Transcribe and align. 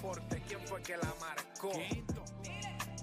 deporte, 0.00 0.42
¿quién 0.48 0.60
fue 0.66 0.82
que 0.82 0.96
la 0.96 1.14
marcó? 1.20 1.72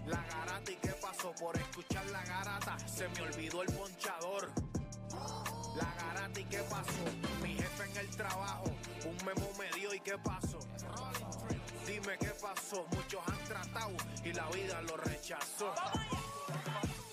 La 0.07 0.23
garata 0.23 0.71
y 0.71 0.75
qué 0.75 0.93
pasó 0.99 1.31
por 1.39 1.55
escuchar 1.55 2.05
la 2.07 2.23
garata, 2.23 2.77
se 2.87 3.07
me 3.09 3.21
olvidó 3.21 3.61
el 3.61 3.71
ponchador. 3.71 4.51
La 5.75 5.93
garata 5.95 6.39
y 6.39 6.45
qué 6.45 6.59
pasó, 6.63 7.03
mi 7.43 7.53
jefe 7.53 7.83
en 7.91 7.97
el 7.97 8.09
trabajo, 8.15 8.65
un 9.05 9.25
memo 9.25 9.47
me 9.59 9.69
dio 9.77 9.93
y 9.93 9.99
qué 9.99 10.17
pasó. 10.17 10.59
Dime 11.85 12.17
qué 12.19 12.31
pasó, 12.41 12.85
muchos 12.95 13.21
han 13.27 13.43
tratado 13.43 13.95
y 14.23 14.33
la 14.33 14.47
vida 14.49 14.81
lo 14.81 14.97
rechazó. 14.97 15.73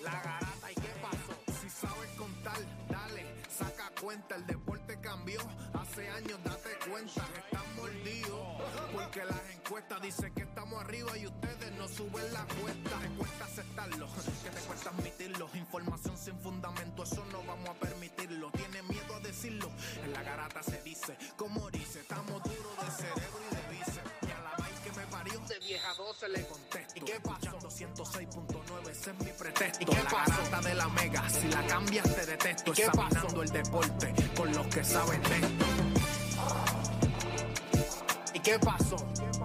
La 0.02 0.12
garata 0.12 0.72
y 0.72 0.74
qué 0.76 0.94
pasó, 1.02 1.60
si 1.60 1.68
sabes 1.68 2.10
contar, 2.16 2.58
dale, 2.88 3.26
saca 3.50 3.90
cuenta, 4.00 4.36
el 4.36 4.46
deporte 4.46 4.98
cambió, 5.00 5.40
hace 5.74 6.08
años 6.08 6.38
date 6.42 6.70
cuenta, 6.88 7.26
están 7.36 7.76
mordidos, 7.76 8.62
porque 8.92 9.24
las 9.24 9.53
dicen 10.00 10.32
que 10.34 10.42
estamos 10.42 10.80
arriba 10.80 11.16
y 11.18 11.26
ustedes 11.26 11.72
no 11.72 11.88
suben 11.88 12.32
la 12.32 12.44
cuesta, 12.44 12.98
te 13.00 13.08
cuesta 13.16 13.44
aceptarlo, 13.44 14.06
que 14.42 14.50
te 14.50 14.60
cuesta 14.60 14.90
admitirlo, 14.90 15.50
información 15.54 16.16
sin 16.16 16.38
fundamento, 16.38 17.02
eso 17.02 17.24
no 17.32 17.42
vamos 17.44 17.70
a 17.70 17.74
permitirlo, 17.74 18.50
tiene 18.52 18.82
miedo 18.82 19.14
a 19.16 19.20
decirlo, 19.20 19.68
en 20.04 20.12
la 20.12 20.22
garata 20.22 20.62
se 20.62 20.80
dice, 20.82 21.16
como 21.36 21.70
dice, 21.70 22.00
estamos 22.00 22.42
duros 22.44 22.76
de 22.84 22.90
cerebro 22.92 23.40
y 23.50 23.54
de 23.54 23.62
bíceps, 23.70 24.10
y 24.22 24.30
a 24.30 24.40
la 24.42 24.50
vaina 24.58 24.80
que 24.84 24.92
me 24.92 25.06
parió, 25.06 25.40
de 25.40 25.58
vieja 25.58 25.94
12 25.94 26.28
le 26.28 26.46
contesto, 26.46 26.94
¿y 26.96 27.00
qué 27.00 27.20
pasó? 27.20 27.58
106.9, 27.58 28.90
ese 28.90 29.10
es 29.10 29.18
mi 29.18 29.32
pretexto, 29.32 29.82
¿y 29.82 29.86
qué 29.86 30.02
la 30.04 30.10
garata 30.10 30.60
de 30.60 30.74
la 30.74 30.88
mega, 30.88 31.28
si 31.28 31.48
la 31.48 31.66
cambias 31.66 32.14
te 32.14 32.26
detesto, 32.26 32.70
¿Y 32.70 32.74
qué 32.74 32.84
examinando 32.84 33.42
el 33.42 33.50
deporte 33.50 34.14
con 34.36 34.52
los 34.52 34.66
que 34.68 34.84
saben 34.84 35.22
de 35.22 35.36
esto. 35.36 35.64
¿Y 38.34 38.40
qué 38.40 38.58
pasó? 38.58 38.96
¿Y 38.96 39.38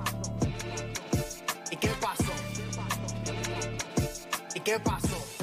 ¿Y 4.60 4.62
qué 4.62 4.78
pasó? 4.78 5.39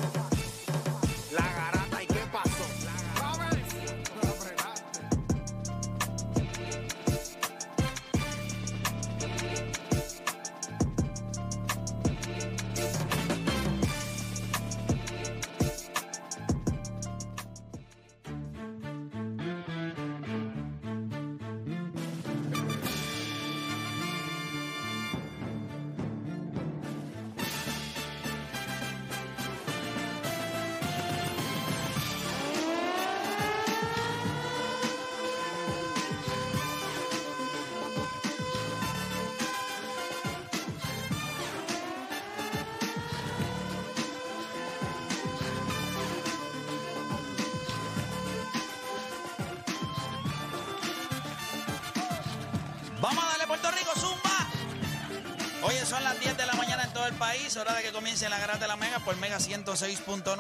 Hora 57.54 57.74
de 57.74 57.82
que 57.84 57.92
comience 57.92 58.28
la 58.28 58.40
garata 58.40 58.58
de 58.58 58.66
la 58.66 58.76
Mega 58.76 58.98
por 58.98 59.16
Mega 59.18 59.38
106.9, 59.38 60.34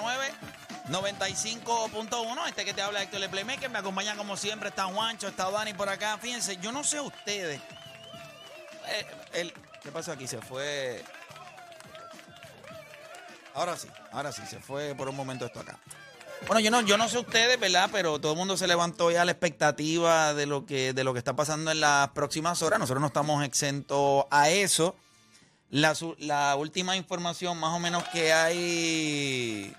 95.1. 0.88 2.48
Este 2.48 2.64
que 2.64 2.74
te 2.74 2.82
habla 2.82 3.02
Héctor 3.02 3.20
Le 3.20 3.28
Playmaker, 3.28 3.70
me 3.70 3.78
acompaña 3.78 4.16
como 4.16 4.36
siempre, 4.36 4.70
está 4.70 4.86
Juancho, 4.86 5.28
está 5.28 5.48
Dani 5.48 5.72
por 5.72 5.88
acá. 5.88 6.18
Fíjense, 6.18 6.56
yo 6.56 6.72
no 6.72 6.82
sé 6.82 7.00
ustedes. 7.00 7.60
Eh, 9.34 9.52
¿Qué 9.82 9.92
pasó 9.92 10.10
aquí? 10.10 10.26
Se 10.26 10.40
fue. 10.40 11.04
Ahora 13.54 13.76
sí, 13.76 13.88
ahora 14.10 14.32
sí, 14.32 14.42
se 14.48 14.58
fue 14.58 14.96
por 14.96 15.08
un 15.08 15.14
momento 15.14 15.46
esto 15.46 15.60
acá. 15.60 15.78
Bueno, 16.48 16.58
yo 16.60 16.72
no, 16.72 16.80
yo 16.80 16.98
no 16.98 17.08
sé 17.08 17.18
ustedes, 17.18 17.58
¿verdad? 17.60 17.88
Pero 17.92 18.20
todo 18.20 18.32
el 18.32 18.38
mundo 18.38 18.56
se 18.56 18.66
levantó 18.66 19.12
ya 19.12 19.22
a 19.22 19.24
la 19.24 19.30
expectativa 19.30 20.34
de 20.34 20.46
lo 20.46 20.66
que, 20.66 20.92
de 20.92 21.04
lo 21.04 21.12
que 21.12 21.18
está 21.18 21.36
pasando 21.36 21.70
en 21.70 21.80
las 21.80 22.08
próximas 22.08 22.62
horas. 22.62 22.80
Nosotros 22.80 23.00
no 23.00 23.06
estamos 23.06 23.44
exentos 23.44 24.24
a 24.30 24.50
eso. 24.50 24.96
La, 25.70 25.94
su- 25.94 26.14
la 26.18 26.54
última 26.56 26.96
información 26.96 27.58
más 27.58 27.74
o 27.74 27.78
menos 27.80 28.04
que 28.04 28.32
hay, 28.32 29.74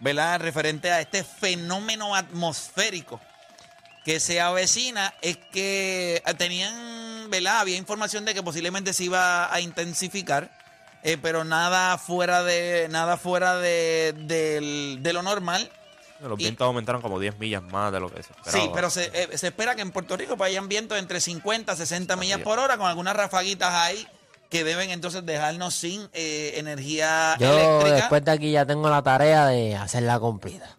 ¿verdad? 0.00 0.40
Referente 0.40 0.90
a 0.90 1.00
este 1.00 1.24
fenómeno 1.24 2.14
atmosférico 2.14 3.20
que 4.04 4.18
se 4.18 4.40
avecina 4.40 5.12
es 5.20 5.36
que 5.52 6.22
tenían, 6.38 7.28
¿verdad? 7.28 7.60
Había 7.60 7.76
información 7.76 8.24
de 8.24 8.32
que 8.32 8.42
posiblemente 8.42 8.94
se 8.94 9.04
iba 9.04 9.52
a 9.52 9.60
intensificar, 9.60 10.50
eh, 11.02 11.18
pero 11.20 11.44
nada 11.44 11.98
fuera 11.98 12.42
de 12.42 12.88
nada 12.90 13.18
fuera 13.18 13.56
de, 13.58 14.14
de 15.00 15.12
lo 15.12 15.22
normal. 15.22 15.70
Los 16.20 16.38
Y- 16.40 16.44
vientos 16.44 16.64
aumentaron 16.66 17.02
como 17.02 17.18
10 17.20 17.38
millas 17.38 17.62
más 17.62 17.92
de 17.92 18.00
lo 18.00 18.10
que 18.12 18.22
se 18.22 18.32
esperaba. 18.32 18.52
Sí, 18.64 18.70
pero 18.74 18.88
se, 18.90 19.10
eh, 19.12 19.36
se 19.38 19.48
espera 19.48 19.74
que 19.74 19.82
en 19.82 19.90
Puerto 19.92 20.16
Rico 20.16 20.36
vayan 20.36 20.66
vientos 20.68 20.98
entre 20.98 21.20
50 21.20 21.72
y 21.72 21.76
60 21.76 22.16
millas 22.16 22.38
millas. 22.38 22.44
por 22.44 22.58
hora, 22.58 22.78
con 22.78 22.86
algunas 22.86 23.14
rafaguitas 23.14 23.72
ahí 23.74 24.06
que 24.50 24.64
deben 24.64 24.90
entonces 24.90 25.24
dejarnos 25.24 25.74
sin 25.74 26.08
eh, 26.12 26.54
energía 26.56 27.36
Yo 27.38 27.52
eléctrica. 27.58 27.96
después 27.96 28.24
de 28.24 28.30
aquí 28.32 28.50
ya 28.52 28.66
tengo 28.66 28.90
la 28.90 29.02
tarea 29.02 29.46
de 29.46 29.76
hacer 29.76 30.02
la 30.02 30.18
comprida. 30.20 30.76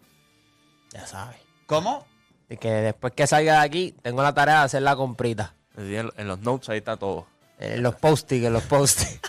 Ya 0.92 1.06
sabes. 1.06 1.38
¿Cómo? 1.66 2.06
Y 2.50 2.58
que 2.58 2.70
después 2.70 3.14
que 3.14 3.26
salga 3.26 3.54
de 3.60 3.66
aquí, 3.66 3.94
tengo 4.02 4.22
la 4.22 4.34
tarea 4.34 4.58
de 4.58 4.64
hacer 4.66 4.82
la 4.82 4.94
comprita. 4.94 5.54
En, 5.76 6.28
los 6.28 6.38
notes 6.40 6.68
ahí 6.68 6.78
está 6.78 6.98
todo. 6.98 7.26
En 7.58 7.82
los 7.82 7.94
post-it, 7.96 8.44
en 8.44 8.52
los 8.52 8.62
post-it. 8.64 9.26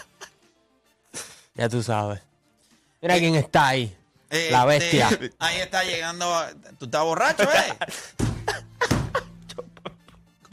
ya 1.56 1.70
tú 1.70 1.82
sabes. 1.82 2.20
Mira 3.02 3.16
Eh, 3.16 3.20
quién 3.20 3.36
está 3.36 3.68
ahí. 3.70 3.96
Eh, 4.30 4.50
La 4.52 4.66
bestia. 4.66 5.08
este, 5.10 5.32
ahí 5.40 5.58
está 5.62 5.84
llegando. 5.84 6.28
¿Tú 6.80 6.86
estás 6.86 7.04
borracho, 7.04 7.44
eh? 7.44 7.78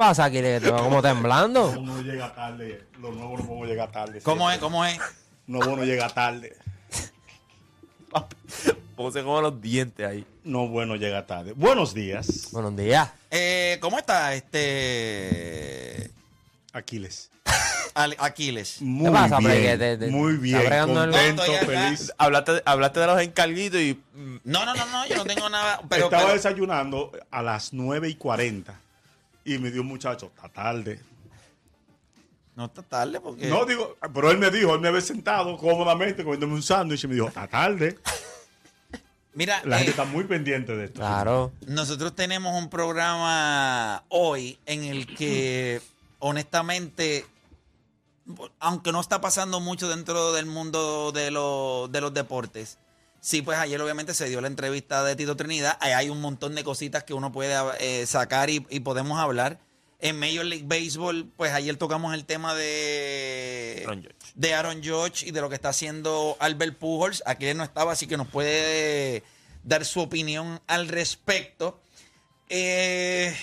¿Qué 0.00 0.06
pasa 0.06 0.24
aquí? 0.24 0.40
Te 0.40 0.60
va 0.70 0.78
como 0.82 1.02
temblando. 1.02 1.72
Uno 1.78 2.00
llega 2.00 2.34
tarde, 2.34 2.86
lo 3.02 3.12
nuevo 3.12 3.36
no 3.36 3.44
podemos 3.44 3.68
llegar 3.68 3.92
tarde. 3.92 4.22
¿Cómo 4.22 4.50
es? 4.50 4.56
¿Cómo 4.56 4.82
es? 4.82 4.98
No 5.46 5.58
bueno 5.58 5.84
llega 5.84 6.08
tarde. 6.08 6.56
Puse 8.96 9.22
como 9.22 9.42
los 9.42 9.60
dientes 9.60 10.06
ahí. 10.06 10.24
No 10.42 10.68
bueno 10.68 10.96
llega 10.96 11.26
tarde. 11.26 11.52
Buenos 11.52 11.92
días, 11.92 12.48
Buenos 12.50 12.74
días. 12.78 13.10
Eh, 13.30 13.76
¿Cómo 13.82 13.98
está 13.98 14.32
este 14.32 16.10
Aquiles. 16.72 17.30
Ale- 17.92 18.16
Aquiles? 18.20 18.80
Muy 18.80 19.10
pasa, 19.10 19.36
bien, 19.36 19.50
Play? 19.50 19.62
Que 19.64 19.76
te- 19.76 19.98
te- 19.98 20.06
muy 20.06 20.30
está 20.32 20.42
bien, 20.42 20.58
bregando 20.60 21.04
el- 21.04 21.10
contento, 21.10 21.44
No, 21.46 21.52
estoy 21.52 21.74
acá. 21.74 21.82
feliz. 21.88 22.10
Hablaste, 22.16 22.62
hablaste 22.64 23.00
de 23.00 23.06
los 23.06 23.20
encarguitos 23.20 23.78
y. 23.82 24.00
mm, 24.14 24.36
No, 24.44 24.64
no, 24.64 24.74
no, 24.74 24.86
no, 24.86 25.06
yo 25.06 25.16
no 25.16 25.24
tengo 25.26 25.50
nada. 25.50 25.82
Pero, 25.90 26.04
Estaba 26.06 26.22
pero- 26.22 26.34
desayunando 26.36 27.12
a 27.30 27.42
las 27.42 27.74
9 27.74 28.08
y 28.08 28.14
40 28.14 28.80
y 29.54 29.58
me 29.58 29.70
dio 29.70 29.82
un 29.82 29.88
muchacho, 29.88 30.32
está 30.34 30.48
tarde. 30.48 31.00
no 32.56 32.66
está 32.66 32.82
tarde 32.82 33.20
porque. 33.20 33.46
No 33.48 33.64
digo, 33.64 33.96
pero 34.14 34.30
él 34.30 34.38
me 34.38 34.50
dijo, 34.50 34.74
él 34.74 34.80
me 34.80 34.88
había 34.88 35.00
sentado 35.00 35.56
cómodamente 35.56 36.22
comiéndome 36.24 36.54
un 36.54 36.62
sándwich 36.62 37.04
y 37.04 37.08
me 37.08 37.14
dijo, 37.14 37.28
está 37.28 37.46
tarde. 37.48 37.98
Mira, 39.32 39.62
La 39.64 39.76
eh, 39.76 39.78
gente 39.78 39.90
está 39.92 40.04
muy 40.04 40.24
pendiente 40.24 40.74
de 40.76 40.86
esto. 40.86 40.98
Claro. 41.00 41.52
Nosotros 41.66 42.14
tenemos 42.16 42.60
un 42.60 42.68
programa 42.68 44.04
hoy 44.08 44.58
en 44.66 44.82
el 44.84 45.06
que, 45.14 45.80
honestamente, 46.18 47.24
aunque 48.58 48.92
no 48.92 49.00
está 49.00 49.20
pasando 49.20 49.60
mucho 49.60 49.88
dentro 49.88 50.32
del 50.32 50.46
mundo 50.46 51.12
de, 51.12 51.30
lo- 51.30 51.88
de 51.88 52.00
los 52.00 52.12
deportes, 52.12 52.78
sí, 53.20 53.42
pues 53.42 53.58
ayer 53.58 53.80
obviamente 53.80 54.14
se 54.14 54.28
dio 54.28 54.40
la 54.40 54.48
entrevista 54.48 55.04
de 55.04 55.16
Tito 55.16 55.36
Trinidad. 55.36 55.76
Ahí 55.80 55.92
hay 55.92 56.10
un 56.10 56.20
montón 56.20 56.54
de 56.54 56.64
cositas 56.64 57.04
que 57.04 57.14
uno 57.14 57.32
puede 57.32 57.54
eh, 57.78 58.06
sacar 58.06 58.50
y, 58.50 58.66
y 58.70 58.80
podemos 58.80 59.18
hablar. 59.18 59.58
En 60.02 60.18
Major 60.18 60.46
League 60.46 60.64
Baseball, 60.66 61.30
pues 61.36 61.52
ayer 61.52 61.76
tocamos 61.76 62.14
el 62.14 62.24
tema 62.24 62.54
de 62.54 63.82
Aaron 63.86 64.08
de 64.34 64.54
Aaron 64.54 64.82
Judge 64.82 65.26
y 65.26 65.30
de 65.30 65.42
lo 65.42 65.50
que 65.50 65.56
está 65.56 65.68
haciendo 65.68 66.38
Albert 66.40 66.78
Pujols. 66.78 67.22
Aquí 67.26 67.46
él 67.46 67.58
no 67.58 67.64
estaba, 67.64 67.92
así 67.92 68.06
que 68.06 68.16
nos 68.16 68.28
puede 68.28 69.22
dar 69.62 69.84
su 69.84 70.00
opinión 70.00 70.60
al 70.66 70.88
respecto. 70.88 71.78
Eh, 72.48 73.36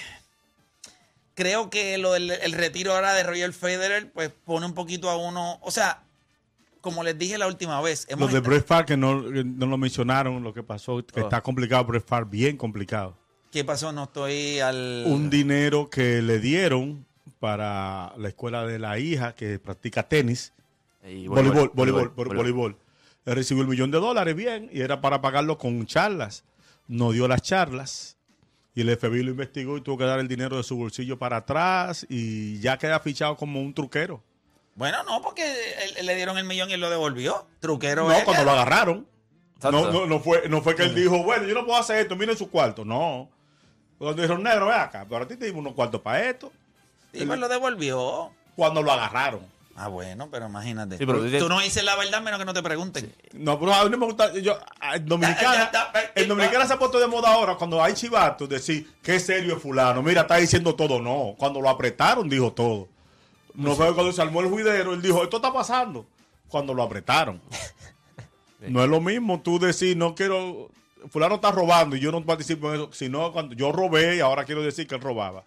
creo 1.35 1.69
que 1.69 1.99
lo 1.99 2.13
del 2.13 2.31
el 2.31 2.53
retiro 2.53 2.93
ahora 2.93 3.13
de 3.13 3.21
Roger 3.21 3.53
Federer, 3.53 4.11
pues 4.11 4.31
pone 4.43 4.65
un 4.65 4.73
poquito 4.73 5.11
a 5.11 5.17
uno. 5.17 5.59
O 5.61 5.69
sea, 5.69 6.06
como 6.81 7.03
les 7.03 7.17
dije 7.17 7.37
la 7.37 7.47
última 7.47 7.81
vez, 7.81 8.05
hemos 8.09 8.31
Los 8.31 8.33
de 8.33 8.47
Brett 8.47 8.65
Favre 8.65 8.85
que 8.85 8.97
no, 8.97 9.21
no 9.21 9.65
lo 9.65 9.77
mencionaron, 9.77 10.43
lo 10.43 10.53
que 10.53 10.63
pasó, 10.63 11.05
que 11.05 11.21
Oh. 11.21 11.23
está 11.23 11.41
complicado 11.41 11.85
Brett 11.85 12.05
Favre, 12.07 12.27
bien 12.29 12.57
complicado. 12.57 13.17
¿Qué 13.51 13.63
pasó? 13.63 13.91
No 13.91 14.03
estoy 14.03 14.59
al. 14.59 15.03
Un 15.07 15.29
dinero 15.29 15.89
que 15.89 16.21
le 16.21 16.39
dieron 16.39 17.05
para 17.39 18.13
la 18.17 18.27
escuela 18.27 18.65
de 18.65 18.79
la 18.79 18.99
hija 18.99 19.35
que 19.35 19.59
practica 19.59 20.07
tenis. 20.07 20.53
Y 21.05 21.27
Voleibol, 21.27 21.71
voleibol, 21.73 22.09
voleibol, 22.09 22.35
voleibol. 22.37 22.77
Él 23.25 23.35
recibió 23.35 23.63
el 23.63 23.69
millón 23.69 23.91
de 23.91 23.99
dólares, 23.99 24.35
bien, 24.35 24.69
y 24.73 24.81
era 24.81 24.99
para 25.01 25.21
pagarlo 25.21 25.57
con 25.57 25.85
charlas. 25.85 26.43
No 26.87 27.11
dio 27.11 27.27
las 27.27 27.41
charlas. 27.41 28.17
Y 28.75 28.81
el 28.81 28.95
FBI 28.95 29.23
lo 29.23 29.31
investigó 29.31 29.77
y 29.77 29.81
tuvo 29.81 29.97
que 29.97 30.03
dar 30.03 30.19
el 30.19 30.27
dinero 30.27 30.57
de 30.57 30.63
su 30.63 30.77
bolsillo 30.77 31.17
para 31.17 31.37
atrás 31.37 32.05
y 32.09 32.59
ya 32.59 32.77
queda 32.77 32.99
fichado 32.99 33.35
como 33.35 33.61
un 33.61 33.73
truquero. 33.73 34.21
Bueno, 34.77 35.03
no, 35.03 35.21
porque 35.21 35.43
él- 35.83 35.93
él 35.97 36.05
le 36.05 36.15
dieron 36.15 36.37
el 36.37 36.45
millón 36.45 36.69
y 36.69 36.73
él 36.73 36.79
lo 36.79 36.89
devolvió. 36.89 37.45
Truquero 37.59 38.07
No, 38.07 38.23
cuando 38.23 38.43
lo 38.45 38.51
agarraron. 38.51 39.05
No, 39.63 39.91
no, 39.91 40.05
no 40.05 40.19
fue, 40.19 40.47
no 40.47 40.61
fue 40.61 40.75
que 40.75 40.83
él 40.83 40.93
dijo, 40.95 41.23
bueno, 41.23 41.45
yo 41.47 41.55
no 41.55 41.65
puedo 41.65 41.79
hacer 41.79 41.97
esto, 41.97 42.15
miren 42.15 42.37
su 42.37 42.49
cuarto. 42.49 42.85
No. 42.85 43.27
Cuando 43.97 44.21
dijeron, 44.21 44.43
negro, 44.43 44.67
ve 44.67 44.75
acá, 44.75 45.05
pero 45.09 45.23
a 45.23 45.27
ti 45.27 45.35
te 45.35 45.45
dimos 45.47 45.61
unos 45.61 45.73
cuartos 45.73 45.99
para 46.01 46.23
esto. 46.29 46.51
Sí, 47.11 47.25
pues 47.25 47.39
lo 47.39 47.49
devolvió. 47.49 48.31
Cuando 48.55 48.83
lo 48.83 48.91
agarraron. 48.91 49.41
Ah, 49.75 49.87
bueno, 49.89 50.27
pero 50.31 50.47
imagínate. 50.47 50.97
Sí, 50.97 51.05
pero 51.05 51.19
tú 51.19 51.37
tú 51.39 51.49
no 51.49 51.59
dices 51.59 51.83
la 51.83 51.95
verdad 51.95 52.19
menos 52.21 52.39
que 52.39 52.45
no 52.45 52.53
te 52.53 52.63
pregunten. 52.63 53.13
No, 53.33 53.59
pero 53.59 53.73
a 53.73 53.83
mí 53.83 53.89
no 53.91 53.97
me 53.97 54.05
gusta. 54.05 54.33
Yo, 54.33 54.57
a- 54.79 54.95
en 54.95 55.03
Ya, 55.05 55.09
Dominicana, 55.09 55.71
en 56.15 56.27
Dominicana 56.27 56.65
se 56.67 56.73
ha 56.73 56.79
puesto 56.79 56.99
de 56.99 57.05
moda 57.07 57.31
ahora 57.33 57.55
cuando 57.55 57.83
hay 57.83 57.93
chivatos 57.93 58.49
decir 58.49 58.91
qué 59.03 59.19
serio 59.19 59.55
es 59.55 59.61
Fulano. 59.61 60.01
Mira, 60.03 60.21
está 60.21 60.37
diciendo 60.37 60.75
todo. 60.75 60.99
No, 60.99 61.35
cuando 61.37 61.61
lo 61.61 61.69
apretaron, 61.69 62.27
dijo 62.29 62.51
todo. 62.53 62.87
No 63.57 63.75
fue 63.75 63.91
cuando 63.95 64.13
se 64.13 64.21
armó 64.21 64.41
el 64.41 64.49
juidero, 64.49 64.93
él 64.93 65.01
dijo, 65.01 65.23
esto 65.23 65.37
está 65.37 65.51
pasando. 65.51 66.05
Cuando 66.47 66.75
lo 66.75 66.83
apretaron. 66.83 67.41
no 68.61 68.83
es 68.83 68.89
lo 68.89 69.01
mismo 69.01 69.41
tú 69.41 69.57
decir, 69.57 69.97
no 69.97 70.13
quiero. 70.13 70.69
Fulano 71.09 71.35
está 71.35 71.51
robando 71.51 71.95
y 71.95 71.99
yo 71.99 72.11
no 72.11 72.23
participo 72.23 72.69
en 72.69 72.81
eso. 72.81 72.93
Sino 72.93 73.33
cuando 73.33 73.55
yo 73.55 73.71
robé 73.71 74.17
y 74.17 74.19
ahora 74.19 74.45
quiero 74.45 74.61
decir 74.61 74.87
que 74.87 74.95
él 74.95 75.01
robaba. 75.01 75.43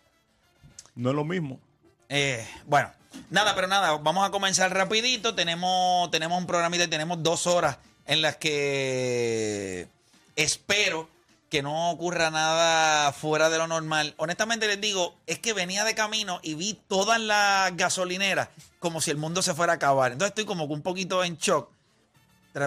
No 0.96 1.10
es 1.10 1.16
lo 1.16 1.24
mismo. 1.24 1.60
Eh, 2.08 2.44
bueno, 2.66 2.90
nada, 3.30 3.54
pero 3.54 3.68
nada, 3.68 3.96
vamos 3.98 4.26
a 4.26 4.32
comenzar 4.32 4.74
rapidito. 4.74 5.36
Tenemos, 5.36 6.10
tenemos 6.10 6.36
un 6.36 6.46
programita 6.46 6.84
y 6.84 6.88
tenemos 6.88 7.22
dos 7.22 7.46
horas 7.46 7.78
en 8.06 8.22
las 8.22 8.36
que 8.36 9.86
espero 10.34 11.08
que 11.50 11.62
no 11.62 11.90
ocurra 11.90 12.30
nada 12.30 13.12
fuera 13.12 13.50
de 13.50 13.58
lo 13.58 13.66
normal. 13.66 14.14
Honestamente 14.18 14.68
les 14.68 14.80
digo, 14.80 15.16
es 15.26 15.40
que 15.40 15.52
venía 15.52 15.84
de 15.84 15.96
camino 15.96 16.38
y 16.42 16.54
vi 16.54 16.80
todas 16.86 17.20
las 17.20 17.76
gasolineras 17.76 18.48
como 18.78 19.00
si 19.00 19.10
el 19.10 19.16
mundo 19.16 19.42
se 19.42 19.52
fuera 19.52 19.72
a 19.72 19.76
acabar. 19.76 20.12
Entonces 20.12 20.30
estoy 20.30 20.44
como 20.44 20.68
que 20.68 20.74
un 20.74 20.82
poquito 20.82 21.24
en 21.24 21.36
shock. 21.36 21.68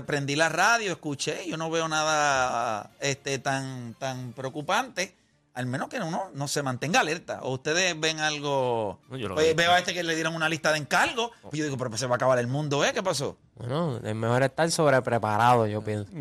Prendí 0.05 0.35
la 0.35 0.49
radio, 0.49 0.91
escuché, 0.91 1.47
yo 1.47 1.57
no 1.57 1.69
veo 1.69 1.87
nada 1.87 2.91
este, 2.99 3.39
tan, 3.39 3.95
tan 3.95 4.33
preocupante. 4.33 5.15
Al 5.53 5.65
menos 5.65 5.87
que 5.87 5.99
uno 5.99 6.31
no 6.33 6.47
se 6.47 6.63
mantenga 6.63 7.01
alerta. 7.01 7.39
O 7.43 7.53
ustedes 7.53 7.97
ven 7.99 8.19
algo. 8.19 8.99
No, 9.09 9.17
yo 9.17 9.33
Oye, 9.35 9.53
veo. 9.53 9.71
a 9.71 9.79
este 9.79 9.93
que 9.93 10.03
le 10.03 10.15
dieron 10.15 10.35
una 10.35 10.49
lista 10.49 10.71
de 10.71 10.79
encargos. 10.79 11.31
Pues 11.41 11.53
yo 11.53 11.63
digo, 11.63 11.77
pero 11.77 11.89
pues 11.89 11.99
se 11.99 12.07
va 12.07 12.15
a 12.15 12.17
acabar 12.17 12.39
el 12.39 12.47
mundo, 12.47 12.83
¿eh? 12.83 12.91
¿Qué 12.91 13.03
pasó? 13.03 13.37
Bueno, 13.55 13.97
es 14.03 14.15
mejor 14.15 14.41
estar 14.43 14.69
sobrepreparado, 14.71 15.67
yo 15.67 15.81
pienso. 15.83 16.11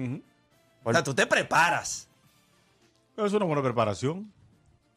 O 0.85 0.93
sea, 0.93 1.03
tú 1.03 1.15
te 1.15 1.27
preparas. 1.27 2.09
Es 3.17 3.33
una 3.33 3.45
buena 3.45 3.63
preparación. 3.63 4.33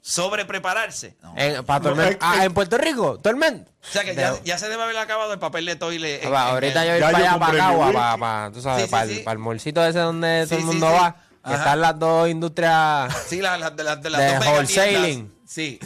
Sobre 0.02 0.46
prepararse. 0.46 1.18
No. 1.24 1.34
En, 1.36 1.66
para 1.66 1.80
No, 1.80 1.90
tormenta- 1.90 2.12
eh, 2.14 2.18
ah, 2.22 2.46
en 2.46 2.54
Puerto 2.54 2.78
Rico, 2.78 3.20
tormenta. 3.20 3.72
o 3.72 3.88
sea 3.92 4.04
que 4.04 4.14
ya, 4.14 4.36
ya 4.44 4.58
se 4.60 4.70
debe 4.70 4.84
haber 4.84 4.98
acabado 4.98 5.34
el 5.34 5.40
papel 5.40 5.66
de 5.66 5.76
toile. 5.78 6.22
en- 6.22 6.28
en 6.28 6.36
ahorita 6.36 6.84
el- 6.84 6.88
yo 7.00 7.06
voy 7.06 7.14
para 7.14 7.18
allá, 7.32 7.40
para 7.40 7.58
Cagua, 7.58 7.92
para, 7.92 8.18
para, 8.18 8.52
tú 8.52 8.62
sabes, 8.62 8.82
Sí, 8.82 8.86
sí, 8.88 8.92
para, 8.92 9.08
sí. 9.08 9.14
el, 9.18 9.24
para 9.24 9.34
el 9.34 9.40
morcito 9.40 9.84
ese 9.84 9.98
donde 10.00 10.44
Sí, 10.44 10.50
todo 10.50 10.60
el 10.60 10.66
mundo 10.66 10.88
sí. 10.90 10.94
va. 10.94 11.16
Que 11.44 11.54
están 11.54 11.82
las 11.82 11.98
dos 12.00 12.30
industrias. 12.30 13.16
Sí, 13.28 13.42
las 13.42 13.60
las 13.60 13.76
de 13.76 13.84
las 13.84 14.02
de 14.02 14.10
las 14.12 14.22
De 14.22 14.36
dos 14.36 14.48
wholesaling. 14.48 15.34
Sí. 15.48 15.80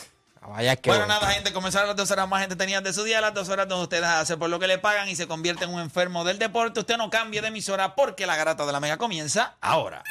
Vaya 0.49 0.75
que 0.75 0.89
bueno, 0.89 1.05
nada, 1.05 1.29
gente, 1.29 1.53
comenzaron 1.53 1.89
las 1.89 1.95
dos 1.95 2.09
horas 2.09 2.27
más 2.27 2.41
entretenidas 2.41 2.83
de 2.83 2.91
su 2.91 3.03
día, 3.03 3.21
las 3.21 3.35
dos 3.35 3.49
horas 3.49 3.67
donde 3.67 3.83
ustedes 3.83 4.05
hacen 4.05 4.39
por 4.39 4.49
lo 4.49 4.59
que 4.59 4.65
le 4.65 4.79
pagan 4.79 5.07
y 5.07 5.15
se 5.15 5.27
convierte 5.27 5.65
en 5.65 5.71
un 5.71 5.79
enfermo 5.79 6.23
del 6.23 6.39
deporte. 6.39 6.79
Usted 6.79 6.97
no 6.97 7.11
cambie 7.11 7.39
de 7.39 7.49
emisora 7.49 7.93
porque 7.93 8.25
la 8.25 8.35
garata 8.35 8.65
de 8.65 8.71
la 8.71 8.79
mega 8.79 8.97
comienza 8.97 9.57
ahora. 9.61 10.03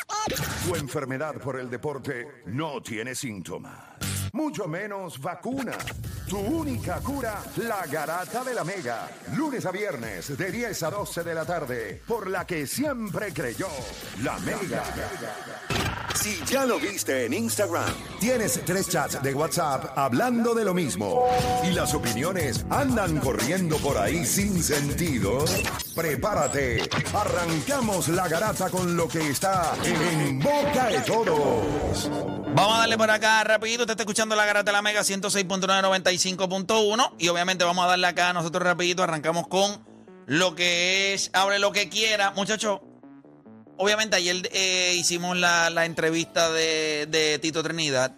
Tu 0.64 0.76
enfermedad 0.76 1.34
por 1.34 1.58
el 1.58 1.68
deporte 1.68 2.24
no 2.46 2.80
tiene 2.80 3.16
síntomas, 3.16 3.74
mucho 4.38 4.68
menos 4.68 5.20
vacuna. 5.20 5.72
Tu 6.28 6.38
única 6.38 7.00
cura, 7.00 7.42
la 7.56 7.84
garata 7.86 8.44
de 8.44 8.54
la 8.54 8.62
mega. 8.62 9.08
Lunes 9.34 9.66
a 9.66 9.72
viernes 9.72 10.38
de 10.38 10.52
10 10.52 10.80
a 10.84 10.90
12 10.90 11.24
de 11.24 11.34
la 11.34 11.44
tarde, 11.44 12.00
por 12.06 12.28
la 12.28 12.46
que 12.46 12.64
siempre 12.64 13.32
creyó, 13.32 13.66
la 14.22 14.38
mega. 14.38 14.84
Si 16.14 16.40
ya 16.46 16.66
lo 16.66 16.78
viste 16.78 17.24
en 17.26 17.32
Instagram, 17.32 17.92
tienes 18.20 18.60
tres 18.64 18.88
chats 18.88 19.20
de 19.20 19.34
WhatsApp 19.34 19.98
hablando 19.98 20.54
de 20.54 20.64
lo 20.64 20.72
mismo 20.72 21.26
y 21.64 21.72
las 21.72 21.92
opiniones 21.94 22.64
andan 22.70 23.18
corriendo 23.18 23.76
por 23.78 23.98
ahí 23.98 24.24
sin 24.24 24.62
sentido, 24.62 25.44
prepárate. 25.96 26.88
Arrancamos 27.12 28.08
la 28.08 28.28
garata 28.28 28.70
con 28.70 28.96
lo 28.96 29.08
que 29.08 29.30
está 29.30 29.74
en 29.84 30.38
boca 30.38 30.86
de 30.88 31.00
todos. 31.00 32.10
Vamos 32.54 32.74
a 32.74 32.78
darle 32.80 32.98
por 32.98 33.10
acá 33.10 33.44
rapidito. 33.44 33.82
Usted 33.82 33.92
está 33.92 34.02
escuchando 34.02 34.27
la 34.36 34.46
garata 34.46 34.70
de 34.70 34.72
la 34.72 34.82
Mega 34.82 35.02
106.995.1 35.02 37.12
y 37.18 37.28
obviamente 37.28 37.64
vamos 37.64 37.84
a 37.84 37.88
darle 37.88 38.06
acá 38.06 38.32
nosotros 38.32 38.62
rapidito. 38.62 39.02
Arrancamos 39.02 39.48
con 39.48 39.84
lo 40.26 40.54
que 40.54 41.14
es 41.14 41.30
Hable 41.32 41.58
lo 41.58 41.72
que 41.72 41.88
quiera. 41.88 42.30
Muchachos, 42.32 42.80
obviamente 43.76 44.16
ayer 44.16 44.48
eh, 44.52 44.94
hicimos 44.96 45.36
la, 45.36 45.70
la 45.70 45.86
entrevista 45.86 46.50
de, 46.50 47.06
de 47.10 47.38
Tito 47.38 47.62
Trinidad. 47.62 48.14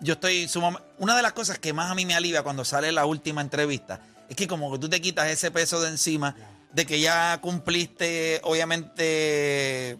Yo 0.00 0.14
estoy 0.14 0.48
sumamente... 0.48 0.86
Una 0.98 1.16
de 1.16 1.22
las 1.22 1.32
cosas 1.32 1.58
que 1.58 1.72
más 1.72 1.90
a 1.90 1.94
mí 1.94 2.06
me 2.06 2.14
alivia 2.14 2.42
cuando 2.42 2.64
sale 2.64 2.92
la 2.92 3.06
última 3.06 3.40
entrevista 3.40 4.00
es 4.28 4.36
que 4.36 4.46
como 4.46 4.72
que 4.72 4.78
tú 4.78 4.88
te 4.88 5.00
quitas 5.00 5.28
ese 5.28 5.50
peso 5.50 5.80
de 5.80 5.90
encima 5.90 6.34
de 6.72 6.84
que 6.84 7.00
ya 7.00 7.38
cumpliste, 7.40 8.40
obviamente, 8.44 9.98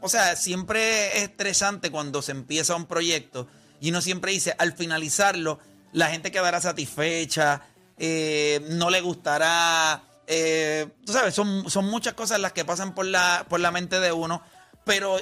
o 0.00 0.08
sea, 0.08 0.34
siempre 0.34 1.16
es 1.16 1.24
estresante 1.24 1.90
cuando 1.90 2.20
se 2.20 2.32
empieza 2.32 2.74
un 2.74 2.86
proyecto 2.86 3.46
y 3.80 3.90
uno 3.90 4.00
siempre 4.00 4.32
dice, 4.32 4.54
al 4.58 4.72
finalizarlo, 4.72 5.58
la 5.92 6.08
gente 6.08 6.30
quedará 6.30 6.60
satisfecha, 6.60 7.62
eh, 7.98 8.60
no 8.70 8.90
le 8.90 9.00
gustará. 9.00 10.02
eh, 10.26 10.86
tú 11.06 11.12
sabes, 11.12 11.34
son, 11.34 11.70
son 11.70 11.86
muchas 11.86 12.14
cosas 12.14 12.38
las 12.40 12.52
que 12.52 12.64
pasan 12.64 12.94
por 12.94 13.06
la, 13.06 13.46
por 13.48 13.60
la 13.60 13.70
mente 13.70 13.98
de 14.00 14.12
uno, 14.12 14.42
pero 14.84 15.16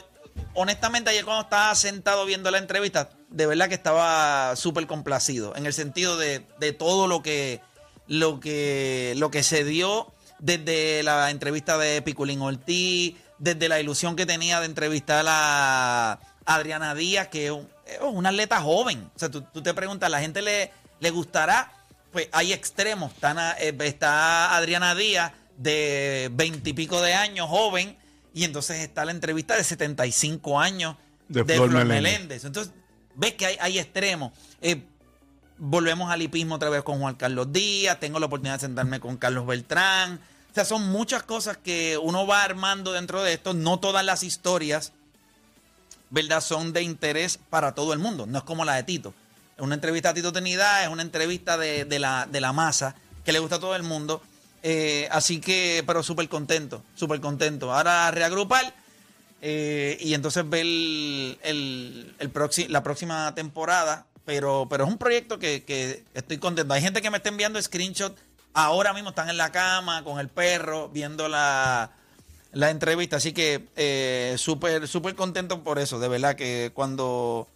honestamente 0.54 1.10
ayer 1.10 1.24
cuando 1.24 1.42
estaba 1.42 1.74
sentado 1.74 2.26
viendo 2.26 2.50
la 2.50 2.58
entrevista, 2.58 3.10
de 3.30 3.46
verdad 3.46 3.68
que 3.68 3.74
estaba 3.74 4.54
súper 4.56 4.86
complacido, 4.86 5.54
en 5.56 5.66
el 5.66 5.72
sentido 5.72 6.16
de, 6.16 6.44
de 6.58 6.72
todo 6.72 7.06
lo 7.06 7.22
que, 7.22 7.60
lo, 8.08 8.40
que, 8.40 9.14
lo 9.16 9.30
que 9.30 9.42
se 9.42 9.64
dio 9.64 10.12
desde 10.38 11.02
la 11.02 11.30
entrevista 11.30 11.78
de 11.78 12.02
Piculín 12.02 12.42
Ortiz, 12.42 13.14
desde 13.38 13.68
la 13.68 13.80
ilusión 13.80 14.16
que 14.16 14.26
tenía 14.26 14.60
de 14.60 14.66
entrevistar 14.66 15.25
a 15.28 16.18
Adriana 16.44 16.94
Díaz, 16.94 17.28
que 17.28 17.46
es 17.46 17.52
un- 17.52 17.68
es 17.87 17.99
una 18.02 18.28
atleta 18.31 18.61
joven. 18.61 19.11
O 19.14 19.19
sea, 19.19 19.31
tú, 19.31 19.43
tú 19.43 19.62
te 19.62 19.73
preguntas, 19.75 20.07
¿a 20.07 20.11
la 20.11 20.21
gente 20.21 20.43
le, 20.43 20.73
le 21.00 21.11
gustará? 21.11 21.73
Pues 22.12 22.28
hay 22.33 22.52
extremos. 22.52 23.12
Están 23.12 23.38
a- 23.38 23.52
eh, 23.59 23.76
está 23.81 24.57
Adriana 24.57 24.95
Díaz 24.95 25.33
de 25.57 26.28
veintipico 26.33 27.00
de 27.00 27.14
años, 27.14 27.49
joven, 27.49 27.97
y 28.35 28.45
entonces 28.45 28.81
está 28.81 29.05
la 29.05 29.11
entrevista 29.12 29.57
de 29.57 29.64
75 29.64 30.61
años 30.61 30.97
De 31.28 31.43
de, 31.45 31.55
Flor 31.57 31.71
Flor, 31.71 31.85
Meléndez. 31.87 32.12
Meléndez. 32.12 32.45
Entonces, 32.45 32.73
ves 33.14 33.33
que 33.35 33.47
hay, 33.47 33.57
hay 33.61 33.78
extremos. 33.78 34.33
Eh, 34.61 34.83
volvemos 35.59 36.11
al 36.11 36.21
hipismo 36.23 36.57
otra 36.57 36.69
vez 36.71 36.83
con 36.83 37.00
Juan 37.00 37.14
Carlos 37.14 37.50
Díaz, 37.52 37.99
tengo 38.00 38.19
la 38.19 38.26
oportunidad 38.26 38.55
de 38.57 38.61
sentarme 38.61 39.00
con 39.00 39.16
Carlos 39.16 39.47
Beltrán. 39.47 40.21
O 40.50 40.55
sea, 40.55 40.64
son 40.64 40.90
muchas 40.90 41.23
cosas 41.23 41.57
que 41.59 41.99
uno 41.99 42.26
va 42.26 42.43
armando 42.43 42.93
dentro 42.93 43.23
de 43.23 43.35
esto. 43.35 43.52
No 43.55 43.78
todas 43.78 44.05
las 44.05 44.23
historias, 44.23 44.93
¿verdad? 46.10 46.40
Son 46.40 46.72
de 46.72 46.82
interés 46.82 47.38
para 47.50 47.75
todo 47.75 47.92
el 47.92 47.98
mundo. 47.98 48.26
No 48.26 48.38
es 48.38 48.44
como 48.44 48.64
la 48.64 48.75
de 48.76 48.82
Tito. 48.82 49.14
Una 49.58 49.75
entrevista 49.75 50.10
a 50.10 50.14
Tito 50.14 50.32
Trinidad 50.32 50.82
es 50.84 50.88
una 50.88 51.02
entrevista 51.02 51.56
de, 51.56 51.84
de 51.84 51.98
la, 51.98 52.26
de 52.30 52.40
la 52.40 52.52
masa 52.52 52.94
que 53.25 53.32
le 53.32 53.38
gusta 53.38 53.56
a 53.56 53.60
todo 53.60 53.75
el 53.75 53.82
mundo. 53.82 54.22
Eh, 54.62 55.08
así 55.10 55.40
que, 55.40 55.82
pero 55.86 56.02
súper 56.02 56.28
contento, 56.28 56.82
súper 56.94 57.20
contento. 57.20 57.72
Ahora 57.72 58.10
reagrupar 58.10 58.75
eh, 59.42 59.96
y 60.00 60.14
entonces 60.14 60.48
ver 60.48 60.60
el, 60.62 61.38
el- 61.42 62.14
el 62.18 62.32
la 62.72 62.82
próxima 62.82 63.34
temporada. 63.34 64.06
Pero, 64.25 64.66
pero 64.68 64.84
es 64.84 64.90
un 64.90 64.98
proyecto 64.98 65.38
que, 65.38 65.62
que 65.62 66.02
estoy 66.12 66.38
contento. 66.38 66.75
Hay 66.75 66.82
gente 66.82 67.00
que 67.00 67.10
me 67.10 67.18
está 67.18 67.28
enviando 67.28 67.62
screenshots. 67.62 68.20
Ahora 68.54 68.92
mismo 68.92 69.10
están 69.10 69.28
en 69.30 69.36
la 69.36 69.52
cama 69.52 70.02
con 70.02 70.18
el 70.18 70.28
perro 70.28 70.88
viendo 70.88 71.28
la, 71.28 71.90
la 72.56 72.70
entrevista. 72.70 73.16
Así 73.16 73.32
que 73.32 73.68
eh, 73.76 74.34
súper, 74.38 74.88
súper 74.88 75.14
contento 75.14 75.62
por 75.62 75.78
eso. 75.78 75.98
De 75.98 76.08
verdad 76.08 76.36
que 76.36 76.70
cuando, 76.75 77.48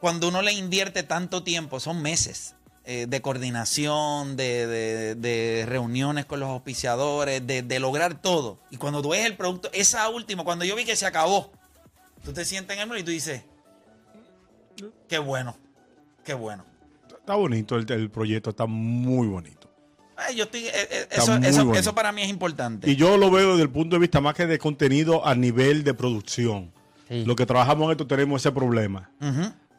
cuando 0.00 0.28
uno 0.28 0.42
le 0.42 0.52
invierte 0.52 1.02
tanto 1.02 1.42
tiempo, 1.42 1.80
son 1.80 2.00
meses 2.00 2.54
eh, 2.84 3.06
de 3.08 3.20
coordinación, 3.20 4.36
de, 4.36 5.16
de- 5.16 5.66
reuniones 5.66 6.24
con 6.24 6.38
los 6.38 6.48
auspiciadores, 6.50 7.44
de, 7.46 7.78
lograr 7.80 8.20
todo. 8.20 8.58
Y 8.70 8.76
cuando 8.76 9.02
tú 9.02 9.10
ves 9.10 9.26
el 9.26 9.36
producto, 9.36 9.70
esa 9.72 10.08
última, 10.08 10.44
cuando 10.44 10.64
yo 10.64 10.76
vi 10.76 10.84
que 10.84 10.94
se 10.94 11.06
acabó, 11.06 11.50
tú 12.24 12.32
te 12.32 12.44
sientes 12.44 12.78
en 12.78 12.90
el 12.92 12.98
y 12.98 13.02
tú 13.02 13.10
dices, 13.10 13.42
qué 15.08 15.18
bueno, 15.18 15.56
qué 16.24 16.34
bueno. 16.34 16.64
Está 17.08 17.34
bonito, 17.34 17.76
el, 17.76 17.90
el 17.90 18.10
proyecto 18.10 18.50
está 18.50 18.66
muy 18.66 19.26
bonito. 19.26 19.63
Ay, 20.16 20.36
yo 20.36 20.44
estoy, 20.44 20.66
eh, 20.66 20.72
eh, 20.74 21.08
eso, 21.10 21.38
muy 21.38 21.46
eso, 21.48 21.64
bueno. 21.64 21.80
eso 21.80 21.94
para 21.94 22.12
mí 22.12 22.22
es 22.22 22.28
importante. 22.28 22.90
Y 22.90 22.96
yo 22.96 23.16
lo 23.16 23.30
veo 23.30 23.52
desde 23.52 23.62
el 23.62 23.70
punto 23.70 23.96
de 23.96 24.00
vista 24.00 24.20
más 24.20 24.34
que 24.34 24.46
de 24.46 24.58
contenido 24.58 25.26
a 25.26 25.34
nivel 25.34 25.84
de 25.84 25.94
producción. 25.94 26.72
Sí. 27.08 27.24
Lo 27.24 27.36
que 27.36 27.46
trabajamos 27.46 27.86
en 27.86 27.90
esto 27.92 28.06
tenemos 28.06 28.40
ese 28.42 28.52
problema. 28.52 29.10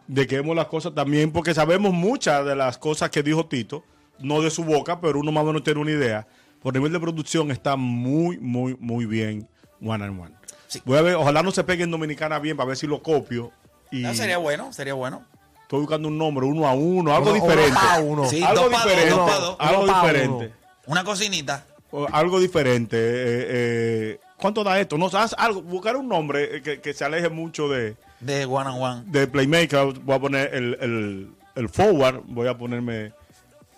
De 0.08 0.28
que 0.28 0.36
vemos 0.36 0.56
las 0.56 0.68
cosas 0.68 0.94
también, 0.94 1.32
porque 1.32 1.54
sabemos 1.54 1.94
muchas 1.94 2.46
de 2.46 2.56
las 2.56 2.78
cosas 2.78 3.10
que 3.10 3.24
dijo 3.24 3.48
Tito, 3.48 3.84
no 4.20 4.42
de 4.42 4.52
su 4.52 4.64
boca, 4.64 5.02
pero 5.02 5.20
uno 5.20 5.32
más 5.32 5.44
o 5.44 5.48
menos 5.48 5.64
tiene 5.64 5.80
una 5.80 5.92
idea. 5.92 6.28
Por 6.62 6.74
nivel 6.74 6.92
de 6.92 7.00
producción 7.00 7.52
está 7.52 7.76
muy, 7.76 8.38
muy, 8.38 8.76
muy 8.80 9.06
bien 9.06 9.48
one 9.82 10.04
and 10.04 10.20
one. 10.20 10.32
Sí. 10.68 10.82
Voy 10.86 10.98
a 10.98 11.02
ver, 11.02 11.16
ojalá 11.16 11.42
no 11.44 11.52
se 11.52 11.64
pegue 11.64 11.84
en 11.84 11.92
Dominicana 11.92 12.40
bien 12.40 12.58
para 12.58 12.68
ver 12.68 12.78
si 12.78 12.88
lo 12.88 13.02
copio. 13.02 13.52
Y 13.92 14.02
No, 14.02 14.14
sería 14.14 14.38
bueno, 14.38 14.74
sería 14.74 14.94
bueno. 14.94 15.24
Estoy 15.66 15.80
buscando 15.82 16.08
un 16.08 16.18
nombre, 16.18 16.46
uno 16.46 16.68
a 16.68 16.74
uno, 16.74 17.16
algo 17.16 17.32
Uno- 17.32 17.42
diferente. 17.44 17.80
uno. 18.04 18.30
Sí, 18.30 18.42
algo 18.44 18.64
dos 18.64 18.72
pa' 18.72 18.78
dos, 18.78 18.86
diferente. 18.86 19.10
dos 19.16 19.30
pa' 19.30 19.38
dos. 19.40 19.56
Algo 19.60 19.86
diferente. 19.88 20.54
Una 20.86 21.04
cocinita. 21.04 21.66
O 21.92 22.08
algo 22.12 22.40
diferente. 22.40 22.98
eh, 22.98 23.46
eh, 23.50 24.20
¿Cuánto 24.38 24.64
da 24.64 24.80
esto? 24.80 24.98
No, 24.98 25.08
haz 25.08 25.34
algo, 25.38 25.62
buscar 25.62 25.96
un 25.96 26.08
nombre 26.08 26.58
eh, 26.58 26.62
que, 26.62 26.82
que 26.82 26.94
se 26.94 27.06
aleje 27.06 27.30
mucho 27.30 27.70
de, 27.70 27.96
De 28.20 28.46
one 28.46 28.70
on 28.70 28.82
one. 28.82 29.04
de 29.08 29.28
Playmaker. 29.28 29.94
Voy 30.02 30.16
a 30.16 30.20
poner 30.20 30.54
el, 30.54 30.78
el, 30.82 31.30
el 31.56 31.70
forward, 31.70 32.22
voy 32.26 32.48
a 32.48 32.58
ponerme 32.58 33.14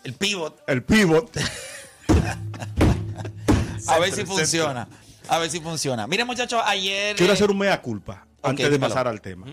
El 0.03 0.13
pivot. 0.13 0.61
el 0.67 0.83
pivot. 0.83 1.29
A 3.87 3.99
ver 3.99 4.11
si 4.11 4.25
funciona. 4.25 4.87
A 5.29 5.37
ver 5.39 5.49
si 5.49 5.59
funciona. 5.59 6.07
Miren, 6.07 6.27
muchachos, 6.27 6.61
ayer. 6.65 7.15
Quiero 7.15 7.31
eh, 7.33 7.35
hacer 7.35 7.49
un 7.51 7.57
mea 7.57 7.81
culpa 7.81 8.25
antes 8.43 8.65
de 8.65 8.71
dímelo. 8.71 8.89
pasar 8.89 9.07
al 9.07 9.21
tema. 9.21 9.45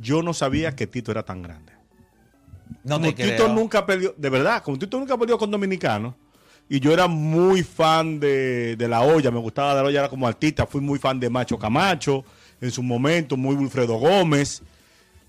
Yo 0.00 0.22
no 0.22 0.34
sabía 0.34 0.74
que 0.74 0.86
Tito 0.86 1.10
era 1.10 1.22
tan 1.22 1.42
grande. 1.42 1.72
No 2.84 2.96
como 2.96 3.14
te 3.14 3.24
Tito 3.24 3.44
creo. 3.44 3.48
nunca 3.48 3.86
perdió, 3.86 4.14
de 4.16 4.30
verdad, 4.30 4.62
como 4.62 4.78
Tito 4.78 4.98
nunca 4.98 5.16
perdió 5.16 5.38
con 5.38 5.50
dominicanos, 5.50 6.14
y 6.68 6.80
yo 6.80 6.92
era 6.92 7.06
muy 7.06 7.62
fan 7.62 8.20
de, 8.20 8.76
de 8.76 8.88
La 8.88 9.00
Olla, 9.00 9.30
me 9.30 9.38
gustaba 9.38 9.74
de 9.74 9.82
La 9.82 9.88
Olla, 9.88 10.00
era 10.00 10.08
como 10.08 10.28
artista, 10.28 10.66
fui 10.66 10.80
muy 10.80 10.98
fan 10.98 11.18
de 11.18 11.30
Macho 11.30 11.58
Camacho, 11.58 12.24
en 12.60 12.70
su 12.70 12.82
momento, 12.82 13.36
muy 13.36 13.54
Wilfredo 13.54 13.94
Gómez. 13.94 14.62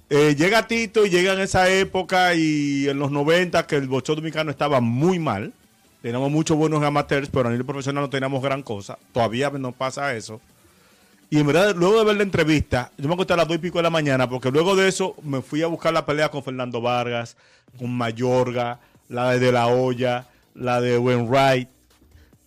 Eh, 0.10 0.36
llega 0.36 0.68
Tito 0.68 1.06
y 1.06 1.10
llega 1.10 1.34
en 1.34 1.40
esa 1.40 1.70
época 1.70 2.34
y 2.34 2.90
en 2.90 2.98
los 2.98 3.12
90 3.12 3.68
que 3.68 3.76
el 3.76 3.88
boxeo 3.88 4.16
dominicano 4.16 4.50
estaba 4.50 4.82
muy 4.82 5.20
mal. 5.20 5.54
Teníamos 6.02 6.32
muchos 6.32 6.58
buenos 6.58 6.82
amateurs, 6.84 7.30
pero 7.30 7.48
a 7.48 7.52
nivel 7.52 7.66
profesional 7.66 8.04
no 8.04 8.10
teníamos 8.10 8.42
gran 8.42 8.64
cosa. 8.64 8.98
Todavía 9.12 9.50
no 9.52 9.72
pasa 9.72 10.16
eso. 10.16 10.42
Y 11.30 11.40
en 11.40 11.46
verdad, 11.46 11.76
luego 11.76 12.00
de 12.00 12.06
ver 12.06 12.18
la 12.18 12.24
entrevista, 12.24 12.92
yo 12.98 13.08
me 13.08 13.14
acosté 13.14 13.34
a 13.34 13.38
las 13.38 13.48
dos 13.48 13.56
y 13.56 13.60
pico 13.60 13.78
de 13.78 13.84
la 13.84 13.92
mañana, 13.92 14.28
porque 14.28 14.50
luego 14.50 14.76
de 14.76 14.88
eso 14.88 15.16
me 15.22 15.42
fui 15.42 15.62
a 15.62 15.68
buscar 15.68 15.94
la 15.94 16.06
pelea 16.06 16.30
con 16.30 16.44
Fernando 16.44 16.82
Vargas, 16.82 17.38
con 17.78 17.92
Mayorga, 17.96 18.80
la 19.10 19.32
de 19.32 19.40
De 19.40 19.52
La 19.52 19.68
Hoya, 19.68 20.26
la 20.56 20.82
de 20.82 20.98
Wainwright, 20.98 21.70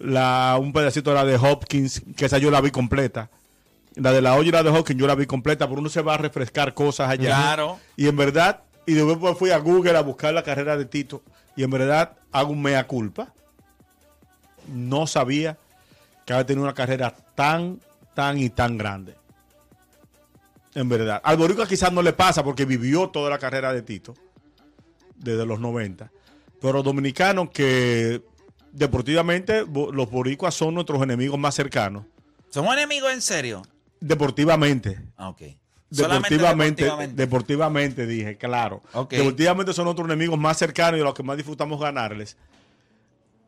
la, 0.00 0.58
un 0.60 0.72
pedacito 0.72 1.10
de 1.10 1.16
la 1.16 1.24
de 1.24 1.36
Hopkins, 1.36 2.02
que 2.16 2.26
esa 2.26 2.38
yo 2.38 2.50
la 2.50 2.60
vi 2.60 2.70
completa. 2.70 3.30
La 3.94 4.12
de 4.12 4.20
La 4.20 4.34
Hoya 4.34 4.48
y 4.48 4.52
la 4.52 4.62
de 4.64 4.70
Hopkins 4.70 4.98
yo 4.98 5.06
la 5.06 5.14
vi 5.14 5.26
completa, 5.26 5.68
pero 5.68 5.80
uno 5.80 5.88
se 5.88 6.02
va 6.02 6.14
a 6.14 6.18
refrescar 6.18 6.74
cosas 6.74 7.08
allá. 7.08 7.36
Claro. 7.36 7.78
Y 7.96 8.08
en 8.08 8.16
verdad, 8.16 8.62
y 8.84 8.94
después 8.94 9.38
fui 9.38 9.50
a 9.50 9.58
Google 9.58 9.96
a 9.96 10.02
buscar 10.02 10.34
la 10.34 10.42
carrera 10.42 10.76
de 10.76 10.86
Tito, 10.86 11.22
y 11.54 11.62
en 11.62 11.70
verdad 11.70 12.16
hago 12.32 12.50
un 12.50 12.62
mea 12.62 12.86
culpa. 12.86 13.32
No 14.66 15.06
sabía 15.06 15.56
que 16.24 16.32
había 16.32 16.46
tenido 16.46 16.64
una 16.64 16.74
carrera 16.74 17.14
tan, 17.34 17.80
tan 18.14 18.38
y 18.38 18.50
tan 18.50 18.78
grande. 18.78 19.16
En 20.74 20.88
verdad. 20.88 21.20
Al 21.22 21.36
Boricua 21.36 21.66
quizás 21.66 21.92
no 21.92 22.02
le 22.02 22.12
pasa 22.12 22.42
porque 22.42 22.64
vivió 22.64 23.08
toda 23.10 23.30
la 23.30 23.38
carrera 23.38 23.72
de 23.72 23.82
Tito, 23.82 24.14
desde 25.16 25.44
los 25.44 25.60
90. 25.60 26.10
Pero 26.60 26.82
dominicanos 26.82 27.50
que 27.50 28.22
deportivamente, 28.72 29.64
los 29.66 30.10
boricuas 30.10 30.54
son 30.54 30.74
nuestros 30.74 31.02
enemigos 31.02 31.38
más 31.38 31.54
cercanos. 31.54 32.04
¿Somos 32.48 32.74
enemigos 32.74 33.12
en 33.12 33.22
serio? 33.22 33.62
Deportivamente. 34.00 35.00
Ah, 35.16 35.28
ok. 35.28 35.42
Deportivamente, 35.90 36.84
deportivamente. 36.84 37.16
deportivamente 37.22 38.06
dije, 38.06 38.38
claro. 38.38 38.82
Ok. 38.94 39.12
Deportivamente 39.12 39.74
son 39.74 39.84
nuestros 39.84 40.08
enemigos 40.08 40.38
más 40.38 40.56
cercanos 40.56 40.98
y 40.98 41.02
a 41.02 41.04
los 41.04 41.14
que 41.14 41.22
más 41.22 41.36
disfrutamos 41.36 41.78
ganarles. 41.78 42.38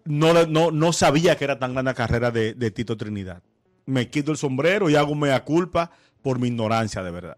No, 0.04 0.44
no, 0.46 0.70
no 0.70 0.92
sabía 0.92 1.36
que 1.38 1.44
era 1.44 1.58
tan 1.58 1.72
grande 1.72 1.90
la 1.90 1.94
carrera 1.94 2.30
de, 2.30 2.52
de 2.52 2.70
Tito 2.70 2.98
Trinidad. 2.98 3.42
Me 3.86 4.08
quito 4.08 4.30
el 4.32 4.36
sombrero 4.38 4.88
y 4.90 4.96
hago 4.96 5.14
mea 5.14 5.44
culpa 5.44 5.90
por 6.22 6.38
mi 6.38 6.48
ignorancia, 6.48 7.02
de 7.02 7.10
verdad. 7.10 7.36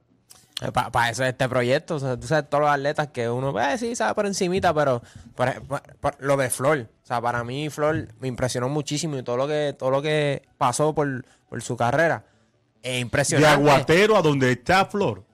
Para 0.72 1.10
eso 1.10 1.22
es 1.22 1.30
este 1.30 1.48
proyecto. 1.48 1.96
O 1.96 2.00
sea, 2.00 2.18
tú 2.18 2.26
sabes, 2.26 2.48
todos 2.48 2.62
los 2.62 2.70
atletas 2.70 3.08
que 3.08 3.28
uno, 3.28 3.58
eh, 3.60 3.76
sí, 3.76 3.94
sabe 3.94 4.14
por 4.14 4.24
encimita, 4.26 4.72
pero 4.72 5.02
por- 5.34 5.60
por- 5.66 5.82
por- 6.00 6.16
lo 6.20 6.36
de 6.38 6.48
Flor. 6.48 6.88
O 7.02 7.06
sea, 7.06 7.20
para 7.20 7.44
mí 7.44 7.68
Flor 7.68 8.08
me 8.20 8.28
impresionó 8.28 8.68
muchísimo 8.70 9.18
y 9.18 9.22
todo 9.22 9.36
lo 9.36 9.46
que, 9.46 9.74
todo 9.78 9.90
lo 9.90 10.00
que 10.00 10.42
pasó 10.56 10.94
por, 10.94 11.26
por 11.50 11.60
su 11.62 11.76
carrera. 11.76 12.24
Es 12.82 12.92
De 12.92 12.98
impresionante. 13.00 13.48
aguatero 13.70 14.16
a 14.16 14.22
donde 14.22 14.52
está 14.52 14.86
Flor. 14.86 15.24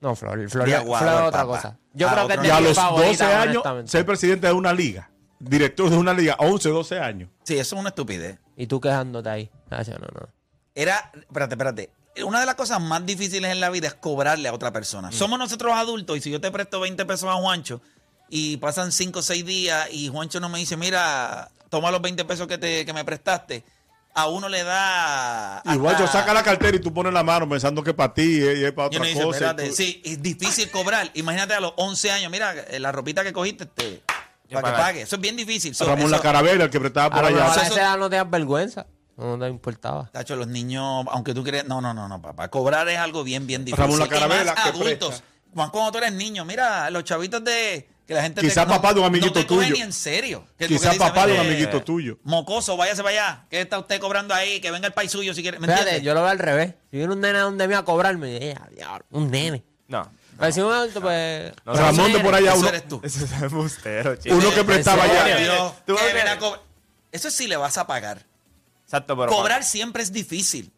No, 0.00 0.14
Flor, 0.14 0.32
Flor, 0.50 0.68
De 0.68 0.76
Flor 0.80 0.96
es 0.96 1.00
otra 1.00 1.30
papá. 1.30 1.44
cosa. 1.46 1.78
Yo 1.94 2.08
Ah, 2.08 2.12
creo 2.12 2.26
que 2.28 2.34
es 2.34 2.42
de 2.42 2.52
a 2.52 2.60
los 2.60 2.74
favoritas, 2.76 3.18
12 3.18 3.24
años, 3.34 3.90
ser 3.90 4.04
presidente 4.04 4.46
de 4.48 4.52
una 4.52 4.72
liga. 4.74 5.08
Director 5.38 5.88
de 5.88 5.96
una 5.96 6.12
liga, 6.12 6.36
11, 6.38 6.68
12 6.68 6.98
años. 6.98 7.30
Sí, 7.44 7.54
eso 7.58 7.76
es 7.76 7.80
una 7.80 7.88
estupidez. 7.90 8.38
Y 8.56 8.66
tú 8.66 8.80
quejándote 8.80 9.28
ahí. 9.30 9.50
Ah, 9.78 9.82
no, 10.00 10.20
no. 10.20 10.28
Era, 10.74 11.10
espérate, 11.14 11.54
espérate. 11.54 11.90
Una 12.24 12.40
de 12.40 12.46
las 12.46 12.54
cosas 12.54 12.80
más 12.80 13.04
difíciles 13.04 13.50
en 13.50 13.60
la 13.60 13.70
vida 13.70 13.88
es 13.88 13.94
cobrarle 13.94 14.48
a 14.48 14.52
otra 14.52 14.72
persona. 14.72 15.10
Somos 15.12 15.38
nosotros 15.38 15.72
adultos 15.74 16.16
y 16.16 16.20
si 16.20 16.30
yo 16.30 16.40
te 16.40 16.50
presto 16.50 16.78
20 16.80 17.04
pesos 17.06 17.28
a 17.28 17.34
Juancho 17.34 17.80
y 18.28 18.56
pasan 18.58 18.92
5 18.92 19.18
o 19.18 19.22
6 19.22 19.44
días 19.44 19.88
y 19.92 20.08
Juancho 20.08 20.38
no 20.40 20.48
me 20.48 20.58
dice, 20.58 20.76
mira, 20.76 21.50
toma 21.70 21.90
los 21.90 22.00
20 22.02 22.24
pesos 22.24 22.46
que, 22.46 22.56
te, 22.58 22.86
que 22.86 22.92
me 22.92 23.04
prestaste, 23.04 23.64
a 24.14 24.28
uno 24.28 24.48
le 24.48 24.62
da... 24.62 25.60
Igual 25.66 25.96
yo 25.98 26.04
hasta- 26.04 26.20
saca 26.20 26.32
la 26.32 26.44
cartera 26.44 26.76
y 26.76 26.80
tú 26.80 26.94
pones 26.94 27.12
la 27.12 27.24
mano 27.24 27.48
pensando 27.48 27.82
que 27.82 27.90
es 27.90 27.96
para 27.96 28.14
ti 28.14 28.40
eh, 28.42 28.58
y 28.60 28.64
es 28.64 28.72
para 28.72 28.86
otra 28.88 29.04
dice, 29.04 29.22
cosa. 29.22 29.56
tú- 29.56 29.72
sí, 29.72 30.00
es 30.04 30.22
difícil 30.22 30.70
cobrar. 30.70 31.10
Imagínate 31.14 31.54
a 31.54 31.60
los 31.60 31.72
11 31.76 32.12
años, 32.12 32.30
mira, 32.30 32.54
eh, 32.68 32.78
la 32.78 32.92
ropita 32.92 33.24
que 33.24 33.32
cogiste, 33.32 33.66
para 33.66 34.70
que 34.70 34.76
pague. 34.78 35.02
Eso 35.02 35.16
es 35.16 35.20
bien 35.22 35.34
difícil. 35.34 35.74
So, 35.74 35.84
Ramón 35.84 36.02
eso- 36.06 36.10
La 36.10 36.20
Carabela, 36.22 36.64
el 36.64 36.70
que 36.70 36.78
prestaba 36.78 37.10
por 37.10 37.18
A 37.24 37.30
lo 37.30 37.36
allá. 37.36 37.44
mejor 37.46 37.58
a 37.58 37.62
Eso- 37.62 37.72
esa 37.72 37.82
edad 37.82 37.98
no 37.98 38.08
te 38.08 38.14
das 38.16 38.30
vergüenza. 38.30 38.86
No 39.16 39.38
te 39.38 39.48
importaba. 39.48 40.08
Tacho, 40.12 40.34
los 40.36 40.48
niños, 40.48 41.04
aunque 41.10 41.34
tú 41.34 41.44
crees, 41.44 41.64
no, 41.66 41.80
no, 41.80 41.94
no, 41.94 42.08
no, 42.08 42.20
papá. 42.20 42.48
Cobrar 42.48 42.88
es 42.88 42.98
algo 42.98 43.22
bien, 43.24 43.46
bien 43.46 43.64
difícil. 43.64 43.82
Ramón 43.84 43.98
La 44.00 44.08
Carabela, 44.08 44.54
más 44.54 44.66
adultos. 44.66 45.22
Más 45.54 45.70
cuando 45.70 45.92
tú 45.92 45.98
eres 45.98 46.12
niño, 46.12 46.44
mira, 46.44 46.90
los 46.90 47.04
chavitos 47.04 47.44
de 47.44 47.88
que 48.06 48.12
la 48.12 48.22
gente 48.22 48.40
Quizá 48.40 48.64
no- 48.64 48.72
papá 48.72 48.92
de 48.92 49.00
un 49.00 49.06
amiguito 49.06 49.28
no 49.38 49.40
te 49.40 49.44
tuyo. 49.44 49.72
ni 49.74 49.80
en 49.80 49.92
serio. 49.92 50.44
Que- 50.58 50.66
Quizá 50.66 50.90
porque 50.90 50.98
dice, 50.98 50.98
papá 50.98 51.26
de 51.26 51.32
un 51.34 51.38
"Mire, 51.40 51.52
amiguito 51.54 51.82
tuyo. 51.82 52.18
Mocoso, 52.24 52.76
váyase 52.76 53.02
para 53.04 53.10
allá. 53.14 53.46
¿Qué 53.48 53.60
está 53.60 53.78
usted 53.78 54.00
cobrando 54.00 54.34
ahí? 54.34 54.60
Que 54.60 54.70
venga 54.72 54.88
el 54.88 54.92
país 54.92 55.12
suyo 55.12 55.32
si 55.32 55.42
quiere. 55.42 55.58
¿Me 55.60 55.66
Fíjate, 55.68 55.82
entiendes? 55.82 56.04
yo 56.06 56.12
lo 56.14 56.20
veo 56.22 56.30
al 56.30 56.38
revés. 56.40 56.74
Si 56.90 56.96
viene 56.96 57.12
un 57.12 57.20
nene 57.20 57.38
donde 57.38 57.68
me 57.68 57.76
a 57.76 57.84
cobrarme, 57.84 58.36
eh, 58.50 58.56
diablo, 58.74 59.06
un 59.10 59.30
nene. 59.30 59.62
No. 59.86 60.10
Pero 60.38 60.52
si 60.52 60.60
un 60.60 60.72
adulto, 60.72 61.00
pues. 61.00 61.52
No, 61.64 61.72
pues, 61.72 61.78
Ramón 61.78 62.12
de 62.12 62.18
por 62.18 62.34
allá, 62.34 62.50
Eso 62.50 62.58
uno, 62.58 62.68
eres 62.68 62.88
tú. 62.88 63.00
Ese 63.04 63.24
es 63.24 63.32
embustero, 63.42 64.16
chico. 64.16 64.34
uno 64.34 64.50
que 64.52 64.60
¿En 64.60 64.66
prestaba 64.66 65.04
allá. 65.04 65.72
No 65.86 65.96
cobrar. 66.40 66.60
Eso 67.12 67.30
sí 67.30 67.46
le 67.46 67.56
vas 67.56 67.78
a 67.78 67.86
pagar. 67.86 68.26
Exacto, 68.96 69.16
pero. 69.16 69.28
Cobrar 69.32 69.64
siempre 69.64 70.02
es 70.02 70.12
difícil. 70.12 70.72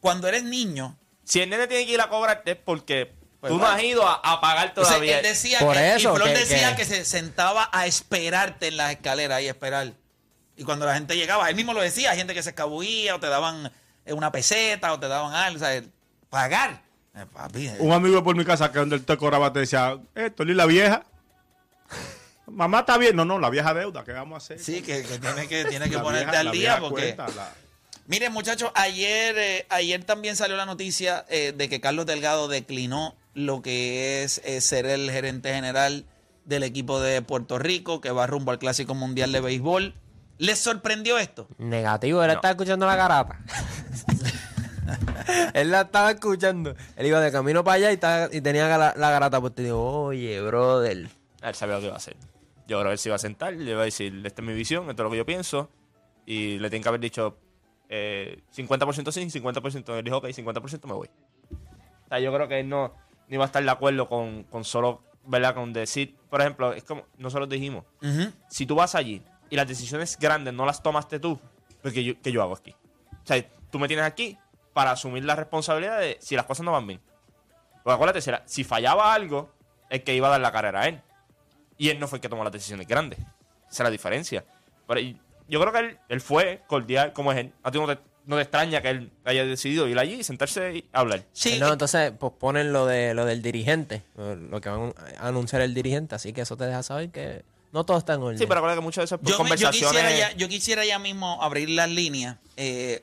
Cuando 0.00 0.28
eres 0.28 0.44
niño, 0.44 0.96
Si 1.24 1.40
el 1.40 1.50
nene 1.50 1.66
tiene 1.66 1.86
que 1.86 1.92
ir 1.92 2.00
a 2.00 2.08
cobrarte 2.08 2.52
es 2.52 2.56
porque 2.56 3.12
Pues 3.40 3.52
tú 3.52 3.58
no 3.58 3.66
has 3.66 3.82
ido 3.82 4.06
a, 4.06 4.14
a 4.14 4.40
pagar 4.40 4.68
Entonces, 4.68 4.94
todavía. 4.94 5.18
él 5.18 5.22
decía 5.24 5.58
Por 5.60 5.74
que, 5.76 5.94
eso, 5.96 6.12
y 6.12 6.16
Flor 6.16 6.28
que- 6.28 6.38
decía 6.38 6.70
que- 6.76 6.82
que... 6.82 6.84
se 6.84 7.04
sentaba 7.04 7.68
a 7.72 7.86
esperarte 7.86 8.68
en 8.68 8.76
las 8.76 8.92
escaleras 8.92 9.42
y 9.42 9.46
esperar. 9.48 9.92
Y 10.56 10.64
cuando 10.64 10.86
la 10.86 10.94
gente 10.94 11.16
llegaba, 11.16 11.48
él 11.50 11.54
mismo 11.56 11.72
lo 11.74 11.80
decía, 11.80 12.14
gente 12.16 12.34
que 12.34 12.42
se 12.42 12.50
escabullía 12.50 13.14
o 13.14 13.20
te 13.20 13.28
daban 13.28 13.70
eh, 14.06 14.12
una 14.12 14.32
peseta 14.32 14.92
o 14.92 14.98
te 14.98 15.06
daban 15.08 15.32
algo, 15.34 15.56
o 15.56 15.60
sea, 15.60 15.82
pagar. 16.30 16.82
Eh, 17.14 17.26
papi, 17.32 17.66
eh, 17.68 17.76
Un 17.80 17.92
amigo 17.92 18.22
por 18.24 18.34
mi 18.36 18.44
casa 18.44 18.70
que 18.72 18.78
donde 18.78 18.96
él 18.96 19.04
te 19.04 19.16
cobraba 19.16 19.52
te 19.52 19.60
decía, 19.60 19.98
esto 20.14 20.42
y 20.44 20.54
la 20.54 20.66
vieja. 20.66 21.04
Mamá 22.50 22.80
está 22.80 22.98
bien. 22.98 23.14
No, 23.16 23.24
no, 23.24 23.38
la 23.38 23.50
vieja 23.50 23.72
deuda, 23.74 24.04
¿qué 24.04 24.12
vamos 24.12 24.34
a 24.34 24.38
hacer? 24.38 24.58
sí, 24.58 24.82
que, 24.82 25.02
que 25.02 25.18
tiene 25.18 25.46
que, 25.48 25.64
tiene 25.66 25.88
que 25.90 25.98
ponerte 25.98 26.26
vieja- 26.26 26.40
al 26.40 26.46
la 26.46 26.52
día 26.52 26.78
porque... 26.80 27.14
cuenta, 27.14 27.28
la- 27.36 27.52
Miren, 28.06 28.32
muchachos, 28.32 28.70
ayer, 28.74 29.36
eh, 29.36 29.66
ayer 29.68 30.02
también 30.02 30.34
salió 30.34 30.56
la 30.56 30.64
noticia 30.64 31.26
eh, 31.28 31.52
de 31.54 31.68
que 31.68 31.80
Carlos 31.80 32.06
Delgado 32.06 32.48
declinó 32.48 33.14
lo 33.34 33.60
que 33.60 34.22
es 34.24 34.40
eh, 34.44 34.62
ser 34.62 34.86
el 34.86 35.10
gerente 35.10 35.52
general 35.52 36.06
del 36.46 36.62
equipo 36.62 37.00
de 37.00 37.20
Puerto 37.20 37.58
Rico, 37.58 38.00
que 38.00 38.10
va 38.10 38.26
rumbo 38.26 38.50
al 38.50 38.58
Clásico 38.58 38.94
Mundial 38.94 39.30
de 39.32 39.40
Béisbol. 39.42 39.94
¿Les 40.38 40.58
sorprendió 40.58 41.18
esto? 41.18 41.48
Negativo, 41.58 42.22
él 42.22 42.28
No. 42.28 42.34
estaba 42.34 42.52
escuchando 42.52 42.86
la 42.86 42.96
garata. 42.96 43.40
él 45.54 45.70
la 45.70 45.82
estaba 45.82 46.10
escuchando. 46.12 46.74
Él 46.96 47.06
iba 47.06 47.20
de 47.20 47.30
camino 47.30 47.62
para 47.64 47.74
allá 47.74 47.90
y, 47.90 47.94
estaba- 47.94 48.28
y 48.34 48.40
tenía 48.40 48.68
la, 48.78 48.94
la 48.96 49.10
garata. 49.10 49.40
Pues 49.40 49.54
te 49.54 49.62
digo, 49.64 50.04
oye, 50.04 50.40
brother. 50.40 51.08
Él 51.42 51.54
sabía 51.54 51.74
lo 51.74 51.80
que 51.80 51.86
iba 51.86 51.94
a 51.94 51.98
hacer. 51.98 52.16
Yo 52.68 52.78
creo 52.78 52.90
que 52.90 52.92
él 52.92 52.98
se 52.98 53.08
iba 53.08 53.16
a 53.16 53.18
sentar, 53.18 53.54
le 53.54 53.72
iba 53.72 53.80
a 53.80 53.84
decir, 53.84 54.22
esta 54.24 54.42
es 54.42 54.46
mi 54.46 54.54
visión, 54.54 54.88
esto 54.88 55.02
es 55.02 55.04
lo 55.04 55.10
que 55.10 55.16
yo 55.16 55.26
pienso. 55.26 55.68
Y 56.24 56.58
le 56.58 56.70
tienen 56.70 56.84
que 56.84 56.88
haber 56.88 57.00
dicho 57.00 57.36
eh, 57.88 58.42
50% 58.54 59.10
sí, 59.10 59.40
50% 59.40 59.98
él 59.98 60.04
dijo, 60.04 60.18
ok, 60.18 60.26
50% 60.26 60.86
me 60.86 60.92
voy. 60.92 61.08
O 61.50 62.08
sea, 62.08 62.20
yo 62.20 62.32
creo 62.32 62.46
que 62.46 62.60
él 62.60 62.68
no, 62.68 62.94
no 63.26 63.34
iba 63.34 63.44
a 63.44 63.46
estar 63.46 63.64
de 63.64 63.70
acuerdo 63.70 64.08
con, 64.08 64.44
con 64.44 64.64
solo 64.64 65.02
¿verdad? 65.28 65.54
Con 65.54 65.74
decir, 65.74 66.16
por 66.30 66.40
ejemplo, 66.40 66.72
es 66.72 66.84
como 66.84 67.04
nosotros 67.18 67.48
dijimos, 67.50 67.84
si 68.48 68.64
tú 68.64 68.74
vas 68.74 68.94
allí 68.94 69.22
y 69.50 69.56
las 69.56 69.68
decisiones 69.68 70.18
grandes 70.18 70.54
no 70.54 70.64
las 70.64 70.82
tomaste 70.82 71.20
tú, 71.20 71.38
pues 71.82 71.92
¿qué 71.92 72.02
yo, 72.02 72.14
qué 72.22 72.32
yo 72.32 72.42
hago 72.42 72.54
aquí? 72.54 72.74
O 73.12 73.26
sea, 73.26 73.44
tú 73.70 73.78
me 73.78 73.88
tienes 73.88 74.06
aquí 74.06 74.38
para 74.72 74.92
asumir 74.92 75.24
la 75.26 75.36
responsabilidad 75.36 76.00
de 76.00 76.16
si 76.20 76.34
las 76.34 76.46
cosas 76.46 76.64
no 76.64 76.72
van 76.72 76.86
bien. 76.86 77.00
Porque 77.84 77.94
acuérdate, 77.94 78.22
si, 78.22 78.30
si 78.46 78.64
fallaba 78.64 79.12
algo, 79.12 79.52
el 79.90 80.02
que 80.02 80.14
iba 80.14 80.28
a 80.28 80.30
dar 80.30 80.40
la 80.40 80.50
carrera 80.50 80.80
a 80.80 80.88
él. 80.88 81.02
Y 81.78 81.88
él 81.90 81.98
no 81.98 82.08
fue 82.08 82.18
el 82.18 82.20
que 82.22 82.28
tomó 82.28 82.44
las 82.44 82.52
decisiones 82.52 82.86
grandes. 82.86 83.18
Esa 83.18 83.28
es 83.70 83.80
la 83.80 83.90
diferencia. 83.90 84.44
Pero 84.86 85.00
y- 85.00 85.18
yo 85.48 85.60
creo 85.60 85.72
que 85.72 85.78
él, 85.78 85.98
él 86.08 86.20
fue 86.20 86.62
cordial 86.66 87.12
como 87.12 87.32
es 87.32 87.38
él. 87.38 87.52
A 87.62 87.70
ti 87.70 87.78
no 87.78 87.86
te, 87.86 87.98
no 88.26 88.36
te 88.36 88.42
extraña 88.42 88.82
que 88.82 88.90
él 88.90 89.10
haya 89.24 89.44
decidido 89.46 89.88
ir 89.88 89.98
allí 89.98 90.14
y 90.14 90.24
sentarse 90.24 90.76
y 90.76 90.84
hablar. 90.92 91.24
Sí, 91.32 91.56
No, 91.58 91.72
entonces 91.72 92.10
posponen 92.12 92.72
lo 92.72 92.84
de 92.86 93.14
lo 93.14 93.24
del 93.24 93.40
dirigente, 93.40 94.02
lo 94.16 94.60
que 94.60 94.68
van 94.68 94.92
a 95.18 95.28
anunciar 95.28 95.62
el 95.62 95.72
dirigente, 95.72 96.14
así 96.16 96.32
que 96.34 96.42
eso 96.42 96.56
te 96.56 96.64
deja 96.64 96.82
saber 96.82 97.10
que 97.10 97.44
no 97.72 97.84
todo 97.84 97.96
está 97.98 98.14
en 98.14 98.22
orden. 98.22 98.38
Sí, 98.38 98.46
pero 98.46 98.58
acuérdate 98.58 98.80
que 98.80 98.84
muchas 98.84 99.04
veces 99.04 99.18
por 99.18 99.28
yo, 99.28 99.32
me- 99.32 99.36
yo 99.36 99.38
conversaciones... 99.68 100.02
quisiera 100.02 100.16
ya, 100.30 100.36
yo 100.36 100.48
quisiera 100.48 100.84
ya 100.84 100.98
mismo 100.98 101.42
abrir 101.42 101.70
las 101.70 101.88
líneas. 101.88 102.36
eh, 102.56 103.02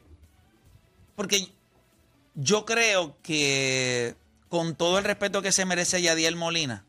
porque 1.15 1.48
yo 2.36 2.65
creo 2.65 3.15
que 3.24 4.15
con 4.50 4.75
todo 4.75 4.98
el 4.98 5.03
respeto 5.05 5.41
que 5.41 5.51
se 5.51 5.65
merece 5.65 6.01
Yadiel 6.01 6.36
Molina, 6.36 6.84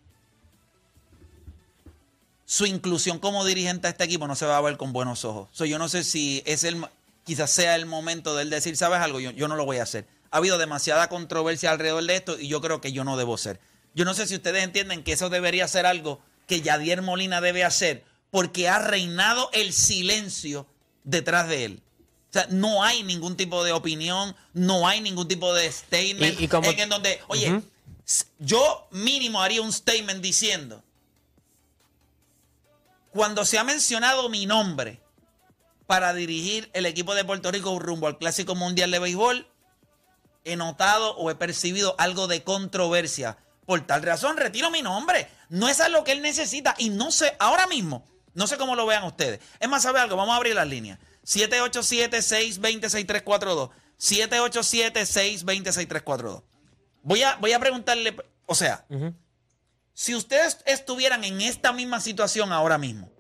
su 2.47 2.65
inclusión 2.65 3.19
como 3.19 3.45
dirigente 3.45 3.89
a 3.89 3.91
este 3.91 4.05
equipo 4.05 4.27
no 4.27 4.35
se 4.37 4.47
va 4.47 4.57
a 4.57 4.61
ver 4.63 4.77
con 4.79 4.93
buenos 4.95 5.25
ojos. 5.27 5.49
So, 5.53 5.65
yo 5.67 5.79
no 5.79 5.89
sé 5.89 6.05
si 6.05 6.43
es 6.47 6.65
el 6.65 6.83
quizás 7.25 7.51
sea 7.51 7.75
el 7.75 7.87
momento 7.87 8.35
de 8.37 8.43
él 8.43 8.51
decir, 8.51 8.77
¿sabes 8.77 9.01
algo? 9.01 9.19
Yo, 9.21 9.33
yo 9.33 9.49
no 9.49 9.57
lo 9.57 9.65
voy 9.65 9.79
a 9.79 9.83
hacer. 9.83 10.07
Ha 10.31 10.37
habido 10.39 10.59
demasiada 10.59 11.09
controversia 11.09 11.73
alrededor 11.73 12.05
de 12.05 12.15
esto 12.17 12.39
y 12.39 12.47
yo 12.49 12.61
creo 12.61 12.81
que 12.81 12.93
yo 12.93 13.03
no 13.05 13.17
debo 13.17 13.37
ser. 13.37 13.59
Yo 13.95 14.05
no 14.05 14.15
sé 14.15 14.27
si 14.29 14.37
ustedes 14.37 14.63
entienden 14.63 15.03
que 15.03 15.13
eso 15.13 15.29
debería 15.29 15.67
ser 15.67 15.87
algo 15.87 16.21
que 16.47 16.61
Yadier 16.61 17.03
Molina 17.03 17.41
debe 17.41 17.65
hacer 17.65 18.05
porque 18.31 18.69
ha 18.69 18.79
reinado 18.79 19.51
el 19.53 19.73
silencio 19.73 20.67
detrás 21.03 21.49
de 21.49 21.65
él. 21.65 21.83
O 22.31 22.33
sea, 22.33 22.47
no 22.51 22.85
hay 22.85 23.03
ningún 23.03 23.37
tipo 23.37 23.65
de 23.65 23.73
opinión, 23.73 24.37
no 24.53 24.87
hay 24.87 25.01
ningún 25.01 25.27
tipo 25.27 25.53
de 25.55 25.73
statement 25.73 26.39
Y- 26.39 26.45
y 26.45 26.49
como- 26.49 26.69
en, 26.71 26.79
en 26.79 26.89
donde, 26.91 27.19
oye, 27.29 27.61
yo 28.39 28.87
mínimo 28.93 29.41
haría 29.43 29.63
un 29.63 29.73
statement 29.73 30.21
diciendo, 30.23 30.83
cuando 33.17 33.45
se 33.45 33.59
ha 33.59 33.65
mencionado 33.65 34.29
mi 34.29 34.47
nombre 34.47 35.01
para 35.87 36.13
dirigir 36.13 36.71
el 36.75 36.87
equipo 36.87 37.15
de 37.15 37.25
Puerto 37.25 37.51
Rico 37.51 37.79
rumbo 37.79 38.07
al 38.07 38.19
Clásico 38.19 38.55
Mundial 38.55 38.91
de 38.91 38.99
Béisbol, 38.99 39.47
he 40.45 40.57
notado 40.57 41.17
o 41.17 41.31
he 41.31 41.35
percibido 41.35 41.95
algo 41.99 42.27
de 42.29 42.45
controversia. 42.45 43.39
Por 43.65 43.87
tal 43.87 44.03
razón, 44.03 44.37
retiro 44.37 44.71
mi 44.71 44.83
nombre. 44.83 45.29
No 45.49 45.69
es 45.69 45.81
algo 45.81 46.05
que 46.05 46.13
él 46.13 46.21
necesita 46.23 46.75
y 46.79 46.91
no 46.91 47.11
sé, 47.11 47.35
ahora 47.39 47.67
mismo, 47.67 48.07
no 48.35 48.47
sé 48.47 48.59
cómo 48.59 48.77
lo 48.77 48.87
vean 48.87 49.05
ustedes. 49.05 49.41
Es 49.59 49.69
más, 49.69 49.83
¿sabe 49.83 49.99
algo? 49.99 50.17
Vamos 50.17 50.35
a 50.35 50.37
abrir 50.37 50.55
las 50.55 50.69
líneas. 50.69 50.99
787-620-6342. 51.25 53.71
787-620-6342. 53.99 56.43
Voy 57.03 57.23
a, 57.23 57.37
voy 57.37 57.55
a 57.55 57.59
preguntarle, 57.59 58.15
o 58.45 58.55
sea, 58.55 58.85
si 59.97 60.15
ustedes 60.15 60.59
estuvieran 60.67 61.25
en 61.25 61.41
esta 61.41 61.73
misma 61.73 62.01
situación 62.01 62.53
ahora 62.53 62.77
mismo, 62.77 63.11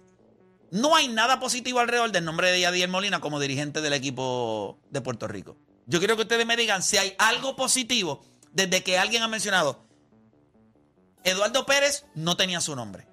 no 0.71 0.95
hay 0.95 1.09
nada 1.09 1.41
positivo 1.41 1.81
alrededor 1.81 2.13
del 2.13 2.27
nombre 2.27 2.53
de 2.53 2.61
Yadier 2.61 2.91
Molina 2.91 3.19
como 3.19 3.41
dirigente 3.41 3.81
del 3.81 3.95
equipo 3.95 4.79
de 4.91 5.01
Puerto 5.01 5.27
Rico. 5.27 5.57
Yo 5.87 6.01
quiero 6.01 6.17
que 6.17 6.23
ustedes 6.23 6.45
me 6.45 6.55
digan 6.55 6.83
si 6.83 6.99
hay 6.99 7.15
algo 7.17 7.57
positivo 7.57 8.23
desde 8.53 8.83
que 8.83 8.99
alguien 8.99 9.23
ha 9.23 9.29
mencionado. 9.29 9.87
Eduardo 11.25 11.65
Pérez 11.65 12.05
no 12.15 12.37
tenía 12.37 12.61
su 12.61 12.77
nombre. 12.77 13.09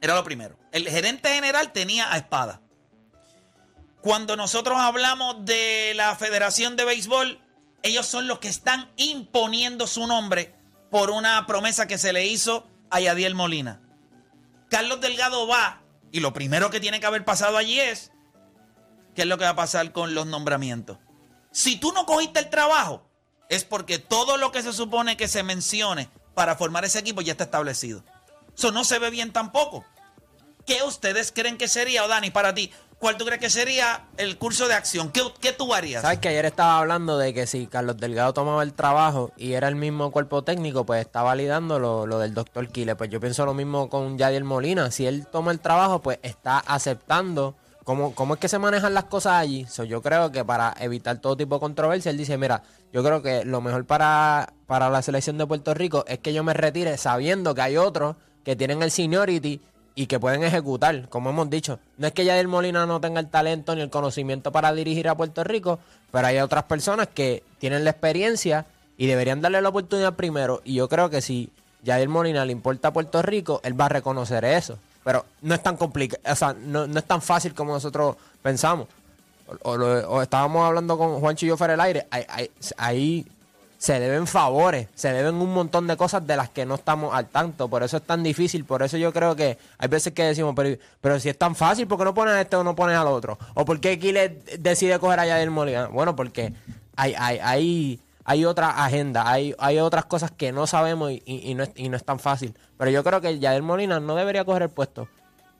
Era 0.00 0.14
lo 0.14 0.22
primero. 0.22 0.56
El 0.70 0.88
gerente 0.88 1.30
general 1.30 1.72
tenía 1.72 2.12
a 2.12 2.18
Espada. 2.18 2.62
Cuando 4.00 4.36
nosotros 4.36 4.78
hablamos 4.78 5.44
de 5.44 5.92
la 5.96 6.14
Federación 6.14 6.76
de 6.76 6.84
Béisbol, 6.84 7.40
ellos 7.82 8.06
son 8.06 8.28
los 8.28 8.38
que 8.38 8.46
están 8.46 8.92
imponiendo 8.96 9.88
su 9.88 10.06
nombre 10.06 10.54
por 10.90 11.10
una 11.10 11.46
promesa 11.46 11.86
que 11.86 11.98
se 11.98 12.12
le 12.12 12.26
hizo 12.26 12.66
a 12.90 13.00
Yadiel 13.00 13.34
Molina. 13.34 13.80
Carlos 14.70 15.00
Delgado 15.00 15.46
va 15.46 15.82
y 16.12 16.20
lo 16.20 16.32
primero 16.32 16.70
que 16.70 16.80
tiene 16.80 17.00
que 17.00 17.06
haber 17.06 17.24
pasado 17.24 17.56
allí 17.56 17.80
es 17.80 18.12
qué 19.14 19.22
es 19.22 19.28
lo 19.28 19.38
que 19.38 19.44
va 19.44 19.50
a 19.50 19.56
pasar 19.56 19.92
con 19.92 20.14
los 20.14 20.26
nombramientos. 20.26 20.98
Si 21.50 21.76
tú 21.76 21.92
no 21.92 22.06
cogiste 22.06 22.40
el 22.40 22.50
trabajo, 22.50 23.08
es 23.48 23.64
porque 23.64 23.98
todo 23.98 24.36
lo 24.36 24.52
que 24.52 24.62
se 24.62 24.72
supone 24.72 25.16
que 25.16 25.28
se 25.28 25.42
mencione 25.42 26.10
para 26.34 26.56
formar 26.56 26.84
ese 26.84 26.98
equipo 26.98 27.20
ya 27.22 27.32
está 27.32 27.44
establecido. 27.44 28.04
Eso 28.56 28.72
no 28.72 28.84
se 28.84 28.98
ve 28.98 29.10
bien 29.10 29.32
tampoco. 29.32 29.84
¿Qué 30.66 30.82
ustedes 30.82 31.32
creen 31.32 31.56
que 31.56 31.66
sería, 31.66 32.04
o 32.04 32.08
Dani, 32.08 32.30
para 32.30 32.54
ti? 32.54 32.70
¿Cuál 32.98 33.16
tú 33.16 33.24
crees 33.24 33.40
que 33.40 33.48
sería 33.48 34.06
el 34.16 34.38
curso 34.38 34.66
de 34.66 34.74
acción? 34.74 35.12
¿Qué, 35.12 35.22
qué 35.40 35.52
tú 35.52 35.72
harías? 35.72 36.02
Sabes 36.02 36.18
que 36.18 36.28
ayer 36.28 36.44
estaba 36.46 36.80
hablando 36.80 37.16
de 37.16 37.32
que 37.32 37.46
si 37.46 37.68
Carlos 37.68 37.96
Delgado 37.96 38.32
tomaba 38.32 38.64
el 38.64 38.72
trabajo 38.72 39.30
y 39.36 39.52
era 39.52 39.68
el 39.68 39.76
mismo 39.76 40.10
cuerpo 40.10 40.42
técnico, 40.42 40.84
pues 40.84 41.02
está 41.02 41.22
validando 41.22 41.78
lo, 41.78 42.06
lo 42.06 42.18
del 42.18 42.34
doctor 42.34 42.66
Kile. 42.68 42.96
Pues 42.96 43.08
yo 43.08 43.20
pienso 43.20 43.46
lo 43.46 43.54
mismo 43.54 43.88
con 43.88 44.18
Yadiel 44.18 44.42
Molina. 44.42 44.90
Si 44.90 45.06
él 45.06 45.28
toma 45.30 45.52
el 45.52 45.60
trabajo, 45.60 46.02
pues 46.02 46.18
está 46.22 46.58
aceptando 46.58 47.54
cómo, 47.84 48.14
cómo 48.16 48.34
es 48.34 48.40
que 48.40 48.48
se 48.48 48.58
manejan 48.58 48.94
las 48.94 49.04
cosas 49.04 49.34
allí. 49.34 49.64
So, 49.66 49.84
yo 49.84 50.02
creo 50.02 50.32
que 50.32 50.44
para 50.44 50.74
evitar 50.80 51.18
todo 51.20 51.36
tipo 51.36 51.54
de 51.54 51.60
controversia, 51.60 52.10
él 52.10 52.18
dice, 52.18 52.36
mira, 52.36 52.64
yo 52.92 53.04
creo 53.04 53.22
que 53.22 53.44
lo 53.44 53.60
mejor 53.60 53.86
para, 53.86 54.52
para 54.66 54.90
la 54.90 55.02
selección 55.02 55.38
de 55.38 55.46
Puerto 55.46 55.72
Rico 55.72 56.04
es 56.08 56.18
que 56.18 56.32
yo 56.32 56.42
me 56.42 56.52
retire 56.52 56.98
sabiendo 56.98 57.54
que 57.54 57.62
hay 57.62 57.76
otros 57.76 58.16
que 58.44 58.56
tienen 58.56 58.82
el 58.82 58.90
seniority 58.90 59.62
y 59.98 60.06
que 60.06 60.20
pueden 60.20 60.44
ejecutar, 60.44 61.08
como 61.08 61.30
hemos 61.30 61.50
dicho. 61.50 61.80
No 61.96 62.06
es 62.06 62.12
que 62.12 62.24
Yadier 62.24 62.46
Molina 62.46 62.86
no 62.86 63.00
tenga 63.00 63.18
el 63.18 63.26
talento 63.26 63.74
ni 63.74 63.80
el 63.80 63.90
conocimiento 63.90 64.52
para 64.52 64.72
dirigir 64.72 65.08
a 65.08 65.16
Puerto 65.16 65.42
Rico, 65.42 65.80
pero 66.12 66.28
hay 66.28 66.38
otras 66.38 66.62
personas 66.64 67.08
que 67.08 67.42
tienen 67.58 67.82
la 67.82 67.90
experiencia 67.90 68.64
y 68.96 69.08
deberían 69.08 69.40
darle 69.40 69.60
la 69.60 69.70
oportunidad 69.70 70.14
primero. 70.14 70.62
Y 70.64 70.74
yo 70.74 70.88
creo 70.88 71.10
que 71.10 71.20
si 71.20 71.50
Yadier 71.82 72.08
Molina 72.08 72.44
le 72.44 72.52
importa 72.52 72.88
a 72.88 72.92
Puerto 72.92 73.22
Rico, 73.22 73.60
él 73.64 73.78
va 73.78 73.86
a 73.86 73.88
reconocer 73.88 74.44
eso. 74.44 74.78
Pero 75.02 75.24
no 75.42 75.56
es 75.56 75.64
tan 75.64 75.76
complicado, 75.76 76.22
o 76.32 76.36
sea, 76.36 76.54
no, 76.54 76.86
no 76.86 76.96
es 77.00 77.04
tan 77.04 77.20
fácil 77.20 77.52
como 77.52 77.72
nosotros 77.72 78.14
pensamos. 78.40 78.86
O, 79.62 79.72
o 79.72 80.22
estábamos 80.22 80.64
hablando 80.64 80.96
con 80.96 81.18
Juan 81.18 81.34
Chillo 81.34 81.56
fuera 81.56 81.72
del 81.72 81.80
aire, 81.80 82.06
ahí 82.76 83.26
se 83.78 84.00
deben 84.00 84.26
favores, 84.26 84.88
se 84.94 85.12
deben 85.12 85.36
un 85.36 85.54
montón 85.54 85.86
de 85.86 85.96
cosas 85.96 86.26
de 86.26 86.36
las 86.36 86.50
que 86.50 86.66
no 86.66 86.74
estamos 86.74 87.14
al 87.14 87.28
tanto. 87.28 87.68
Por 87.68 87.84
eso 87.84 87.96
es 87.96 88.02
tan 88.02 88.24
difícil, 88.24 88.64
por 88.64 88.82
eso 88.82 88.96
yo 88.96 89.12
creo 89.12 89.36
que 89.36 89.56
hay 89.78 89.88
veces 89.88 90.12
que 90.12 90.24
decimos, 90.24 90.52
pero, 90.56 90.76
pero 91.00 91.20
si 91.20 91.28
es 91.28 91.38
tan 91.38 91.54
fácil, 91.54 91.86
¿por 91.86 91.96
qué 91.96 92.04
no 92.04 92.12
pones 92.12 92.34
a 92.34 92.40
este 92.40 92.56
o 92.56 92.64
no 92.64 92.74
pones 92.74 92.96
al 92.96 93.06
otro? 93.06 93.38
¿O 93.54 93.64
por 93.64 93.80
qué 93.80 93.96
decide 94.58 94.98
coger 94.98 95.20
a 95.20 95.26
Yadier 95.26 95.50
Molina? 95.50 95.86
Bueno, 95.86 96.16
porque 96.16 96.52
hay, 96.96 97.14
hay, 97.16 97.38
hay, 97.38 98.00
hay 98.24 98.44
otra 98.44 98.84
agenda, 98.84 99.30
hay, 99.30 99.54
hay 99.58 99.78
otras 99.78 100.06
cosas 100.06 100.32
que 100.32 100.50
no 100.50 100.66
sabemos 100.66 101.12
y, 101.24 101.54
no, 101.54 101.62
es, 101.62 101.70
y 101.76 101.88
no 101.88 101.96
es 101.96 102.04
tan 102.04 102.18
fácil. 102.18 102.54
Pero 102.76 102.90
yo 102.90 103.04
creo 103.04 103.20
que 103.20 103.38
Yadier 103.38 103.62
Molina 103.62 104.00
no 104.00 104.16
debería 104.16 104.44
coger 104.44 104.62
el 104.62 104.70
puesto 104.70 105.08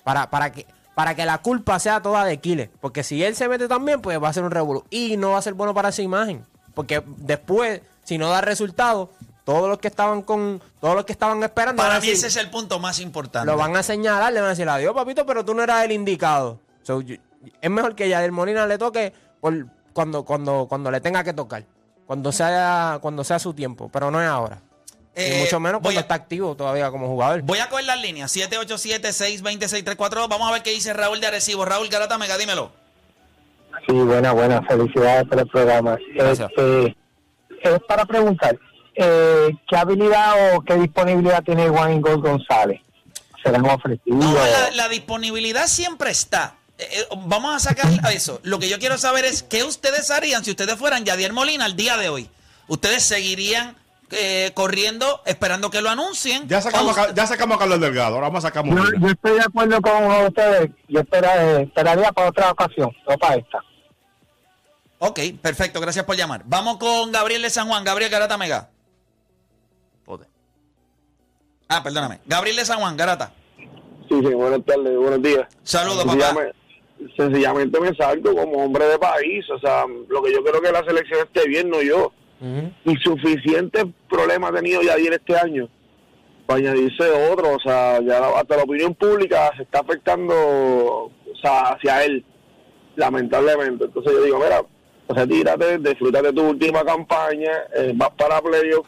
para, 0.02 0.28
para 0.28 0.50
que 0.50 0.66
para 0.98 1.14
que 1.14 1.24
la 1.24 1.38
culpa 1.38 1.78
sea 1.78 2.02
toda 2.02 2.24
de 2.24 2.38
Kile. 2.40 2.72
Porque 2.81 3.04
si 3.04 3.22
él 3.22 3.37
se 3.37 3.46
mete 3.46 3.68
también, 3.68 4.02
pues 4.02 4.20
va 4.20 4.31
a 4.31 4.33
ser 4.33 4.42
un 4.42 4.50
revolú. 4.50 4.83
Y 4.90 5.16
no 5.16 5.31
va 5.31 5.38
a 5.38 5.42
ser 5.42 5.54
bueno 5.54 5.72
para 5.72 5.90
esa 5.90 6.02
imagen. 6.02 6.44
Porque 6.74 7.04
después, 7.18 7.83
si 8.08 8.16
no 8.16 8.30
da 8.30 8.40
resultado, 8.40 9.10
todos 9.44 9.68
los 9.68 9.78
que 9.78 9.88
estaban 9.88 10.22
con, 10.22 10.62
todos 10.80 10.94
los 10.94 11.04
que 11.04 11.12
estaban 11.12 11.42
esperando 11.42 11.82
para 11.82 12.00
mí 12.00 12.06
decir- 12.06 12.14
ese 12.14 12.26
es 12.28 12.36
el 12.36 12.48
punto 12.48 12.78
más 12.78 13.00
importante. 13.00 13.44
lo 13.50 13.58
van 13.58 13.76
a 13.76 13.82
señalar, 13.82 14.32
le 14.32 14.40
van 14.40 14.46
a 14.46 14.50
decir, 14.50 14.66
adiós 14.66 14.94
papito, 14.94 15.26
pero 15.26 15.44
tú 15.44 15.52
no 15.54 15.62
eras 15.62 15.84
el 15.84 15.92
indicado. 15.92 16.58
So, 16.84 17.02
yo- 17.02 17.16
es 17.60 17.70
mejor 17.70 17.94
que 17.94 18.08
Yadier 18.08 18.32
Molina 18.32 18.66
le 18.66 18.78
toque 18.78 19.12
por, 19.42 19.66
cuando, 19.92 20.24
cuando, 20.24 20.64
cuando 20.66 20.90
le 20.90 21.02
tenga 21.02 21.22
que 21.22 21.34
tocar. 21.34 21.64
Cuando 22.06 22.32
sea, 22.32 22.98
cuando 23.02 23.22
sea 23.24 23.38
su 23.38 23.52
tiempo, 23.52 23.90
pero 23.92 24.10
no 24.10 24.22
es 24.22 24.28
ahora. 24.28 24.58
Eh, 25.14 25.34
y 25.36 25.40
mucho 25.42 25.60
menos 25.60 25.82
cuando 25.82 26.00
a- 26.00 26.02
está 26.02 26.14
activo 26.14 26.54
todavía 26.54 26.90
como 26.90 27.08
jugador. 27.08 27.42
Voy 27.42 27.58
a 27.58 27.68
coger 27.68 27.84
las 27.84 28.00
líneas. 28.00 28.30
787-620-6342. 28.34 30.28
Vamos 30.28 30.48
a 30.48 30.52
ver 30.52 30.62
qué 30.62 30.70
dice 30.70 30.92
Raúl 30.94 31.20
de 31.20 31.26
Arecibo. 31.26 31.64
Raúl 31.64 31.88
Garata 31.88 32.16
Mega, 32.18 32.38
dímelo. 32.38 32.70
Sí, 33.86 33.92
buena, 33.92 34.32
buena. 34.32 34.62
Felicidades 34.62 35.24
por 35.28 35.38
el 35.40 35.46
programa. 35.48 35.98
Gracias. 36.14 36.48
Este, 36.50 36.96
es 37.62 37.80
para 37.86 38.04
preguntar, 38.04 38.58
eh, 38.94 39.50
¿qué 39.68 39.76
habilidad 39.76 40.56
o 40.56 40.62
qué 40.62 40.74
disponibilidad 40.74 41.42
tiene 41.42 41.68
Juan 41.68 41.92
Ingol 41.94 42.20
González? 42.20 42.80
¿Se 43.42 43.50
le 43.50 43.56
han 43.58 43.66
ofrecido? 43.66 44.16
No, 44.16 44.34
la, 44.34 44.70
la 44.74 44.88
disponibilidad 44.88 45.66
siempre 45.66 46.10
está. 46.10 46.54
Eh, 46.78 46.86
eh, 46.90 47.04
vamos 47.26 47.54
a 47.54 47.58
sacar 47.58 47.86
a 48.04 48.12
eso. 48.12 48.40
Lo 48.42 48.58
que 48.58 48.68
yo 48.68 48.78
quiero 48.78 48.98
saber 48.98 49.24
es 49.24 49.42
qué 49.42 49.62
ustedes 49.64 50.10
harían 50.10 50.44
si 50.44 50.50
ustedes 50.50 50.74
fueran 50.76 51.04
Yadier 51.04 51.32
Molina 51.32 51.64
al 51.64 51.76
día 51.76 51.96
de 51.96 52.08
hoy. 52.08 52.28
¿Ustedes 52.66 53.02
seguirían 53.04 53.76
eh, 54.10 54.50
corriendo 54.54 55.22
esperando 55.26 55.70
que 55.70 55.80
lo 55.82 55.90
anuncien? 55.90 56.48
Ya 56.48 56.60
sacamos, 56.60 56.96
¿O 56.96 57.00
a, 57.00 57.14
ya 57.14 57.26
sacamos 57.26 57.56
a 57.56 57.60
Carlos 57.60 57.80
Delgado, 57.80 58.14
ahora 58.16 58.28
vamos 58.28 58.44
a 58.44 58.48
sacar 58.48 58.64
a 58.64 58.68
Yo, 58.68 58.74
Molina. 58.74 58.98
yo 59.00 59.12
estoy 59.12 59.32
de 59.38 59.42
acuerdo 59.42 59.80
con 59.80 60.04
ustedes. 60.26 60.70
Yo 60.88 61.00
espera- 61.00 61.36
eh, 61.58 61.62
esperaría 61.62 62.12
para 62.12 62.28
otra 62.28 62.50
ocasión, 62.50 62.90
no 63.08 63.16
para 63.18 63.36
esta. 63.36 63.58
Ok, 64.98 65.20
perfecto. 65.40 65.80
Gracias 65.80 66.04
por 66.04 66.16
llamar. 66.16 66.42
Vamos 66.46 66.78
con 66.78 67.12
Gabriel 67.12 67.42
de 67.42 67.50
San 67.50 67.68
Juan. 67.68 67.84
Gabriel 67.84 68.11
Garata 68.11 68.37
Mega. 68.37 68.70
Pote. 70.04 70.26
Ah, 71.68 71.82
perdóname. 71.82 72.20
Gabriel 72.26 72.56
de 72.56 72.64
San 72.64 72.80
Juan, 72.80 72.96
Garata. 72.96 73.32
Sí, 74.08 74.20
sí, 74.20 74.34
buenas 74.34 74.64
tardes, 74.64 74.96
buenos 74.96 75.22
días. 75.22 75.46
Saludos, 75.62 76.04
papá. 76.04 76.12
Sencillamente, 76.12 76.56
sencillamente 77.16 77.80
me 77.80 77.94
salgo 77.94 78.34
como 78.34 78.64
hombre 78.64 78.87
de 78.87 78.98
país. 78.98 79.44
O 79.50 79.58
sea, 79.61 79.84
lo 80.08 80.22
que 80.22 80.32
yo 80.32 80.42
quiero 80.42 80.61
que 80.61 80.72
la 80.72 80.84
selección 80.84 81.20
esté 81.20 81.46
bien, 81.46 81.68
no 81.68 81.82
yo. 81.82 82.12
Y 82.84 82.96
suficientes 82.98 83.84
problemas 84.08 84.50
ha 84.50 84.54
tenido 84.54 84.80
Yadier 84.80 85.14
este 85.14 85.37
año 85.37 85.68
para 86.46 86.61
añadirse 86.61 87.11
otro. 87.30 87.54
O 87.54 87.61
sea, 87.61 88.00
ya 88.00 88.28
hasta 88.37 88.56
la 88.56 88.62
opinión 88.62 88.94
pública 88.94 89.52
se 89.56 89.64
está 89.64 89.80
afectando 89.80 90.34
o 90.34 91.12
sea, 91.42 91.72
hacia 91.72 92.04
él, 92.04 92.24
lamentablemente. 92.96 93.84
Entonces 93.84 94.12
yo 94.12 94.22
digo, 94.22 94.38
mira, 94.38 94.62
o 95.08 95.14
sea, 95.14 95.26
tírate, 95.26 95.78
disfrútate 95.78 96.32
tu 96.32 96.42
última 96.50 96.84
campaña, 96.84 97.50
eh, 97.74 97.92
vas 97.94 98.10
para 98.10 98.40
playoff 98.40 98.86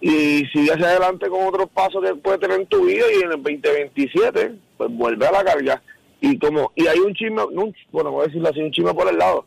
y 0.00 0.44
sigue 0.52 0.72
hacia 0.72 0.86
adelante 0.88 1.28
con 1.28 1.46
otros 1.46 1.68
pasos 1.72 2.02
que 2.04 2.14
puedes 2.16 2.40
tener 2.40 2.60
en 2.60 2.66
tu 2.66 2.84
vida 2.84 3.04
y 3.12 3.22
en 3.22 3.32
el 3.32 3.42
2027 3.42 4.54
pues 4.76 4.90
vuelve 4.92 5.26
a 5.26 5.32
la 5.32 5.44
carga 5.44 5.82
y 6.20 6.38
como 6.38 6.72
y 6.74 6.86
hay 6.86 6.98
un 6.98 7.14
chisme 7.14 7.36
no 7.52 7.62
un- 7.64 7.74
bueno 7.92 8.10
voy 8.10 8.24
a 8.24 8.26
decirlo 8.26 8.48
así 8.48 8.60
un 8.60 8.70
chisme 8.70 8.92
por 8.92 9.08
el 9.08 9.16
lado 9.16 9.46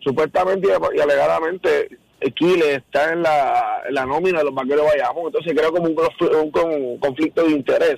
supuestamente 0.00 0.68
y, 0.94 1.00
alegadamente 1.00 1.98
Kile 2.34 2.74
está 2.76 3.12
en 3.12 3.22
la, 3.22 3.82
la 3.90 4.06
nómina 4.06 4.38
de 4.38 4.44
los 4.44 4.54
vaqueros 4.54 4.84
de 4.86 4.98
Bayamón 4.98 5.26
entonces 5.26 5.52
creo 5.56 5.72
como 5.72 5.84
un, 5.86 5.96
un 6.44 6.50
con- 6.50 6.98
conflicto 6.98 7.42
de 7.44 7.50
interés 7.52 7.96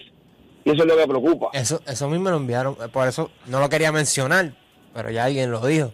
y 0.65 0.71
eso 0.71 0.83
es 0.83 0.87
lo 0.89 0.97
que 0.97 1.07
preocupa 1.07 1.51
Eso, 1.53 1.81
eso 1.87 2.09
me 2.09 2.19
lo 2.31 2.37
enviaron. 2.37 2.77
Por 2.93 3.07
eso 3.09 3.31
no 3.47 3.59
lo 3.61 3.69
quería 3.71 3.91
mencionar, 3.93 4.53
pero 4.93 5.11
ya 5.11 5.25
alguien 5.25 5.51
lo 5.51 5.65
dijo. 5.67 5.93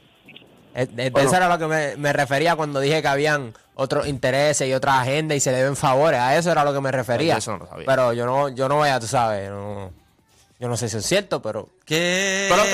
De- 0.75 0.87
de 0.87 1.11
Bueno. 1.11 1.29
Eso 1.29 1.37
era 1.37 1.49
lo 1.49 1.59
que 1.59 1.67
me, 1.67 1.97
me 1.97 2.13
refería 2.13 2.57
cuando 2.57 2.81
dije 2.81 3.01
que 3.01 3.09
habían 3.09 3.55
otros 3.77 4.07
intereses 4.09 4.69
y 4.69 4.73
otras 4.75 4.97
agendas 4.97 5.37
y 5.37 5.41
se 5.41 5.53
deben 5.53 5.77
favores. 5.77 6.19
A 6.21 6.37
eso 6.37 6.51
era 6.51 6.65
lo 6.65 6.73
que 6.75 6.81
me 6.81 6.91
refería. 6.93 7.37
Eso 7.39 7.53
no 7.53 7.59
lo 7.59 7.67
sabía. 7.67 7.87
Pero 7.87 8.13
yo 8.13 8.27
no, 8.27 8.49
yo 8.49 8.69
no 8.69 8.79
vaya, 8.79 8.99
tú 9.01 9.07
sabes. 9.07 9.49
no- 9.51 9.93
yo 10.61 10.69
no 10.69 10.77
sé 10.77 10.89
si 10.89 10.97
es 10.97 11.05
cierto, 11.05 11.43
pero 11.43 11.69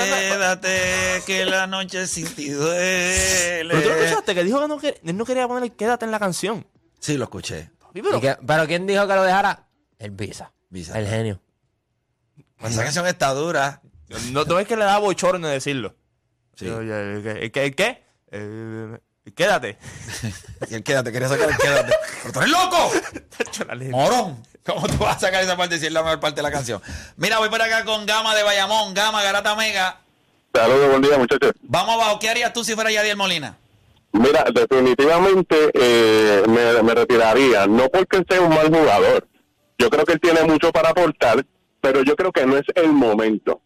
Quédate 0.01 1.23
que 1.25 1.45
la 1.45 1.67
noche 1.67 2.07
sin 2.07 2.27
ti 2.35 2.49
duele. 2.49 3.69
Pero 3.69 3.81
tú 3.81 3.89
lo 3.89 3.95
escuchaste 3.95 4.35
que 4.35 4.43
dijo 4.43 4.59
que 4.79 4.99
no, 5.03 5.13
no 5.13 5.25
quería 5.25 5.47
poner 5.47 5.63
el 5.63 5.71
quédate 5.73 6.05
en 6.05 6.11
la 6.11 6.19
canción. 6.19 6.65
Sí, 6.99 7.17
lo 7.17 7.25
escuché. 7.25 7.71
Pero- 7.93 8.17
¿Y 8.17 8.21
qué- 8.21 8.37
pero 8.45 8.67
¿quién 8.67 8.87
dijo 8.87 9.07
que 9.07 9.15
lo 9.15 9.23
dejara? 9.23 9.67
El 9.99 10.11
Visa. 10.11 10.51
Visa. 10.69 10.97
El 10.97 11.07
genio. 11.07 11.41
Esa 12.63 12.83
canción 12.83 13.07
está 13.07 13.33
dura. 13.33 13.81
no, 14.31 14.45
no 14.45 14.59
es 14.59 14.67
que 14.67 14.75
le 14.77 14.85
da 14.85 14.97
bochorno 14.99 15.47
decirlo. 15.47 15.95
Sí. 16.55 16.65
Yo, 16.65 16.81
yo, 16.81 16.95
¿El 16.95 17.21
qué? 17.23 17.31
¿El 17.31 17.51
qué? 17.51 17.65
¿El 17.65 17.75
qué? 17.75 18.03
Eh, 18.31 18.97
quédate. 19.35 19.77
Y 20.69 20.75
el 20.75 20.83
quédate, 20.83 21.11
quería 21.11 21.27
sacar 21.27 21.49
el 21.49 21.57
quédate. 21.57 21.93
¡Pero 22.21 22.33
tú 22.33 22.39
eres 22.39 22.51
loco! 22.51 22.91
¡Morón! 23.91 24.43
¿Cómo 24.65 24.87
tú 24.87 24.97
vas 24.97 25.17
a 25.17 25.19
sacar 25.19 25.43
esa 25.43 25.57
parte 25.57 25.79
si 25.79 25.87
es 25.87 25.91
la 25.91 26.03
mejor 26.03 26.19
parte 26.19 26.37
de 26.37 26.43
la 26.43 26.51
canción? 26.51 26.81
Mira, 27.17 27.39
voy 27.39 27.49
por 27.49 27.61
acá 27.61 27.83
con 27.83 28.05
Gama 28.05 28.35
de 28.35 28.43
Bayamón, 28.43 28.93
Gama, 28.93 29.23
Garata 29.23 29.55
Mega. 29.55 29.99
Saludos, 30.53 30.89
buen 30.89 31.01
día 31.01 31.17
muchachos 31.17 31.53
Vamos 31.61 31.95
abajo. 31.95 32.19
¿Qué 32.19 32.29
harías 32.29 32.53
tú 32.53 32.63
si 32.63 32.75
fuera 32.75 32.91
Yadiel 32.91 33.17
Molina? 33.17 33.57
Mira, 34.11 34.45
definitivamente 34.53 35.71
eh, 35.73 36.43
me, 36.47 36.83
me 36.83 36.93
retiraría, 36.93 37.65
no 37.65 37.89
porque 37.89 38.23
sea 38.29 38.41
un 38.41 38.49
mal 38.49 38.67
jugador. 38.67 39.27
Yo 39.79 39.89
creo 39.89 40.05
que 40.05 40.13
él 40.13 40.19
tiene 40.19 40.43
mucho 40.43 40.71
para 40.71 40.89
aportar, 40.89 41.43
pero 41.79 42.03
yo 42.03 42.15
creo 42.15 42.31
que 42.31 42.45
no 42.45 42.57
es 42.57 42.65
el 42.75 42.91
momento. 42.91 43.61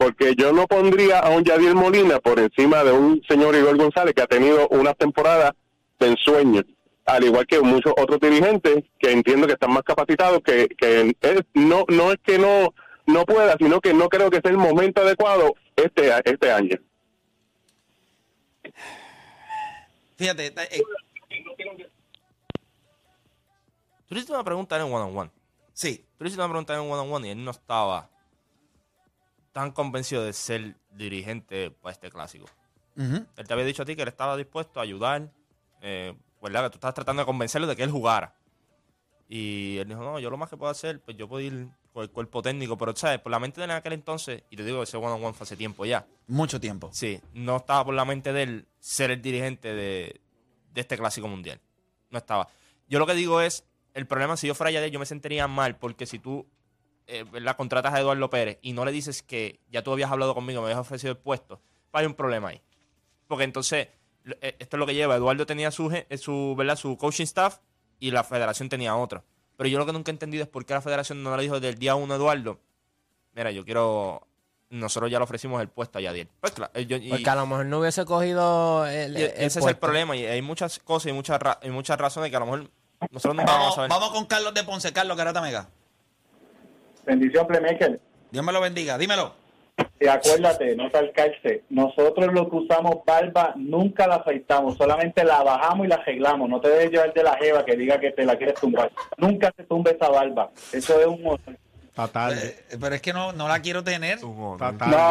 Porque 0.00 0.34
yo 0.34 0.50
no 0.50 0.66
pondría 0.66 1.18
a 1.18 1.28
un 1.28 1.44
Yadier 1.44 1.74
Molina 1.74 2.20
por 2.20 2.38
encima 2.38 2.82
de 2.82 2.90
un 2.90 3.22
señor 3.28 3.54
Igor 3.54 3.76
González 3.76 4.14
que 4.14 4.22
ha 4.22 4.26
tenido 4.26 4.66
una 4.68 4.94
temporada 4.94 5.54
de 5.98 6.06
ensueño, 6.06 6.62
al 7.04 7.24
igual 7.24 7.46
que 7.46 7.60
muchos 7.60 7.92
otros 7.98 8.18
dirigentes 8.18 8.82
que 8.98 9.12
entiendo 9.12 9.46
que 9.46 9.52
están 9.52 9.74
más 9.74 9.82
capacitados, 9.82 10.40
que, 10.42 10.68
que 10.68 11.14
no, 11.52 11.84
no 11.88 12.12
es 12.12 12.18
que 12.24 12.38
no, 12.38 12.72
no 13.04 13.26
pueda, 13.26 13.56
sino 13.58 13.78
que 13.78 13.92
no 13.92 14.08
creo 14.08 14.30
que 14.30 14.40
sea 14.40 14.50
el 14.50 14.56
momento 14.56 15.02
adecuado 15.02 15.52
este, 15.76 16.10
este 16.24 16.50
año. 16.50 16.78
Fíjate, 20.16 20.46
eh, 20.46 20.82
Tú 24.08 24.14
le 24.14 24.20
hiciste 24.20 24.32
una 24.32 24.44
pregunta 24.44 24.76
en 24.76 24.84
one 24.84 24.94
on 25.04 25.18
one. 25.18 25.30
sí. 25.74 26.06
Tú 26.16 26.24
hiciste 26.24 26.40
una 26.40 26.48
pregunta 26.48 26.72
en 26.72 26.80
one 26.80 27.02
on 27.02 27.12
one 27.12 27.28
y 27.28 27.30
él 27.32 27.44
no 27.44 27.50
estaba 27.50 28.08
tan 29.52 29.72
convencido 29.72 30.22
de 30.24 30.32
ser 30.32 30.76
dirigente 30.92 31.70
para 31.70 31.92
este 31.92 32.10
clásico. 32.10 32.46
Él 32.96 33.26
te 33.46 33.52
había 33.52 33.64
dicho 33.64 33.82
a 33.82 33.86
ti 33.86 33.96
que 33.96 34.02
él 34.02 34.08
estaba 34.08 34.36
dispuesto 34.36 34.78
a 34.78 34.82
ayudar, 34.82 35.30
eh, 35.80 36.14
¿verdad? 36.42 36.64
Que 36.64 36.70
tú 36.70 36.76
estabas 36.76 36.94
tratando 36.94 37.22
de 37.22 37.26
convencerlo 37.26 37.66
de 37.66 37.74
que 37.74 37.82
él 37.82 37.90
jugara. 37.90 38.34
Y 39.28 39.78
él 39.78 39.88
dijo, 39.88 40.02
no, 40.02 40.18
yo 40.18 40.28
lo 40.28 40.36
más 40.36 40.50
que 40.50 40.56
puedo 40.56 40.70
hacer, 40.70 41.00
pues 41.00 41.16
yo 41.16 41.28
puedo 41.28 41.40
ir 41.40 41.68
con 41.92 42.02
el 42.02 42.10
cuerpo 42.10 42.42
técnico, 42.42 42.76
pero, 42.76 42.94
¿sabes? 42.94 43.20
Por 43.20 43.30
la 43.32 43.38
mente 43.38 43.60
de 43.60 43.64
él 43.64 43.70
en 43.70 43.76
aquel 43.76 43.92
entonces, 43.94 44.42
y 44.50 44.56
te 44.56 44.64
digo 44.64 44.78
que 44.78 44.84
ese 44.84 44.96
one 44.96 45.06
on 45.08 45.24
one 45.24 45.32
fue 45.32 45.44
hace 45.44 45.56
tiempo 45.56 45.84
ya, 45.84 46.06
Mucho 46.26 46.60
tiempo. 46.60 46.90
sí, 46.92 47.20
no 47.32 47.56
estaba 47.56 47.84
por 47.84 47.94
la 47.94 48.04
mente 48.04 48.32
de 48.32 48.42
él 48.42 48.68
ser 48.80 49.10
el 49.10 49.22
dirigente 49.22 49.72
de, 49.74 50.20
de 50.72 50.80
este 50.80 50.96
clásico 50.98 51.26
mundial. 51.28 51.60
No 52.10 52.18
estaba. 52.18 52.48
Yo 52.88 52.98
lo 52.98 53.06
que 53.06 53.14
digo 53.14 53.40
es, 53.40 53.64
el 53.94 54.06
problema, 54.06 54.36
si 54.36 54.46
yo 54.46 54.54
fuera 54.54 54.70
ya 54.72 54.80
de 54.80 54.86
él, 54.86 54.92
yo 54.92 54.98
me 54.98 55.06
sentiría 55.06 55.46
mal, 55.48 55.76
porque 55.76 56.06
si 56.06 56.18
tú 56.18 56.46
eh, 57.10 57.24
¿verdad? 57.24 57.56
contratas 57.56 57.92
a 57.94 58.00
Eduardo 58.00 58.30
Pérez 58.30 58.58
y 58.62 58.72
no 58.72 58.84
le 58.84 58.92
dices 58.92 59.22
que 59.22 59.60
ya 59.70 59.82
tú 59.82 59.92
habías 59.92 60.10
hablado 60.10 60.34
conmigo, 60.34 60.60
me 60.62 60.66
habías 60.68 60.80
ofrecido 60.80 61.12
el 61.12 61.18
puesto, 61.18 61.60
pues 61.90 62.00
hay 62.00 62.06
un 62.06 62.14
problema 62.14 62.48
ahí. 62.48 62.62
Porque 63.26 63.44
entonces, 63.44 63.88
eh, 64.40 64.56
esto 64.58 64.76
es 64.76 64.78
lo 64.78 64.86
que 64.86 64.94
lleva. 64.94 65.16
Eduardo 65.16 65.46
tenía 65.46 65.70
su, 65.70 65.90
eh, 65.92 66.06
su, 66.18 66.54
¿verdad? 66.56 66.76
su 66.76 66.96
coaching 66.96 67.24
staff 67.24 67.58
y 67.98 68.10
la 68.10 68.24
federación 68.24 68.68
tenía 68.68 68.96
otro. 68.96 69.24
Pero 69.56 69.68
yo 69.68 69.78
lo 69.78 69.86
que 69.86 69.92
nunca 69.92 70.10
he 70.10 70.14
entendido 70.14 70.42
es 70.42 70.48
por 70.48 70.64
qué 70.64 70.72
la 70.74 70.80
federación 70.80 71.22
no 71.22 71.36
le 71.36 71.42
dijo 71.42 71.60
del 71.60 71.76
día 71.78 71.94
uno 71.94 72.14
a 72.14 72.16
Eduardo, 72.16 72.58
mira, 73.34 73.50
yo 73.50 73.64
quiero... 73.64 74.26
Nosotros 74.70 75.10
ya 75.10 75.18
le 75.18 75.24
ofrecimos 75.24 75.60
el 75.60 75.68
puesto 75.68 75.98
a 75.98 76.00
Yadier. 76.00 76.28
Pues 76.40 76.52
claro, 76.52 76.72
yo- 76.80 76.96
y- 76.96 77.10
Porque 77.10 77.28
a 77.28 77.34
lo 77.34 77.44
mejor 77.44 77.66
no 77.66 77.80
hubiese 77.80 78.04
cogido 78.04 78.86
el, 78.86 79.18
y 79.18 79.22
el 79.22 79.30
ese 79.36 79.58
es 79.58 79.66
el 79.66 79.76
problema. 79.76 80.14
Y 80.16 80.24
hay 80.24 80.42
muchas 80.42 80.78
cosas 80.78 81.10
y 81.10 81.12
muchas, 81.12 81.42
ra- 81.42 81.58
y 81.64 81.70
muchas 81.70 81.98
razones 81.98 82.30
que 82.30 82.36
a 82.36 82.38
lo 82.38 82.46
mejor 82.46 82.70
nosotros 83.10 83.34
nunca 83.34 83.50
vamos 83.52 83.72
a 83.72 83.74
saber. 83.74 83.90
vamos 83.90 84.10
con 84.12 84.26
Carlos 84.26 84.54
de 84.54 84.62
Ponce. 84.62 84.92
Carlos, 84.92 85.16
Garata 85.16 85.40
Mega. 85.42 85.68
Bendición, 87.10 87.44
Playmaker. 87.44 87.98
Dios 88.30 88.44
me 88.44 88.52
lo 88.52 88.60
bendiga. 88.60 88.96
Dímelo. 88.96 89.32
Y 89.98 90.06
acuérdate, 90.06 90.76
no 90.76 90.88
calce. 90.90 91.64
Nosotros 91.68 92.32
lo 92.32 92.48
que 92.48 92.56
usamos 92.56 93.04
barba 93.04 93.52
nunca 93.56 94.06
la 94.06 94.16
afeitamos, 94.16 94.76
solamente 94.76 95.24
la 95.24 95.42
bajamos 95.42 95.86
y 95.86 95.88
la 95.88 95.96
arreglamos. 95.96 96.48
No 96.48 96.60
te 96.60 96.68
debes 96.68 96.92
llevar 96.92 97.12
de 97.12 97.22
la 97.24 97.36
jeva 97.36 97.64
que 97.64 97.76
diga 97.76 97.98
que 97.98 98.12
te 98.12 98.24
la 98.24 98.36
quieres 98.36 98.54
tumbar. 98.60 98.92
Nunca 99.16 99.52
se 99.56 99.64
tumbe 99.64 99.90
esa 99.90 100.08
barba. 100.08 100.50
Eso 100.72 101.00
es 101.00 101.06
un 101.06 101.20
tarde. 101.94 102.56
Eh, 102.70 102.76
pero 102.80 102.94
es 102.94 103.02
que 103.02 103.12
no, 103.12 103.32
no 103.32 103.46
la 103.48 103.60
quiero 103.60 103.84
tener. 103.84 104.22
No 104.22 104.56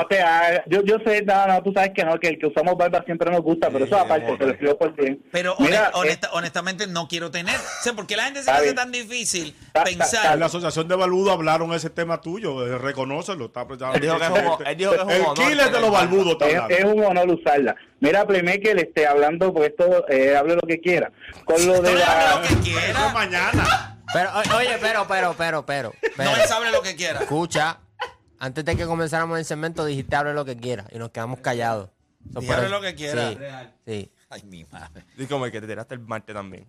te 0.09 0.21
hagas. 0.21 0.61
Yo, 0.67 0.81
yo 0.83 0.97
sé, 1.05 1.21
no, 1.23 1.47
no, 1.47 1.61
tú 1.63 1.71
sabes 1.73 1.91
que 1.93 2.03
no, 2.03 2.19
que 2.19 2.29
el 2.29 2.39
que 2.39 2.47
usamos 2.47 2.75
barba 2.77 3.03
siempre 3.05 3.29
nos 3.31 3.41
gusta, 3.41 3.69
pero 3.69 3.85
eso 3.85 3.97
aparte, 3.97 4.35
te 4.37 4.45
lo 4.45 4.51
escribo 4.51 4.77
por 4.77 4.93
bien. 4.95 5.21
Pero 5.31 5.55
Mira, 5.59 5.91
honest- 5.93 5.95
honesta- 5.95 6.29
honestamente 6.33 6.87
no 6.87 7.07
quiero 7.07 7.29
tener. 7.31 7.55
O 7.55 7.83
sea, 7.83 7.93
¿por 7.93 8.07
qué 8.07 8.15
la 8.15 8.23
gente 8.25 8.43
se 8.43 8.51
hace 8.51 8.73
tan 8.73 8.91
difícil 8.91 9.53
Ta- 9.73 9.83
ta- 9.83 9.83
pensar? 9.83 10.33
En 10.33 10.39
la 10.39 10.45
asociación 10.47 10.87
de 10.87 10.95
Baludo 10.95 11.31
hablaron 11.31 11.73
ese 11.73 11.89
tema 11.89 12.21
tuyo, 12.21 12.65
eh, 12.65 12.77
reconócelo. 12.77 13.45
Está 13.45 13.65
Él 13.93 14.01
dijo 14.01 14.17
que 14.17 14.23
es 14.25 14.29
un- 14.31 14.67
él 14.67 14.77
dijo 14.77 14.91
que 14.91 14.97
es 14.97 15.03
un 15.03 15.11
El 15.11 15.21
honor 15.21 15.35
killer 15.35 15.71
de 15.71 15.79
los 15.81 16.31
está 16.31 16.47
Es, 16.47 16.79
es 16.79 16.85
un 16.85 17.03
honor 17.03 17.29
usarla. 17.29 17.75
Mira, 17.99 18.25
Playmaker, 18.25 18.79
esté 18.79 19.05
hablando, 19.05 19.53
pues 19.53 19.69
esto, 19.71 20.07
eh, 20.09 20.35
hable 20.35 20.55
lo 20.55 20.61
que 20.61 20.79
quiera. 20.79 21.11
Con 21.45 21.65
lo 21.67 21.73
de 21.81 21.93
la... 21.95 22.35
lo 22.41 22.47
que 22.47 22.55
quiera. 22.69 23.09
mañana. 23.13 23.98
Pero, 24.13 24.29
o- 24.31 24.57
oye, 24.57 24.77
pero, 24.81 25.05
pero, 25.07 25.35
pero, 25.37 25.65
pero. 25.65 25.93
pero. 26.17 26.31
No 26.31 26.35
él 26.37 26.47
sabe 26.47 26.71
lo 26.71 26.81
que 26.81 26.95
quiera. 26.95 27.19
Escucha, 27.21 27.79
antes 28.39 28.65
de 28.65 28.75
que 28.75 28.85
comenzáramos 28.85 29.37
el 29.39 29.45
segmento 29.45 29.85
dijiste 29.85 30.15
hable 30.15 30.33
lo 30.33 30.45
que 30.45 30.57
quiera 30.57 30.85
y 30.91 30.97
nos 30.97 31.11
quedamos 31.11 31.39
callados. 31.39 31.89
So, 32.33 32.39
Di 32.39 32.47
por 32.47 32.55
hable 32.55 32.67
eso- 32.67 32.75
lo 32.75 32.81
que 32.81 32.95
quiera. 32.95 33.29
Sí, 33.29 33.37
sí. 33.85 34.11
Ay, 34.29 34.43
mi 34.43 34.63
madre. 34.65 35.05
Y 35.17 35.25
como 35.25 35.45
el 35.45 35.51
que 35.51 35.59
te 35.61 35.67
tiraste 35.67 35.95
el 35.95 36.01
martes 36.01 36.35
también. 36.35 36.67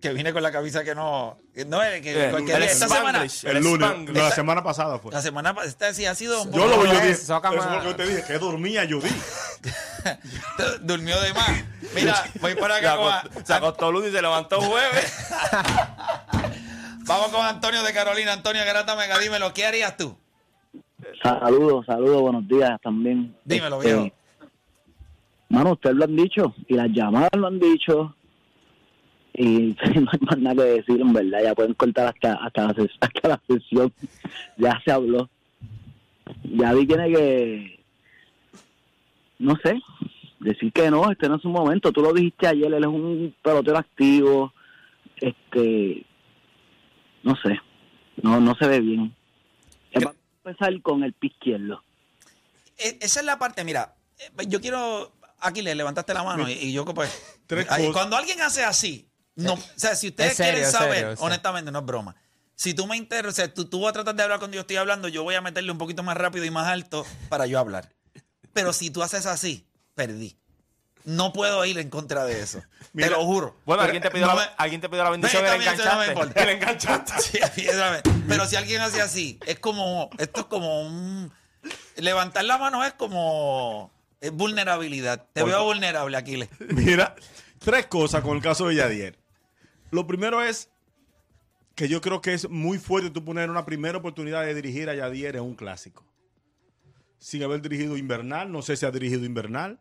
Que 0.00 0.14
vine 0.14 0.32
con 0.32 0.42
la 0.42 0.50
camisa 0.50 0.82
que 0.82 0.94
no. 0.94 1.38
que 1.54 1.64
No, 1.66 1.82
es 1.82 2.00
que 2.00 2.12
Eh, 2.28 2.30
cualquier 2.30 2.56
el 2.56 2.62
día. 2.62 2.72
Esta 2.72 2.88
semana. 2.88 3.24
Spanglish. 3.24 3.44
El 3.44 3.56
El 3.58 3.62
lunes. 3.64 3.88
Spanglish. 3.90 4.16
no, 4.16 4.22
la 4.28 4.34
semana 4.34 4.62
pasada 4.62 4.98
fue. 4.98 5.12
La 5.12 5.20
semana 5.20 5.54
pasada 5.54 5.68
esta 5.70 5.92
sí 5.94 6.06
ha 6.06 6.14
sido 6.14 6.42
un 6.42 6.52
Yo 6.52 6.66
lo 6.66 6.78
vi, 6.80 6.86
yo 6.88 6.92
Eso 6.92 7.00
dije. 7.02 7.10
es, 7.10 7.18
Eso 7.22 7.34
Sócama. 7.34 7.62
fue 7.62 7.76
lo 7.84 7.96
que 7.96 8.02
te 8.02 8.08
dije, 8.08 8.24
que 8.26 8.38
dormía 8.38 8.84
yo 8.84 8.98
di. 9.00 9.10
Durmió 10.82 11.20
de 11.20 11.34
más. 11.34 11.64
Mira, 11.94 12.14
voy 12.40 12.54
para 12.54 12.78
Se 12.78 12.86
acá 12.86 12.96
con. 12.96 13.12
acostó, 13.12 13.46
se 13.46 13.54
acostó 13.54 13.92
lunes 13.92 14.10
y 14.10 14.14
se 14.16 14.22
levantó 14.22 14.60
jueves. 14.60 15.30
Vamos 17.06 17.28
con 17.28 17.44
Antonio 17.44 17.82
de 17.82 17.92
Carolina. 17.92 18.32
Antonio 18.32 18.64
Garata 18.64 18.94
Mega, 18.96 19.18
dímelo. 19.18 19.52
¿Qué 19.52 19.66
harías 19.66 19.96
tú? 19.96 20.16
Saludos, 21.22 21.86
saludos, 21.86 22.20
buenos 22.22 22.46
días 22.48 22.80
también. 22.82 23.34
Dímelo, 23.44 23.82
Este, 23.82 23.94
viejo. 23.94 24.14
Mano, 25.48 25.72
ustedes 25.72 25.96
lo 25.96 26.04
han 26.04 26.16
dicho 26.16 26.54
y 26.68 26.74
las 26.74 26.88
llamadas 26.90 27.30
lo 27.36 27.48
han 27.48 27.58
dicho 27.58 28.14
y 29.34 29.76
no 30.00 30.10
hay 30.12 30.20
más 30.20 30.38
nada 30.38 30.56
que 30.62 30.70
decir, 30.70 31.00
en 31.00 31.12
verdad. 31.12 31.40
Ya 31.42 31.54
pueden 31.54 31.74
cortar 31.74 32.06
hasta 32.14 32.34
hasta 32.34 32.62
la, 32.66 32.74
hasta 33.00 33.28
la 33.28 33.40
sesión. 33.48 33.92
Ya 34.56 34.80
se 34.84 34.92
habló. 34.92 35.28
Ya 36.44 36.72
vi 36.72 36.86
tiene 36.86 37.12
que, 37.12 37.79
no 39.40 39.56
sé, 39.64 39.80
decir 40.38 40.72
que 40.72 40.90
no, 40.90 41.10
este 41.10 41.28
no 41.28 41.36
es 41.36 41.44
un 41.44 41.52
momento. 41.52 41.90
Tú 41.92 42.02
lo 42.02 42.12
dijiste 42.12 42.46
ayer, 42.46 42.72
él 42.72 42.82
es 42.84 42.88
un 42.88 43.34
pelotero 43.42 43.78
activo. 43.78 44.52
Este, 45.16 46.06
no 47.22 47.34
sé. 47.42 47.58
No, 48.22 48.40
no 48.40 48.54
se 48.54 48.66
ve 48.68 48.80
bien. 48.80 49.14
Va 50.06 50.10
a 50.10 50.48
empezar 50.50 50.80
con 50.82 51.02
el 51.02 51.12
pie 51.14 51.30
izquierdo. 51.30 51.82
E- 52.78 52.98
Esa 53.00 53.20
es 53.20 53.26
la 53.26 53.38
parte, 53.38 53.64
mira, 53.64 53.94
eh, 54.18 54.46
yo 54.46 54.60
quiero, 54.60 55.12
aquí 55.40 55.62
le 55.62 55.74
levantaste 55.74 56.14
la 56.14 56.22
mano 56.22 56.48
y, 56.48 56.52
y 56.52 56.72
yo 56.72 56.84
pues, 56.86 57.10
ahí, 57.68 57.90
cuando 57.92 58.16
alguien 58.16 58.40
hace 58.40 58.64
así, 58.64 59.08
no, 59.36 59.54
o 59.54 59.58
sea, 59.76 59.94
si 59.94 60.08
ustedes 60.08 60.36
serio, 60.36 60.52
quieren 60.54 60.70
saber, 60.70 60.98
serio, 60.98 61.14
honestamente, 61.20 61.70
no 61.72 61.80
es 61.80 61.84
broma. 61.86 62.14
Si 62.54 62.74
tú 62.74 62.86
me 62.86 62.96
interesa, 62.96 63.28
o 63.28 63.32
sea, 63.32 63.54
tú, 63.54 63.64
tú 63.66 63.80
vas 63.80 63.90
a 63.90 63.92
tratar 63.94 64.14
de 64.14 64.22
hablar 64.22 64.38
cuando 64.38 64.54
yo 64.54 64.60
estoy 64.62 64.76
hablando, 64.76 65.08
yo 65.08 65.22
voy 65.22 65.34
a 65.34 65.40
meterle 65.40 65.72
un 65.72 65.78
poquito 65.78 66.02
más 66.02 66.16
rápido 66.16 66.44
y 66.44 66.50
más 66.50 66.68
alto 66.68 67.04
para 67.28 67.46
yo 67.46 67.58
hablar. 67.58 67.90
Pero 68.52 68.72
si 68.72 68.90
tú 68.90 69.02
haces 69.02 69.26
así, 69.26 69.66
perdí. 69.94 70.36
No 71.04 71.32
puedo 71.32 71.64
ir 71.64 71.78
en 71.78 71.88
contra 71.88 72.24
de 72.24 72.40
eso. 72.42 72.62
Mira, 72.92 73.08
te 73.08 73.14
lo 73.14 73.24
juro. 73.24 73.56
Bueno, 73.64 73.82
alguien 73.82 74.02
te 74.02 74.10
pidió, 74.10 74.26
no 74.26 74.34
la, 74.34 74.40
me- 74.46 74.50
alguien 74.58 74.80
te 74.80 74.88
pidió 74.88 75.02
la 75.04 75.10
bendición 75.10 75.42
y 75.42 75.44
le 75.48 75.50
no 75.56 75.62
enganchaste. 75.62 76.08
importa. 76.12 76.44
Le 76.44 76.52
enganchaste. 76.52 77.12
Sí. 77.22 77.38
Pero 78.28 78.46
si 78.46 78.56
alguien 78.56 78.80
hace 78.82 79.00
así, 79.00 79.38
es 79.46 79.58
como, 79.58 80.10
esto 80.18 80.40
es 80.40 80.46
como 80.46 80.82
un... 80.82 81.32
Levantar 81.96 82.44
la 82.44 82.58
mano 82.58 82.84
es 82.84 82.92
como... 82.94 83.90
Es 84.20 84.30
vulnerabilidad. 84.32 85.26
Te 85.32 85.42
veo 85.42 85.64
vulnerable, 85.64 86.16
Aquiles. 86.16 86.50
Mira, 86.68 87.14
tres 87.58 87.86
cosas 87.86 88.22
con 88.22 88.36
el 88.36 88.42
caso 88.42 88.68
de 88.68 88.74
Yadier. 88.74 89.18
Lo 89.90 90.06
primero 90.06 90.42
es 90.42 90.68
que 91.74 91.88
yo 91.88 92.02
creo 92.02 92.20
que 92.20 92.34
es 92.34 92.50
muy 92.50 92.76
fuerte 92.78 93.08
tú 93.10 93.24
poner 93.24 93.48
una 93.48 93.64
primera 93.64 93.96
oportunidad 93.96 94.42
de 94.44 94.54
dirigir 94.54 94.90
a 94.90 94.94
Yadier 94.94 95.36
en 95.36 95.42
un 95.42 95.54
clásico. 95.54 96.04
Sin 97.20 97.42
haber 97.44 97.62
dirigido 97.62 97.96
Invernal, 97.96 98.50
no 98.50 98.62
sé 98.62 98.76
si 98.76 98.84
ha 98.84 98.90
dirigido 98.90 99.24
Invernal. 99.24 99.78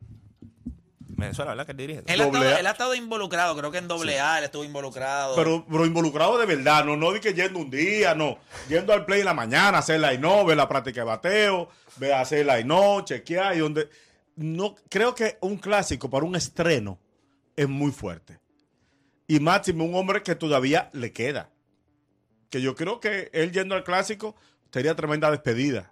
Venezuela, 1.19 1.51
¿verdad? 1.51 1.65
Que 1.65 1.73
dirige. 1.73 2.03
Él 2.05 2.21
ha, 2.21 2.25
Doble 2.25 2.39
estado, 2.39 2.55
A. 2.55 2.59
él 2.59 2.67
ha 2.67 2.71
estado 2.71 2.95
involucrado, 2.95 3.57
creo 3.57 3.71
que 3.71 3.77
en 3.77 3.87
doble 3.87 4.19
A 4.19 4.37
él 4.37 4.45
estuvo 4.45 4.63
involucrado. 4.63 5.35
Pero, 5.35 5.65
pero 5.69 5.85
involucrado 5.85 6.37
de 6.37 6.45
verdad, 6.45 6.85
no, 6.85 6.95
no 6.95 7.11
de 7.11 7.19
que 7.19 7.33
yendo 7.33 7.59
un 7.59 7.69
día, 7.69 8.13
no. 8.15 8.37
Yendo 8.67 8.93
al 8.93 9.05
play 9.05 9.19
en 9.19 9.25
la 9.25 9.33
mañana, 9.33 9.79
hacer 9.79 9.99
la 9.99 10.13
y 10.13 10.17
no, 10.17 10.45
ver 10.45 10.57
la 10.57 10.67
práctica 10.67 11.01
de 11.01 11.05
bateo, 11.05 11.69
ver 11.97 12.13
hacer 12.13 12.45
la 12.45 12.59
y 12.59 12.63
no, 12.63 13.03
chequear 13.03 13.55
y 13.55 13.59
donde. 13.59 13.89
No, 14.35 14.75
creo 14.89 15.15
que 15.15 15.37
un 15.41 15.57
clásico 15.57 16.09
para 16.09 16.25
un 16.25 16.35
estreno 16.35 16.99
es 17.55 17.67
muy 17.67 17.91
fuerte. 17.91 18.39
Y 19.27 19.39
máximo 19.39 19.85
un 19.85 19.95
hombre 19.95 20.23
que 20.23 20.35
todavía 20.35 20.89
le 20.93 21.11
queda. 21.11 21.49
Que 22.49 22.61
yo 22.61 22.75
creo 22.75 22.99
que 22.99 23.29
él 23.33 23.51
yendo 23.51 23.75
al 23.75 23.83
clásico 23.83 24.35
sería 24.71 24.95
tremenda 24.95 25.29
despedida. 25.29 25.91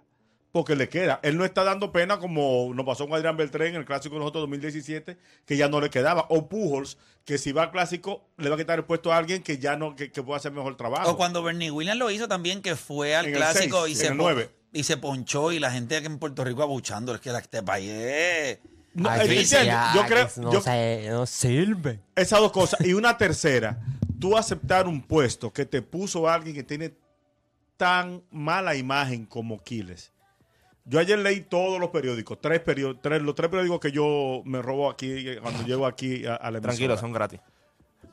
Porque 0.50 0.74
le 0.76 0.88
queda. 0.88 1.20
Él 1.22 1.36
no 1.36 1.44
está 1.44 1.62
dando 1.62 1.92
pena 1.92 2.18
como 2.18 2.72
nos 2.74 2.86
pasó 2.86 3.06
con 3.06 3.14
Adrián 3.16 3.36
Beltrán 3.36 3.68
en 3.68 3.74
el 3.76 3.84
clásico 3.84 4.14
de 4.14 4.20
nosotros 4.20 4.42
2017, 4.42 5.18
que 5.44 5.56
ya 5.58 5.68
no 5.68 5.80
le 5.80 5.90
quedaba. 5.90 6.24
O 6.30 6.48
Pujols, 6.48 6.96
que 7.26 7.36
si 7.36 7.52
va 7.52 7.64
al 7.64 7.70
clásico 7.70 8.24
le 8.38 8.48
va 8.48 8.54
a 8.54 8.58
quitar 8.58 8.78
el 8.78 8.84
puesto 8.86 9.12
a 9.12 9.18
alguien 9.18 9.42
que 9.42 9.58
ya 9.58 9.76
no, 9.76 9.94
que, 9.94 10.10
que 10.10 10.22
pueda 10.22 10.38
hacer 10.38 10.52
mejor 10.52 10.76
trabajo. 10.76 11.10
O 11.10 11.16
cuando 11.18 11.42
Bernie 11.42 11.70
Williams 11.70 11.98
lo 11.98 12.10
hizo 12.10 12.28
también, 12.28 12.62
que 12.62 12.76
fue 12.76 13.14
al 13.14 13.26
En 13.26 13.32
el 13.32 13.36
clásico 13.36 13.84
seis, 13.84 13.88
y, 13.88 13.92
en 13.92 13.98
se 13.98 14.04
el 14.06 14.08
pon- 14.16 14.18
nueve. 14.18 14.50
y 14.72 14.82
se 14.84 14.96
ponchó 14.96 15.52
y 15.52 15.58
la 15.58 15.70
gente 15.70 15.96
aquí 15.98 16.06
en 16.06 16.18
Puerto 16.18 16.42
Rico 16.44 16.62
abuchando. 16.62 17.14
Es 17.14 17.20
que 17.20 17.30
la- 17.30 17.40
este 17.40 17.62
país 17.62 17.90
es... 17.92 18.58
No, 18.94 19.10
ya, 19.14 19.92
yo 19.94 20.02
que 20.02 20.08
creo, 20.08 20.28
no, 20.38 20.52
yo- 20.54 20.60
se- 20.62 21.06
no 21.10 21.26
sirve. 21.26 22.00
esas 22.16 22.40
dos 22.40 22.50
cosas. 22.52 22.80
Y 22.84 22.94
una 22.94 23.16
tercera, 23.18 23.78
tú 24.18 24.36
aceptar 24.36 24.88
un 24.88 25.02
puesto 25.02 25.52
que 25.52 25.66
te 25.66 25.82
puso 25.82 26.26
alguien 26.26 26.56
que 26.56 26.62
tiene 26.64 26.94
tan 27.76 28.22
mala 28.30 28.74
imagen 28.74 29.26
como 29.26 29.62
Quiles. 29.62 30.10
Yo 30.88 30.98
ayer 30.98 31.18
leí 31.18 31.42
todos 31.42 31.78
los 31.78 31.90
periódicos, 31.90 32.40
tres 32.40 32.60
periódicos, 32.60 33.02
tres, 33.02 33.20
los 33.22 33.34
tres 33.34 33.50
periódicos 33.50 33.78
que 33.80 33.92
yo 33.92 34.42
me 34.44 34.62
robo 34.62 34.88
aquí 34.90 35.28
eh, 35.28 35.38
cuando 35.40 35.62
llego 35.64 35.86
aquí 35.86 36.24
a, 36.26 36.36
a 36.36 36.50
la 36.50 36.60
Tranquilo, 36.60 36.96
son 36.96 37.12
gratis. 37.12 37.40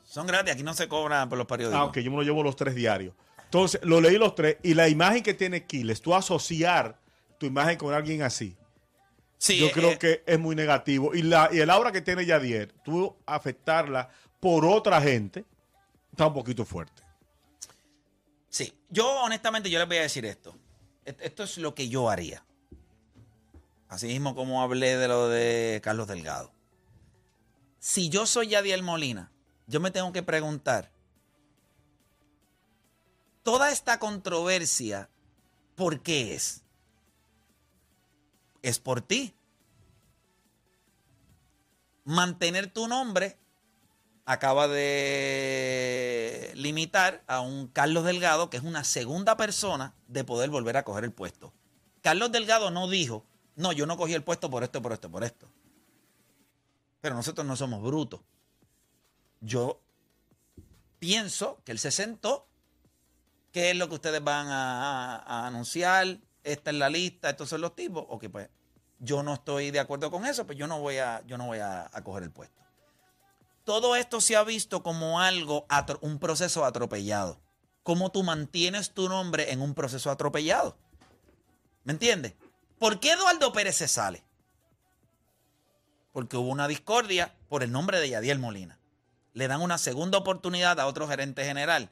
Son 0.04 0.26
gratis, 0.26 0.52
aquí 0.52 0.62
no 0.62 0.74
se 0.74 0.86
cobran 0.86 1.28
por 1.28 1.38
los 1.38 1.46
periódicos. 1.46 1.80
Ah, 1.80 1.84
ok, 1.86 1.98
yo 1.98 2.10
me 2.10 2.18
lo 2.18 2.22
llevo 2.22 2.42
los 2.42 2.54
tres 2.54 2.74
diarios. 2.74 3.14
Entonces, 3.44 3.80
lo 3.82 4.00
leí 4.00 4.18
los 4.18 4.34
tres 4.34 4.58
y 4.62 4.74
la 4.74 4.88
imagen 4.88 5.22
que 5.22 5.32
tiene 5.32 5.64
Quiles, 5.64 6.02
tú 6.02 6.14
asociar 6.14 6.98
tu 7.38 7.46
imagen 7.46 7.76
con 7.78 7.94
alguien 7.94 8.22
así, 8.22 8.56
Sí, 9.38 9.58
yo 9.58 9.66
eh, 9.66 9.72
creo 9.72 9.90
eh, 9.92 9.98
que 9.98 10.22
es 10.26 10.38
muy 10.38 10.54
negativo. 10.56 11.14
Y, 11.14 11.22
la, 11.22 11.48
y 11.52 11.58
el 11.58 11.70
aura 11.70 11.92
que 11.92 12.00
tiene 12.02 12.24
Yadier, 12.24 12.72
tú 12.84 13.14
afectarla 13.26 14.08
por 14.40 14.64
otra 14.64 15.00
gente, 15.00 15.44
está 16.10 16.26
un 16.26 16.34
poquito 16.34 16.64
fuerte. 16.64 17.02
Sí, 18.48 18.72
yo 18.88 19.08
honestamente 19.22 19.70
yo 19.70 19.78
les 19.78 19.88
voy 19.88 19.98
a 19.98 20.02
decir 20.02 20.24
esto. 20.24 20.54
Et- 21.04 21.20
Esto 21.20 21.42
es 21.44 21.58
lo 21.58 21.74
que 21.74 21.88
yo 21.88 22.08
haría. 22.08 22.42
Así 23.88 24.06
mismo 24.08 24.34
como 24.34 24.62
hablé 24.62 24.96
de 24.96 25.08
lo 25.08 25.28
de 25.28 25.80
Carlos 25.82 26.08
Delgado. 26.08 26.52
Si 27.78 28.08
yo 28.08 28.26
soy 28.26 28.48
Yadiel 28.48 28.82
Molina, 28.82 29.30
yo 29.66 29.80
me 29.80 29.90
tengo 29.90 30.12
que 30.12 30.22
preguntar, 30.22 30.90
toda 33.42 33.70
esta 33.70 34.00
controversia, 34.00 35.08
¿por 35.76 36.00
qué 36.00 36.34
es? 36.34 36.62
Es 38.62 38.80
por 38.80 39.02
ti. 39.02 39.34
Mantener 42.04 42.66
tu 42.72 42.88
nombre 42.88 43.38
acaba 44.24 44.66
de 44.66 46.50
limitar 46.56 47.22
a 47.28 47.40
un 47.40 47.68
Carlos 47.68 48.04
Delgado, 48.04 48.50
que 48.50 48.56
es 48.56 48.64
una 48.64 48.82
segunda 48.82 49.36
persona, 49.36 49.94
de 50.08 50.24
poder 50.24 50.50
volver 50.50 50.76
a 50.76 50.84
coger 50.84 51.04
el 51.04 51.12
puesto. 51.12 51.52
Carlos 52.02 52.32
Delgado 52.32 52.72
no 52.72 52.88
dijo, 52.88 53.24
no, 53.56 53.72
yo 53.72 53.86
no 53.86 53.96
cogí 53.96 54.14
el 54.14 54.22
puesto 54.22 54.48
por 54.50 54.62
esto, 54.62 54.80
por 54.80 54.92
esto, 54.92 55.10
por 55.10 55.24
esto. 55.24 55.48
Pero 57.00 57.14
nosotros 57.14 57.46
no 57.46 57.56
somos 57.56 57.82
brutos. 57.82 58.20
Yo 59.40 59.80
pienso 60.98 61.60
que 61.64 61.72
él 61.72 61.78
se 61.78 61.90
sentó, 61.90 62.46
qué 63.52 63.70
es 63.70 63.76
lo 63.76 63.88
que 63.88 63.96
ustedes 63.96 64.22
van 64.22 64.46
a, 64.48 65.46
anunciar, 65.46 66.18
esta 66.44 66.70
es 66.70 66.76
la 66.76 66.88
lista, 66.88 67.30
estos 67.30 67.48
son 67.48 67.60
los 67.60 67.74
tipos, 67.74 68.04
ok, 68.08 68.26
pues 68.30 68.48
yo 68.98 69.22
no 69.22 69.34
estoy 69.34 69.70
de 69.70 69.80
acuerdo 69.80 70.10
con 70.10 70.24
eso, 70.24 70.46
pues 70.46 70.56
yo 70.56 70.66
no 70.66 70.80
voy 70.80 70.98
a, 70.98 71.22
yo 71.26 71.36
no 71.36 71.46
voy 71.46 71.58
a- 71.58 71.90
a 71.92 72.02
coger 72.04 72.22
el 72.22 72.30
puesto 72.30 72.56
todo 73.66 73.96
esto 73.96 74.20
se 74.20 74.36
ha 74.36 74.44
visto 74.44 74.84
como 74.84 75.20
algo, 75.20 75.66
un 76.00 76.20
proceso 76.20 76.64
atropellado. 76.64 77.40
Cómo 77.82 78.12
tú 78.12 78.22
mantienes 78.22 78.94
tu 78.94 79.08
nombre 79.08 79.50
en 79.50 79.60
un 79.60 79.74
proceso 79.74 80.08
atropellado. 80.08 80.78
¿Me 81.82 81.92
entiendes? 81.92 82.34
¿Por 82.78 83.00
qué 83.00 83.12
Eduardo 83.12 83.52
Pérez 83.52 83.76
se 83.76 83.88
sale? 83.88 84.24
Porque 86.12 86.36
hubo 86.36 86.48
una 86.48 86.68
discordia 86.68 87.34
por 87.48 87.62
el 87.62 87.72
nombre 87.72 88.00
de 88.00 88.08
Yadiel 88.08 88.38
Molina. 88.38 88.78
Le 89.32 89.48
dan 89.48 89.60
una 89.60 89.78
segunda 89.78 90.18
oportunidad 90.18 90.80
a 90.80 90.86
otro 90.86 91.06
gerente 91.08 91.44
general. 91.44 91.90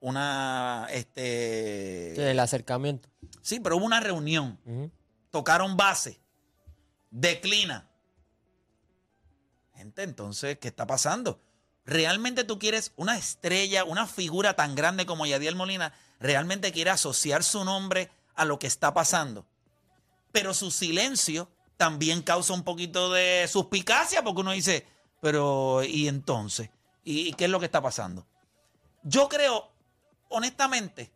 Una, 0.00 0.86
este... 0.90 2.14
Sí, 2.16 2.20
el 2.20 2.40
acercamiento. 2.40 3.08
Sí, 3.42 3.60
pero 3.60 3.76
hubo 3.76 3.86
una 3.86 4.00
reunión. 4.00 4.58
Tocaron 5.30 5.76
base. 5.76 6.20
Declina. 7.10 7.88
Gente, 9.74 10.02
entonces, 10.02 10.58
¿qué 10.58 10.68
está 10.68 10.86
pasando? 10.86 11.40
¿Realmente 11.84 12.44
tú 12.44 12.58
quieres 12.58 12.92
una 12.96 13.16
estrella, 13.16 13.84
una 13.84 14.06
figura 14.06 14.54
tan 14.54 14.74
grande 14.74 15.06
como 15.06 15.26
Yadiel 15.26 15.56
Molina? 15.56 15.92
¿Realmente 16.18 16.72
quiere 16.72 16.90
asociar 16.90 17.44
su 17.44 17.64
nombre 17.64 18.10
a 18.34 18.44
lo 18.44 18.58
que 18.58 18.66
está 18.66 18.94
pasando? 18.94 19.46
Pero 20.34 20.52
su 20.52 20.72
silencio 20.72 21.48
también 21.76 22.20
causa 22.20 22.54
un 22.54 22.64
poquito 22.64 23.12
de 23.12 23.46
suspicacia 23.46 24.24
porque 24.24 24.40
uno 24.40 24.50
dice, 24.50 24.84
pero 25.20 25.84
¿y 25.84 26.08
entonces? 26.08 26.70
¿Y 27.04 27.34
qué 27.34 27.44
es 27.44 27.50
lo 27.52 27.60
que 27.60 27.66
está 27.66 27.80
pasando? 27.80 28.26
Yo 29.04 29.28
creo, 29.28 29.70
honestamente, 30.30 31.12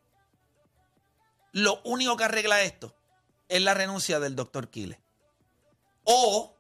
lo 1.51 1.81
único 1.83 2.17
que 2.17 2.23
arregla 2.23 2.63
esto 2.63 2.95
es 3.49 3.61
la 3.61 3.75
renuncia 3.75 4.21
del 4.21 4.37
doctor 4.37 4.71
Quiles. 4.71 5.01
O 6.05 6.57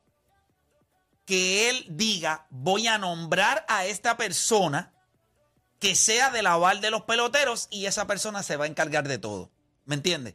que 1.26 1.70
él 1.70 1.86
diga, 1.90 2.48
voy 2.50 2.88
a 2.88 2.98
nombrar 2.98 3.64
a 3.68 3.86
esta 3.86 4.16
persona 4.16 4.92
que 5.78 5.94
sea 5.94 6.32
del 6.32 6.48
aval 6.48 6.80
de 6.80 6.90
los 6.90 7.02
peloteros 7.02 7.68
y 7.70 7.86
esa 7.86 8.08
persona 8.08 8.42
se 8.42 8.56
va 8.56 8.64
a 8.64 8.68
encargar 8.68 9.06
de 9.06 9.18
todo. 9.18 9.52
¿Me 9.84 9.94
entiendes? 9.94 10.34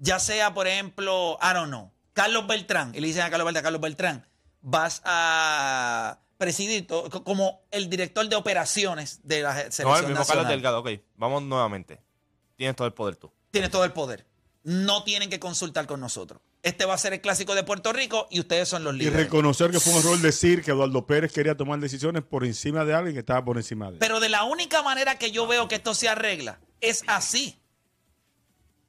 Ya 0.00 0.18
sea, 0.18 0.52
por 0.54 0.66
ejemplo, 0.66 1.38
I 1.42 1.54
don't 1.54 1.68
know, 1.68 1.92
Carlos 2.14 2.46
Beltrán, 2.46 2.92
y 2.94 3.00
le 3.00 3.06
dicen 3.06 3.22
a 3.22 3.30
Carlos 3.30 3.44
Beltrán, 3.44 3.62
Carlos 3.62 3.80
Beltrán, 3.80 4.26
vas 4.62 5.00
a 5.04 6.18
presidir 6.38 6.86
como 6.86 7.60
el 7.70 7.88
director 7.90 8.26
de 8.28 8.34
operaciones 8.36 9.20
de 9.22 9.42
la 9.42 9.54
selección 9.54 9.88
No, 9.88 9.96
el 9.96 10.02
mismo 10.06 10.14
Carlos 10.16 10.28
nacional. 10.28 10.48
Delgado, 10.48 10.80
ok. 10.80 10.88
Vamos 11.16 11.42
nuevamente. 11.42 12.00
Tienes 12.56 12.76
todo 12.76 12.86
el 12.86 12.94
poder 12.94 13.16
tú. 13.16 13.30
Tienes 13.50 13.70
todo 13.70 13.84
el 13.84 13.92
poder. 13.92 14.26
No 14.62 15.04
tienen 15.04 15.28
que 15.30 15.38
consultar 15.38 15.86
con 15.86 16.00
nosotros. 16.00 16.40
Este 16.62 16.84
va 16.84 16.94
a 16.94 16.98
ser 16.98 17.12
el 17.14 17.20
clásico 17.22 17.54
de 17.54 17.62
Puerto 17.62 17.92
Rico 17.92 18.26
y 18.30 18.40
ustedes 18.40 18.68
son 18.68 18.84
los 18.84 18.94
Y 18.94 18.98
líderes. 18.98 19.18
reconocer 19.24 19.70
que 19.70 19.80
fue 19.80 19.94
un 19.94 19.98
error 20.00 20.18
decir 20.18 20.62
que 20.62 20.70
Eduardo 20.72 21.06
Pérez 21.06 21.32
quería 21.32 21.56
tomar 21.56 21.78
decisiones 21.78 22.22
por 22.22 22.44
encima 22.44 22.84
de 22.84 22.94
alguien 22.94 23.14
que 23.14 23.20
estaba 23.20 23.42
por 23.44 23.56
encima 23.56 23.86
de 23.86 23.92
él. 23.92 23.98
Pero 23.98 24.20
de 24.20 24.28
la 24.28 24.44
única 24.44 24.82
manera 24.82 25.16
que 25.18 25.30
yo 25.30 25.46
veo 25.46 25.68
que 25.68 25.76
esto 25.76 25.94
se 25.94 26.08
arregla 26.08 26.58
es 26.80 27.02
así. 27.06 27.59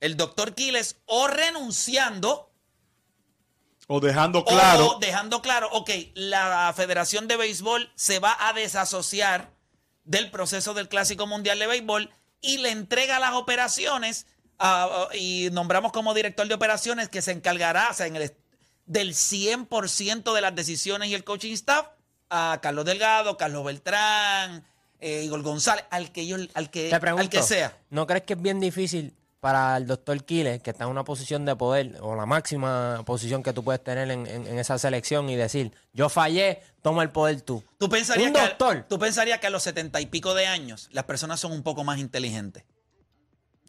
El 0.01 0.17
doctor 0.17 0.53
Quiles 0.55 0.97
o 1.05 1.27
renunciando 1.27 2.51
O 3.87 3.99
dejando 3.99 4.43
claro. 4.45 4.87
o 4.87 4.99
dejando 4.99 5.41
claro, 5.41 5.69
ok, 5.71 5.89
la 6.15 6.73
Federación 6.75 7.27
de 7.27 7.37
Béisbol 7.37 7.91
se 7.95 8.19
va 8.19 8.35
a 8.39 8.53
desasociar 8.53 9.51
del 10.03 10.31
proceso 10.31 10.73
del 10.73 10.89
Clásico 10.89 11.27
Mundial 11.27 11.59
de 11.59 11.67
Béisbol 11.67 12.09
y 12.41 12.57
le 12.57 12.71
entrega 12.71 13.19
las 13.19 13.33
operaciones 13.33 14.25
a- 14.57 14.85
a- 15.11 15.15
y 15.15 15.49
nombramos 15.51 15.91
como 15.91 16.13
director 16.13 16.47
de 16.47 16.53
operaciones 16.53 17.09
que 17.09 17.21
se 17.21 17.31
encargará 17.31 17.89
o 17.91 17.93
sea, 17.93 18.07
en 18.07 18.15
el, 18.15 18.33
del 18.85 19.13
100% 19.13 20.33
de 20.33 20.41
las 20.41 20.55
decisiones 20.55 21.09
y 21.09 21.13
el 21.13 21.23
coaching 21.23 21.53
staff 21.53 21.87
a 22.29 22.59
Carlos 22.61 22.85
Delgado, 22.85 23.37
Carlos 23.37 23.63
Beltrán, 23.65 24.65
eh, 24.99 25.23
Igor 25.25 25.41
González, 25.41 25.83
al 25.91 26.11
que, 26.11 26.25
yo, 26.25 26.37
al 26.53 26.69
que, 26.71 26.89
Te 26.89 26.99
pregunto, 26.99 27.21
al 27.23 27.29
que 27.29 27.43
sea. 27.43 27.77
¿no 27.89 28.07
crees 28.07 28.23
que 28.23 28.33
es 28.33 28.41
bien 28.41 28.59
difícil 28.59 29.13
para 29.41 29.75
el 29.75 29.87
doctor 29.87 30.23
Quiles, 30.23 30.61
que 30.61 30.69
está 30.69 30.85
en 30.85 30.91
una 30.91 31.03
posición 31.03 31.43
de 31.45 31.55
poder, 31.55 31.97
o 32.01 32.15
la 32.15 32.25
máxima 32.25 33.01
posición 33.05 33.41
que 33.43 33.51
tú 33.53 33.63
puedes 33.63 33.83
tener 33.83 34.09
en, 34.11 34.25
en- 34.27 34.47
en 34.47 34.59
esa 34.59 34.77
selección, 34.77 35.29
y 35.29 35.35
decir, 35.35 35.73
yo 35.93 36.07
fallé, 36.09 36.61
toma 36.81 37.01
el 37.03 37.09
poder 37.09 37.41
tú? 37.41 37.63
¿Tú 37.79 37.89
pensarías, 37.89 38.27
Un 38.27 38.33
que, 38.35 38.39
doctor. 38.41 38.85
tú 38.87 38.99
pensarías 38.99 39.39
que 39.39 39.47
a 39.47 39.49
los 39.49 39.63
setenta 39.63 39.99
y 39.99 40.05
pico 40.05 40.33
de 40.35 40.45
años 40.47 40.87
las 40.91 41.03
personas 41.05 41.39
son 41.39 41.51
un 41.51 41.63
poco 41.63 41.83
más 41.83 41.97
inteligentes. 41.99 42.63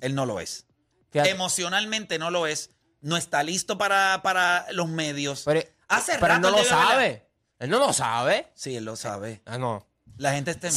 Él 0.01 0.15
no 0.15 0.27
lo 0.27 0.41
es. 0.41 0.67
Fíjate. 1.11 1.31
Emocionalmente 1.31 2.19
no 2.19 2.31
lo 2.31 2.47
es. 2.47 2.71
No 3.01 3.17
está 3.17 3.43
listo 3.43 3.79
para, 3.79 4.21
para 4.23 4.67
los 4.73 4.89
medios. 4.89 5.43
Pero, 5.45 5.61
Hace 5.89 6.19
pero 6.21 6.35
él 6.35 6.41
no 6.43 6.51
lo 6.51 6.65
sabe. 6.65 7.27
Él 7.59 7.71
no 7.71 7.79
lo 7.79 7.93
sabe. 7.93 8.53
Sí, 8.55 8.77
él 8.77 8.85
lo 8.85 8.97
sabe. 8.97 9.41
Ah, 9.47 9.59
no. 9.59 9.87
La 10.19 10.33
gente, 10.33 10.51
está 10.53 10.69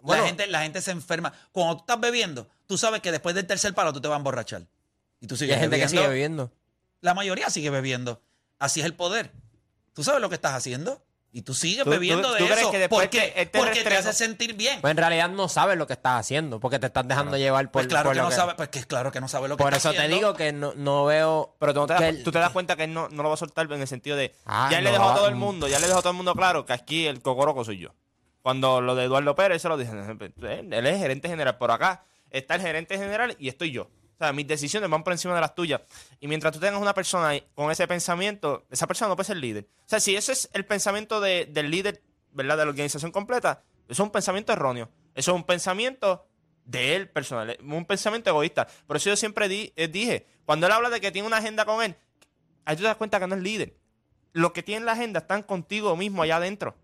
bueno. 0.00 0.22
la, 0.22 0.28
gente, 0.28 0.46
la 0.46 0.62
gente 0.62 0.80
se 0.82 0.90
enferma. 0.90 1.32
Cuando 1.52 1.76
tú 1.76 1.80
estás 1.82 2.00
bebiendo, 2.00 2.48
tú 2.66 2.76
sabes 2.78 3.00
que 3.00 3.10
después 3.10 3.34
del 3.34 3.46
tercer 3.46 3.74
palo 3.74 3.92
tú 3.92 4.00
te 4.00 4.08
vas 4.08 4.16
a 4.16 4.18
emborrachar. 4.18 4.62
Y 5.20 5.26
tú 5.26 5.34
Y 5.34 5.38
sigues 5.38 5.54
hay 5.56 5.60
gente 5.62 5.76
que 5.76 5.82
bebiendo. 5.84 6.00
sigue 6.02 6.08
bebiendo. 6.08 6.52
La 7.00 7.14
mayoría 7.14 7.50
sigue 7.50 7.70
bebiendo. 7.70 8.20
Así 8.58 8.80
es 8.80 8.86
el 8.86 8.94
poder. 8.94 9.32
Tú 9.94 10.04
sabes 10.04 10.20
lo 10.20 10.28
que 10.28 10.34
estás 10.36 10.52
haciendo. 10.54 11.02
Y 11.34 11.42
tú 11.42 11.54
sigues 11.54 11.84
¿Tú- 11.84 11.90
bebiendo 11.90 12.28
tú- 12.28 12.34
de 12.34 12.40
tú 12.40 12.44
crees 12.44 12.60
eso. 12.60 12.70
que 12.70 12.78
después 12.78 13.00
¿Por 13.06 13.10
qué? 13.10 13.32
que 13.32 13.40
este 13.40 13.58
Porque 13.58 13.82
te 13.82 13.96
hace 13.96 14.12
sentir 14.12 14.52
bien. 14.52 14.82
Pues 14.82 14.90
en 14.90 14.98
realidad 14.98 15.30
no 15.30 15.48
sabes 15.48 15.78
lo 15.78 15.86
que 15.86 15.94
estás 15.94 16.20
haciendo, 16.20 16.60
porque 16.60 16.78
te 16.78 16.88
estás 16.88 17.08
dejando 17.08 17.38
llevar 17.38 17.64
por, 17.70 17.72
Pues 17.72 17.86
claro 17.86 18.10
por 18.10 18.12
que 18.12 18.18
lo 18.22 18.28
no 18.28 18.36
sabe, 18.36 18.54
pues 18.54 18.68
que 18.68 18.84
claro 18.84 19.10
que 19.10 19.18
no 19.22 19.28
sabe 19.28 19.48
lo 19.48 19.56
que 19.56 19.62
Por 19.64 19.72
está 19.72 19.88
eso 19.88 19.92
te 19.92 19.96
haciendo. 20.04 20.16
digo 20.18 20.34
que 20.34 20.52
no, 20.52 20.74
no 20.76 21.06
veo. 21.06 21.56
Pero 21.58 21.72
tú, 21.72 21.80
no 21.80 21.86
te, 21.86 21.94
das, 21.94 22.02
que 22.02 22.08
él- 22.10 22.22
tú 22.22 22.30
te 22.32 22.38
das 22.38 22.50
cuenta 22.50 22.76
que 22.76 22.84
él 22.84 22.92
no, 22.92 23.08
no 23.08 23.22
lo 23.22 23.30
va 23.30 23.34
a 23.34 23.38
soltar 23.38 23.64
en 23.72 23.80
el 23.80 23.88
sentido 23.88 24.14
de. 24.14 24.34
Ah, 24.44 24.68
ya 24.70 24.82
le 24.82 24.90
dejó 24.92 25.08
a 25.10 25.14
todo 25.14 25.28
el 25.28 25.34
mundo, 25.34 25.68
ya 25.68 25.78
le 25.78 25.86
dejó 25.86 26.00
a 26.00 26.02
todo 26.02 26.10
el 26.10 26.16
mundo 26.18 26.34
claro 26.34 26.66
que 26.66 26.74
aquí 26.74 27.06
el 27.06 27.22
cocoroco 27.22 27.64
soy 27.64 27.78
yo. 27.78 27.94
Cuando 28.42 28.80
lo 28.80 28.94
de 28.94 29.04
Eduardo 29.04 29.34
Pérez 29.34 29.62
se 29.62 29.68
lo 29.68 29.76
dije, 29.76 29.92
él 29.92 30.72
él 30.72 30.86
es 30.86 30.98
gerente 30.98 31.28
general. 31.28 31.58
Por 31.58 31.70
acá 31.70 32.04
está 32.30 32.56
el 32.56 32.60
gerente 32.60 32.98
general 32.98 33.36
y 33.38 33.48
estoy 33.48 33.70
yo. 33.70 33.82
O 33.84 34.24
sea, 34.24 34.32
mis 34.32 34.46
decisiones 34.46 34.88
van 34.90 35.02
por 35.04 35.12
encima 35.12 35.34
de 35.34 35.40
las 35.40 35.54
tuyas. 35.54 35.80
Y 36.20 36.28
mientras 36.28 36.52
tú 36.52 36.60
tengas 36.60 36.80
una 36.80 36.94
persona 36.94 37.32
con 37.54 37.70
ese 37.70 37.86
pensamiento, 37.88 38.64
esa 38.70 38.86
persona 38.86 39.08
no 39.08 39.16
puede 39.16 39.26
ser 39.26 39.36
líder. 39.36 39.66
O 39.80 39.88
sea, 39.88 40.00
si 40.00 40.14
ese 40.16 40.32
es 40.32 40.48
el 40.52 40.64
pensamiento 40.64 41.20
de- 41.20 41.46
del 41.46 41.70
líder, 41.70 42.02
¿verdad? 42.32 42.56
De 42.58 42.64
la 42.64 42.70
organización 42.70 43.10
completa, 43.10 43.62
eso 43.88 44.02
es 44.02 44.06
un 44.06 44.10
pensamiento 44.10 44.52
erróneo. 44.52 44.88
Eso 45.14 45.32
es 45.32 45.34
un 45.36 45.44
pensamiento 45.44 46.26
de 46.64 46.94
él 46.94 47.08
personal, 47.08 47.56
un 47.62 47.84
pensamiento 47.84 48.30
egoísta. 48.30 48.68
Por 48.86 48.96
eso 48.96 49.10
yo 49.10 49.16
siempre 49.16 49.72
eh, 49.76 49.88
dije, 49.88 50.26
cuando 50.44 50.66
él 50.66 50.72
habla 50.72 50.90
de 50.90 51.00
que 51.00 51.10
tiene 51.10 51.26
una 51.26 51.38
agenda 51.38 51.64
con 51.64 51.82
él, 51.82 51.96
ahí 52.64 52.76
tú 52.76 52.82
te 52.82 52.88
das 52.88 52.96
cuenta 52.96 53.18
que 53.18 53.26
no 53.26 53.34
es 53.34 53.42
líder. 53.42 53.74
Los 54.32 54.52
que 54.52 54.62
tienen 54.62 54.86
la 54.86 54.92
agenda 54.92 55.20
están 55.20 55.42
contigo 55.42 55.96
mismo 55.96 56.22
allá 56.22 56.36
adentro. 56.36 56.76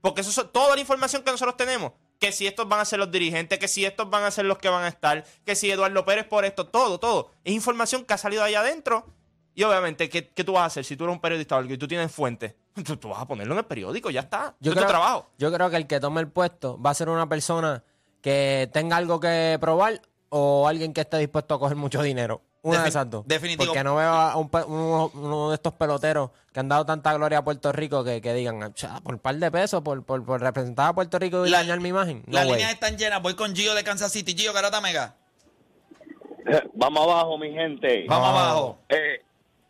Porque 0.00 0.22
eso 0.22 0.40
es 0.40 0.52
toda 0.52 0.74
la 0.74 0.80
información 0.80 1.22
que 1.22 1.30
nosotros 1.30 1.56
tenemos. 1.56 1.92
Que 2.18 2.32
si 2.32 2.46
estos 2.46 2.68
van 2.68 2.80
a 2.80 2.84
ser 2.84 2.98
los 2.98 3.10
dirigentes, 3.10 3.58
que 3.58 3.68
si 3.68 3.84
estos 3.84 4.08
van 4.10 4.24
a 4.24 4.30
ser 4.30 4.44
los 4.44 4.58
que 4.58 4.68
van 4.68 4.84
a 4.84 4.88
estar, 4.88 5.24
que 5.44 5.54
si 5.54 5.70
Eduardo 5.70 6.04
Pérez 6.04 6.26
por 6.26 6.44
esto, 6.44 6.66
todo, 6.66 6.98
todo. 6.98 7.30
Es 7.44 7.52
información 7.52 8.04
que 8.04 8.14
ha 8.14 8.18
salido 8.18 8.42
allá 8.42 8.60
adentro. 8.60 9.06
Y 9.54 9.62
obviamente, 9.64 10.08
¿qué, 10.08 10.28
qué 10.28 10.44
tú 10.44 10.52
vas 10.52 10.62
a 10.62 10.66
hacer? 10.66 10.84
Si 10.84 10.96
tú 10.96 11.04
eres 11.04 11.14
un 11.14 11.20
periodista 11.20 11.56
o 11.56 11.58
algo 11.58 11.72
y 11.74 11.78
tú 11.78 11.88
tienes 11.88 12.12
fuentes, 12.12 12.54
tú, 12.84 12.96
tú 12.96 13.08
vas 13.08 13.20
a 13.20 13.26
ponerlo 13.26 13.54
en 13.54 13.58
el 13.58 13.64
periódico, 13.64 14.10
ya 14.10 14.20
está. 14.20 14.54
yo 14.60 14.72
es 14.72 14.78
tu 14.78 14.86
trabajo. 14.86 15.30
yo 15.38 15.52
creo 15.52 15.70
que 15.70 15.76
el 15.76 15.86
que 15.86 16.00
tome 16.00 16.20
el 16.20 16.28
puesto 16.28 16.80
va 16.80 16.90
a 16.90 16.94
ser 16.94 17.08
una 17.08 17.28
persona 17.28 17.82
que 18.22 18.68
tenga 18.72 18.96
algo 18.96 19.18
que 19.18 19.58
probar 19.60 20.02
o 20.28 20.68
alguien 20.68 20.92
que 20.92 21.00
esté 21.00 21.18
dispuesto 21.18 21.54
a 21.54 21.58
coger 21.58 21.76
mucho 21.76 22.02
dinero. 22.02 22.42
Una 22.62 22.78
Defi- 22.78 22.82
de 22.82 22.88
esas 22.90 23.10
dos. 23.10 23.26
definitivo. 23.26 23.64
Porque 23.66 23.82
no 23.82 23.96
veo 23.96 24.10
a 24.10 24.36
un 24.36 24.50
uno, 24.66 25.10
uno 25.14 25.48
de 25.48 25.54
estos 25.54 25.72
peloteros 25.72 26.30
que 26.52 26.60
han 26.60 26.68
dado 26.68 26.84
tanta 26.84 27.14
gloria 27.14 27.38
a 27.38 27.44
Puerto 27.44 27.72
Rico 27.72 28.04
que, 28.04 28.20
que 28.20 28.34
digan, 28.34 28.74
"Cha, 28.74 29.00
por 29.00 29.14
un 29.14 29.20
par 29.20 29.36
de 29.36 29.50
pesos, 29.50 29.80
por, 29.82 30.02
por, 30.04 30.22
por 30.24 30.40
representar 30.42 30.88
a 30.88 30.92
Puerto 30.92 31.18
Rico 31.18 31.46
y 31.46 31.50
La- 31.50 31.58
dañar 31.58 31.80
mi 31.80 31.88
imagen. 31.88 32.22
No, 32.26 32.34
Las 32.34 32.46
líneas 32.46 32.72
están 32.72 32.98
llenas. 32.98 33.22
Voy 33.22 33.34
con 33.34 33.54
Gio 33.56 33.74
de 33.74 33.82
Kansas 33.82 34.12
City. 34.12 34.34
Gio, 34.36 34.52
Garata 34.52 34.80
Mega. 34.82 35.14
Vamos 36.74 37.02
abajo, 37.02 37.38
mi 37.38 37.50
gente. 37.52 38.04
Vamos 38.08 38.28
abajo. 38.28 38.78
Eh, 38.88 39.22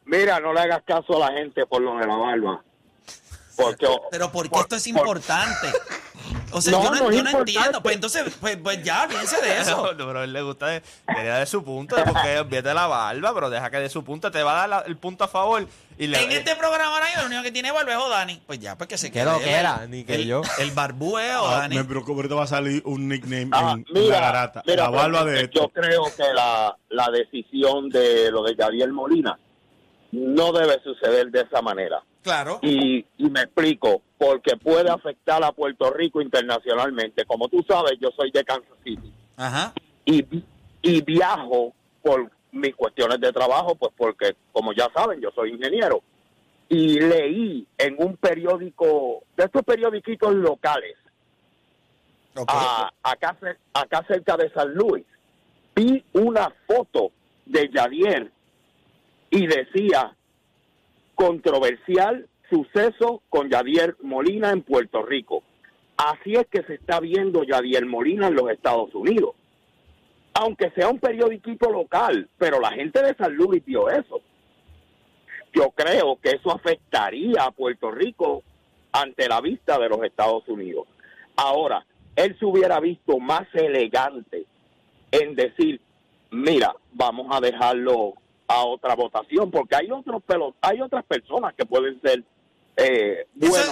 mira, 0.07 0.41
no 0.41 0.53
le 0.53 0.61
hagas 0.61 0.83
caso 0.85 1.17
a 1.23 1.31
la 1.31 1.37
gente 1.39 1.67
por 1.67 1.81
lo 1.83 1.97
de 1.97 2.07
la 2.07 2.17
barba. 2.17 2.65
Porque, 3.57 3.87
Pero 4.11 4.33
¿por 4.33 4.45
qué 4.45 4.51
por- 4.51 4.61
esto 4.63 4.77
es 4.77 4.83
por- 4.89 4.99
importante? 4.99 5.69
O 6.53 6.61
sea, 6.61 6.73
No, 6.73 6.83
yo 6.85 6.91
no, 6.91 6.97
no 6.97 7.11
yo 7.13 7.23
no 7.23 7.31
entiendo. 7.39 7.83
Pues 7.83 7.95
entonces, 7.95 8.25
pues, 8.41 8.57
pues 8.57 8.83
ya, 8.83 9.07
piense 9.09 9.41
de 9.41 9.59
eso. 9.61 9.93
No, 9.97 10.07
pero 10.07 10.21
a 10.21 10.25
él 10.25 10.33
le 10.33 10.43
gusta 10.43 10.67
de, 10.69 10.83
su 11.47 11.63
punto, 11.65 11.97
porque 12.05 12.39
olvídate 12.39 12.75
la 12.75 12.87
barba, 12.87 13.33
pero 13.35 13.51
deja 13.51 13.71
que 13.71 13.79
de 13.79 13.89
su 13.89 14.03
punto 14.05 14.31
te 14.31 14.43
va 14.43 14.53
a 14.53 14.55
dar 14.61 14.69
la- 14.69 14.79
el 14.81 14.97
punto 14.97 15.25
a 15.25 15.29
favor. 15.29 15.67
Y 15.99 16.07
le, 16.07 16.23
En 16.23 16.31
este 16.33 16.57
programa 16.57 16.95
ahora 16.95 17.07
yo, 17.15 17.21
lo 17.21 17.27
único 17.27 17.43
que 17.43 17.53
tiene 17.53 17.71
barba 17.73 17.93
es 17.93 18.09
Dani. 18.09 18.41
Pues 18.47 18.59
ya, 18.59 18.77
pues 18.79 18.89
que 18.89 18.97
se 18.97 19.09
Que 19.09 19.21
quede. 19.21 19.25
lo 19.33 19.39
que 19.39 19.51
él. 19.51 19.55
era, 19.61 19.87
ni 19.87 20.05
que 20.05 20.15
el, 20.15 20.27
yo. 20.27 20.41
El 20.59 20.71
barbú 20.71 21.19
es 21.19 21.31
Ah, 21.35 21.59
Dani. 21.61 21.77
me 21.77 21.85
preocupa, 21.85 22.17
ahorita 22.17 22.35
va 22.35 22.45
a 22.45 22.47
salir 22.47 22.83
un 22.87 23.07
nickname 23.09 23.49
Ah, 23.53 23.75
en, 23.77 23.85
mira, 23.93 24.15
la 24.17 24.21
garata. 24.21 24.63
mira, 24.67 24.85
la 24.85 24.91
barba 24.91 25.25
pero 25.25 25.31
de 25.33 25.51
Yo 25.53 25.63
esto. 25.65 25.69
creo 25.75 26.05
que 26.17 26.33
la, 26.35 26.75
la 26.89 27.11
decisión 27.11 27.91
de 27.91 28.31
lo 28.31 28.43
de 28.43 28.55
Gabriel 28.55 28.93
Molina 28.93 29.39
no 30.13 30.53
debe 30.53 30.81
suceder 30.83 31.31
de 31.31 31.43
esa 31.43 31.61
manera. 31.63 32.03
Claro. 32.23 32.59
Y, 32.63 33.05
y 33.19 33.31
me 33.31 33.43
explico, 33.43 34.03
porque 34.21 34.55
puede 34.59 34.91
afectar 34.91 35.43
a 35.43 35.51
Puerto 35.51 35.91
Rico 35.91 36.21
internacionalmente. 36.21 37.25
Como 37.25 37.49
tú 37.49 37.65
sabes, 37.67 37.93
yo 37.99 38.11
soy 38.15 38.31
de 38.31 38.45
Kansas 38.45 38.77
City 38.85 39.11
Ajá. 39.39 39.73
y, 40.05 40.23
y 40.83 41.01
viajo 41.01 41.73
por 42.03 42.31
mis 42.53 42.77
cuestiones 42.77 43.19
de 43.19 43.33
trabajo, 43.33 43.77
pues 43.77 43.93
porque, 43.97 44.37
como 44.53 44.75
ya 44.75 44.91
saben, 44.95 45.23
yo 45.23 45.31
soy 45.35 45.53
ingeniero. 45.55 46.03
Y 46.69 47.01
leí 47.01 47.67
en 47.79 47.97
un 47.99 48.19
periódico, 48.19 49.23
de 49.39 49.45
estos 49.45 49.63
periodiquitos 49.65 50.35
locales, 50.35 50.99
a- 52.47 52.91
acá, 53.03 53.39
acá 53.73 54.05
cerca 54.07 54.37
de 54.37 54.51
San 54.53 54.75
Luis, 54.75 55.05
vi 55.75 56.05
una 56.13 56.53
foto 56.67 57.11
de 57.47 57.71
Yadier 57.73 58.31
y 59.31 59.47
decía 59.47 60.15
controversial 61.15 62.27
suceso 62.51 63.23
con 63.29 63.49
Yadier 63.49 63.97
Molina 64.03 64.51
en 64.51 64.63
Puerto 64.63 65.03
Rico. 65.03 65.43
Así 65.97 66.35
es 66.35 66.47
que 66.49 66.63
se 66.65 66.75
está 66.75 67.01
viendo 67.01 67.45
Yadier 67.45 67.87
Molina 67.87 68.27
en 68.27 68.35
los 68.35 68.51
Estados 68.51 68.95
Unidos. 68.95 69.35
Aunque 70.35 70.71
sea 70.71 70.89
un 70.89 70.99
periodiquito 70.99 71.71
local, 71.71 72.29
pero 72.39 72.61
la 72.61 72.73
gente 72.73 73.03
de 73.03 73.15
San 73.15 73.35
Luis 73.35 73.65
vio 73.65 73.91
eso. 73.91 74.21
Yo 75.53 75.71
creo 75.71 76.19
que 76.23 76.31
eso 76.31 76.53
afectaría 76.53 77.45
a 77.45 77.51
Puerto 77.51 77.91
Rico 77.91 78.43
ante 78.93 79.29
la 79.29 79.41
vista 79.41 79.79
de 79.79 79.89
los 79.89 80.03
Estados 80.05 80.47
Unidos. 80.49 80.87
Ahora, 81.37 81.85
él 82.17 82.37
se 82.39 82.45
hubiera 82.45 82.81
visto 82.81 83.19
más 83.19 83.47
elegante 83.55 84.47
en 85.11 85.35
decir, 85.35 85.81
mira, 86.31 86.75
vamos 86.93 87.27
a 87.31 87.41
dejarlo 87.41 88.15
a 88.47 88.65
otra 88.65 88.95
votación, 88.95 89.51
porque 89.51 89.77
hay 89.77 89.91
otros 89.91 90.23
hay 90.61 90.81
otras 90.81 91.05
personas 91.05 91.55
que 91.55 91.65
pueden 91.65 92.01
ser 92.01 92.25
eh, 92.81 93.27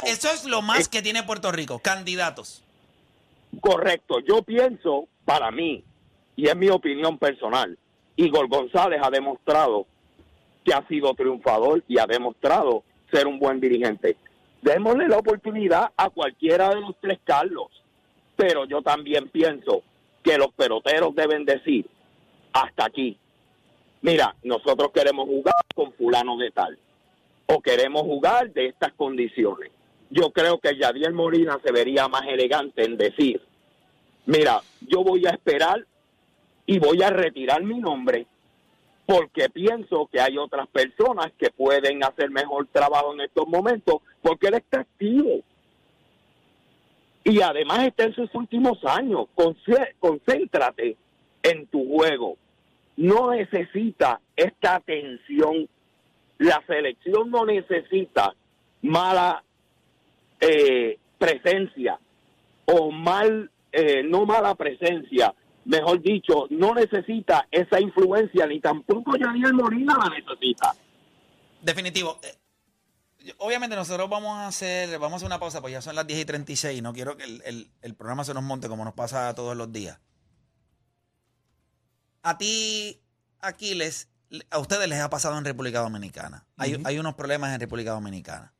Eso, 0.05 0.31
es 0.31 0.44
lo 0.44 0.62
más 0.62 0.88
que 0.88 1.03
tiene 1.03 1.23
Puerto 1.23 1.51
Rico, 1.53 1.79
candidatos. 1.79 2.62
Correcto, 3.61 4.21
yo 4.21 4.42
pienso, 4.42 5.09
para 5.25 5.51
mí, 5.51 5.85
y 6.37 6.49
es 6.49 6.57
mi 6.57 6.68
opinión 6.68 7.18
personal, 7.18 7.79
Igor 8.16 8.49
González 8.49 9.01
ha 9.03 9.11
demostrado 9.11 9.87
que 10.64 10.75
ha 10.75 10.87
sido 10.87 11.14
triunfador 11.14 11.83
y 11.88 11.99
ha 11.99 12.07
demostrado 12.07 12.83
ser 13.11 13.27
un 13.27 13.38
buen 13.38 13.61
dirigente. 13.61 14.16
Démosle 14.61 15.09
la 15.09 15.18
oportunidad 15.18 15.90
a 15.96 16.11
cualquiera 16.11 16.69
de 16.71 16.81
los 16.81 16.94
tres 17.00 17.19
Carlos, 17.25 17.69
pero 18.37 18.67
yo 18.67 18.83
también 18.83 19.29
pienso 19.29 19.83
que 20.23 20.37
los 20.37 20.52
peloteros 20.52 21.15
deben 21.15 21.44
decir, 21.44 21.87
hasta 22.52 22.87
aquí, 22.87 23.17
mira, 24.02 24.35
nosotros 24.42 24.90
queremos 24.92 25.27
jugar 25.27 25.54
con 25.75 25.92
fulano 25.92 26.37
de 26.37 26.50
tal, 26.50 26.79
o 27.51 27.61
queremos 27.61 28.03
jugar 28.03 28.53
de 28.53 28.67
estas 28.67 28.92
condiciones. 28.92 29.71
Yo 30.11 30.31
creo 30.31 30.59
que 30.59 30.77
Yadier 30.77 31.13
Molina 31.13 31.59
se 31.65 31.73
vería 31.73 32.07
más 32.09 32.27
elegante 32.27 32.85
en 32.85 32.96
decir, 32.96 33.40
mira, 34.27 34.61
yo 34.81 35.03
voy 35.03 35.27
a 35.27 35.31
esperar 35.31 35.87
y 36.67 36.79
voy 36.79 37.03
a 37.03 37.11
retirar 37.11 37.63
mi 37.63 37.79
nombre 37.79 38.27
porque 39.07 39.49
pienso 39.49 40.07
que 40.13 40.21
hay 40.21 40.37
otras 40.37 40.69
personas 40.69 41.33
que 41.38 41.49
pueden 41.51 42.05
hacer 42.05 42.31
mejor 42.31 42.67
trabajo 42.67 43.15
en 43.15 43.23
estos 43.23 43.49
momentos 43.49 44.03
porque 44.21 44.49
él 44.49 44.55
está 44.55 44.81
activo. 44.81 45.40
Y 47.25 47.40
además 47.40 47.87
está 47.87 48.05
en 48.05 48.15
sus 48.15 48.35
últimos 48.35 48.85
años. 48.85 49.27
Concéntrate 49.99 50.99
en 51.42 51.67
tu 51.69 51.88
juego. 51.88 52.37
No 52.99 53.31
necesita 53.31 54.21
esta 54.37 54.75
atención. 54.75 55.69
La 56.39 56.63
selección 56.67 57.31
no 57.31 57.45
necesita 57.45 58.35
mala 58.83 59.43
eh, 60.41 60.99
presencia 61.19 61.99
o 62.67 62.91
mal, 62.91 63.51
eh, 63.73 64.03
no 64.05 64.25
mala 64.25 64.55
presencia 64.55 65.35
mejor 65.65 66.01
dicho, 66.01 66.47
no 66.51 66.75
necesita 66.75 67.47
esa 67.51 67.79
influencia, 67.79 68.47
ni 68.47 68.59
tampoco 68.59 69.17
Yaniel 69.17 69.53
Molina 69.53 69.99
la 69.99 70.09
necesita. 70.09 70.75
Definitivo. 71.61 72.19
Eh, 72.23 72.35
Obviamente 73.39 73.77
nosotros 73.77 74.09
vamos 74.09 74.37
a 74.39 74.47
hacer, 74.47 74.99
vamos 74.99 75.15
a 75.15 75.17
hacer 75.17 75.27
una 75.27 75.39
pausa, 75.39 75.61
pues 75.61 75.73
ya 75.73 75.83
son 75.83 75.95
las 75.95 76.07
10 76.07 76.21
y 76.21 76.25
36. 76.25 76.83
No 76.83 76.95
quiero 76.95 77.17
que 77.17 77.25
el, 77.25 77.95
programa 77.95 78.25
se 78.25 78.33
nos 78.33 78.43
monte 78.43 78.69
como 78.69 78.85
nos 78.85 78.95
pasa 78.95 79.35
todos 79.35 79.57
los 79.57 79.71
días. 79.71 79.99
A 82.23 82.39
ti, 82.39 83.03
Aquiles, 83.41 84.09
a 84.50 84.58
ustedes 84.58 84.88
les 84.88 85.00
ha 85.00 85.10
pasado 85.10 85.37
en 85.38 85.44
República 85.44 85.81
Dominicana. 85.81 86.46
Hay, 86.56 86.81
hay 86.85 86.98
unos 86.98 87.14
problemas 87.14 87.52
en 87.54 87.60
República 87.60 87.92
Dominicana. 87.92 88.52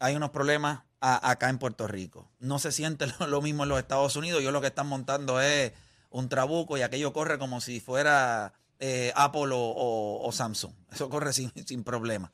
Hay 0.00 0.14
unos 0.16 0.30
problemas 0.30 0.82
a- 1.00 1.30
acá 1.30 1.48
en 1.48 1.58
Puerto 1.58 1.86
Rico. 1.86 2.30
No 2.38 2.58
se 2.58 2.72
siente 2.72 3.06
lo, 3.20 3.26
lo 3.26 3.42
mismo 3.42 3.62
en 3.64 3.68
los 3.68 3.78
Estados 3.78 4.16
Unidos. 4.16 4.42
Yo 4.42 4.50
lo 4.50 4.60
que 4.60 4.66
están 4.68 4.86
montando 4.86 5.40
es 5.40 5.72
un 6.10 6.28
trabuco 6.28 6.76
y 6.76 6.82
aquello 6.82 7.12
corre 7.12 7.38
como 7.38 7.60
si 7.60 7.80
fuera 7.80 8.52
eh, 8.80 9.12
Apple 9.16 9.50
o, 9.52 9.58
o- 9.58 10.26
o 10.26 10.32
Samsung. 10.32 10.72
Eso 10.90 11.08
corre 11.10 11.32
sin, 11.32 11.52
sin 11.66 11.84
problema. 11.84 12.32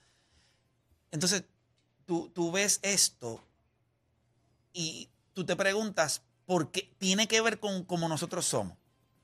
Entonces, 1.10 1.44
tú, 2.06 2.30
tú 2.34 2.50
ves 2.52 2.80
esto 2.82 3.40
y 4.72 5.08
tú 5.32 5.44
te 5.44 5.56
preguntas 5.56 6.22
por 6.46 6.70
qué 6.70 6.94
tiene 6.98 7.26
que 7.28 7.40
ver 7.40 7.60
con 7.60 7.84
cómo 7.84 8.08
nosotros 8.08 8.44
somos. 8.44 8.76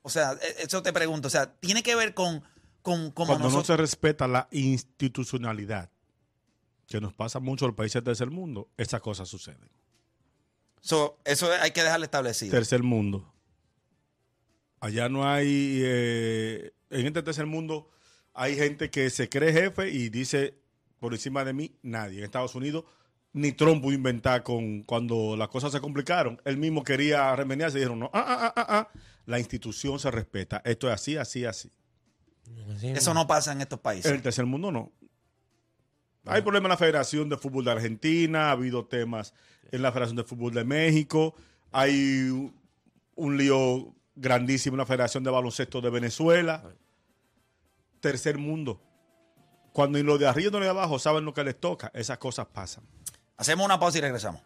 O 0.03 0.09
sea, 0.09 0.32
e- 0.32 0.62
eso 0.64 0.82
te 0.82 0.93
pregunto. 0.93 1.28
O 1.28 1.30
sea, 1.30 1.53
tiene 1.55 1.82
que 1.82 1.95
ver 1.95 2.14
con, 2.14 2.43
con 2.83 3.11
Cuando 3.11 3.51
no 3.51 3.64
se 3.64 3.76
respeta 3.76 4.26
la 4.26 4.49
institucionalidad, 4.51 5.91
que 6.87 7.01
nos 7.01 7.14
pasa 7.14 7.41
mucho 7.41 7.64
en 7.64 7.70
los 7.70 7.76
países 7.76 7.95
del 7.95 8.05
tercer 8.05 8.31
mundo, 8.31 8.68
esas 8.76 9.01
cosas 9.01 9.28
suceden. 9.28 9.70
So, 10.81 11.18
eso 11.24 11.51
hay 11.61 11.72
que 11.72 11.83
dejarlo 11.83 12.05
establecido. 12.05 12.51
Tercer 12.51 12.83
mundo. 12.83 13.33
Allá 14.81 15.09
no 15.09 15.28
hay. 15.28 15.81
eh, 15.83 16.72
en 16.91 17.07
este 17.07 17.22
tercer 17.22 17.47
mundo 17.47 17.91
hay 18.35 18.57
gente 18.57 18.91
que 18.91 19.11
se 19.11 19.28
cree 19.28 19.53
jefe 19.53 19.91
y 19.91 20.09
dice 20.09 20.55
por 20.99 21.12
encima 21.12 21.45
de 21.45 21.53
mí 21.53 21.74
nadie. 21.83 22.18
En 22.18 22.24
Estados 22.24 22.55
Unidos 22.55 22.85
ni 23.33 23.53
Trump 23.53 23.83
pudo 23.83 23.93
inventar 23.93 24.43
con 24.43 24.83
cuando 24.83 25.37
las 25.37 25.49
cosas 25.49 25.72
se 25.72 25.81
complicaron. 25.81 26.41
Él 26.45 26.57
mismo 26.57 26.83
quería 26.83 27.35
remediarse 27.37 27.78
y 27.78 27.81
dijeron, 27.81 28.01
no, 28.01 28.11
ah, 28.12 28.24
ah, 28.26 28.53
ah, 28.57 28.66
ah, 28.68 28.89
la 29.26 29.39
institución 29.39 29.99
se 29.99 30.11
respeta. 30.11 30.62
Esto 30.64 30.89
es 30.89 30.95
así, 30.95 31.16
así, 31.16 31.45
así. 31.45 31.70
Eso 32.83 33.15
no 33.15 33.27
pasa 33.27 33.53
en 33.53 33.61
estos 33.61 33.79
En 33.79 33.83
países. 33.83 34.13
el 34.13 34.23
tercer 34.23 34.47
mundo 34.47 34.71
no. 34.73 34.93
Hay 36.27 36.43
problemas 36.43 36.67
en 36.67 36.71
la 36.71 36.77
Federación 36.77 37.29
de 37.29 37.37
Fútbol 37.37 37.65
de 37.65 37.73
Argentina, 37.73 38.49
ha 38.49 38.53
habido 38.53 38.85
temas 38.87 39.33
en 39.73 39.83
la 39.83 39.91
Federación 39.91 40.17
de 40.17 40.25
Fútbol 40.25 40.53
de 40.53 40.65
México, 40.65 41.35
hay 41.73 42.29
un- 42.31 42.55
un 43.17 43.37
lío 43.39 43.95
grandísimo 44.15 44.75
en 44.75 44.79
la 44.79 44.87
Federación 44.87 45.25
de 45.25 45.31
Baloncesto 45.31 45.81
de 45.81 45.91
Venezuela. 45.91 46.63
Tercer 48.01 48.39
mundo. 48.39 48.81
Cuando 49.73 49.99
ni 49.99 50.05
los 50.05 50.19
de 50.19 50.27
arriba 50.27 50.51
ni 50.51 50.59
los 50.59 50.63
de 50.65 50.69
abajo 50.71 50.99
saben 50.99 51.25
lo 51.25 51.33
que 51.33 51.45
les 51.45 51.59
toca, 51.59 51.91
esas 51.95 52.19
cosas 52.19 52.47
pasan. 52.47 52.85
Hacemos 53.37 53.65
una 53.65 53.79
pausa 53.79 53.99
y 53.99 54.01
regresamos. 54.03 54.43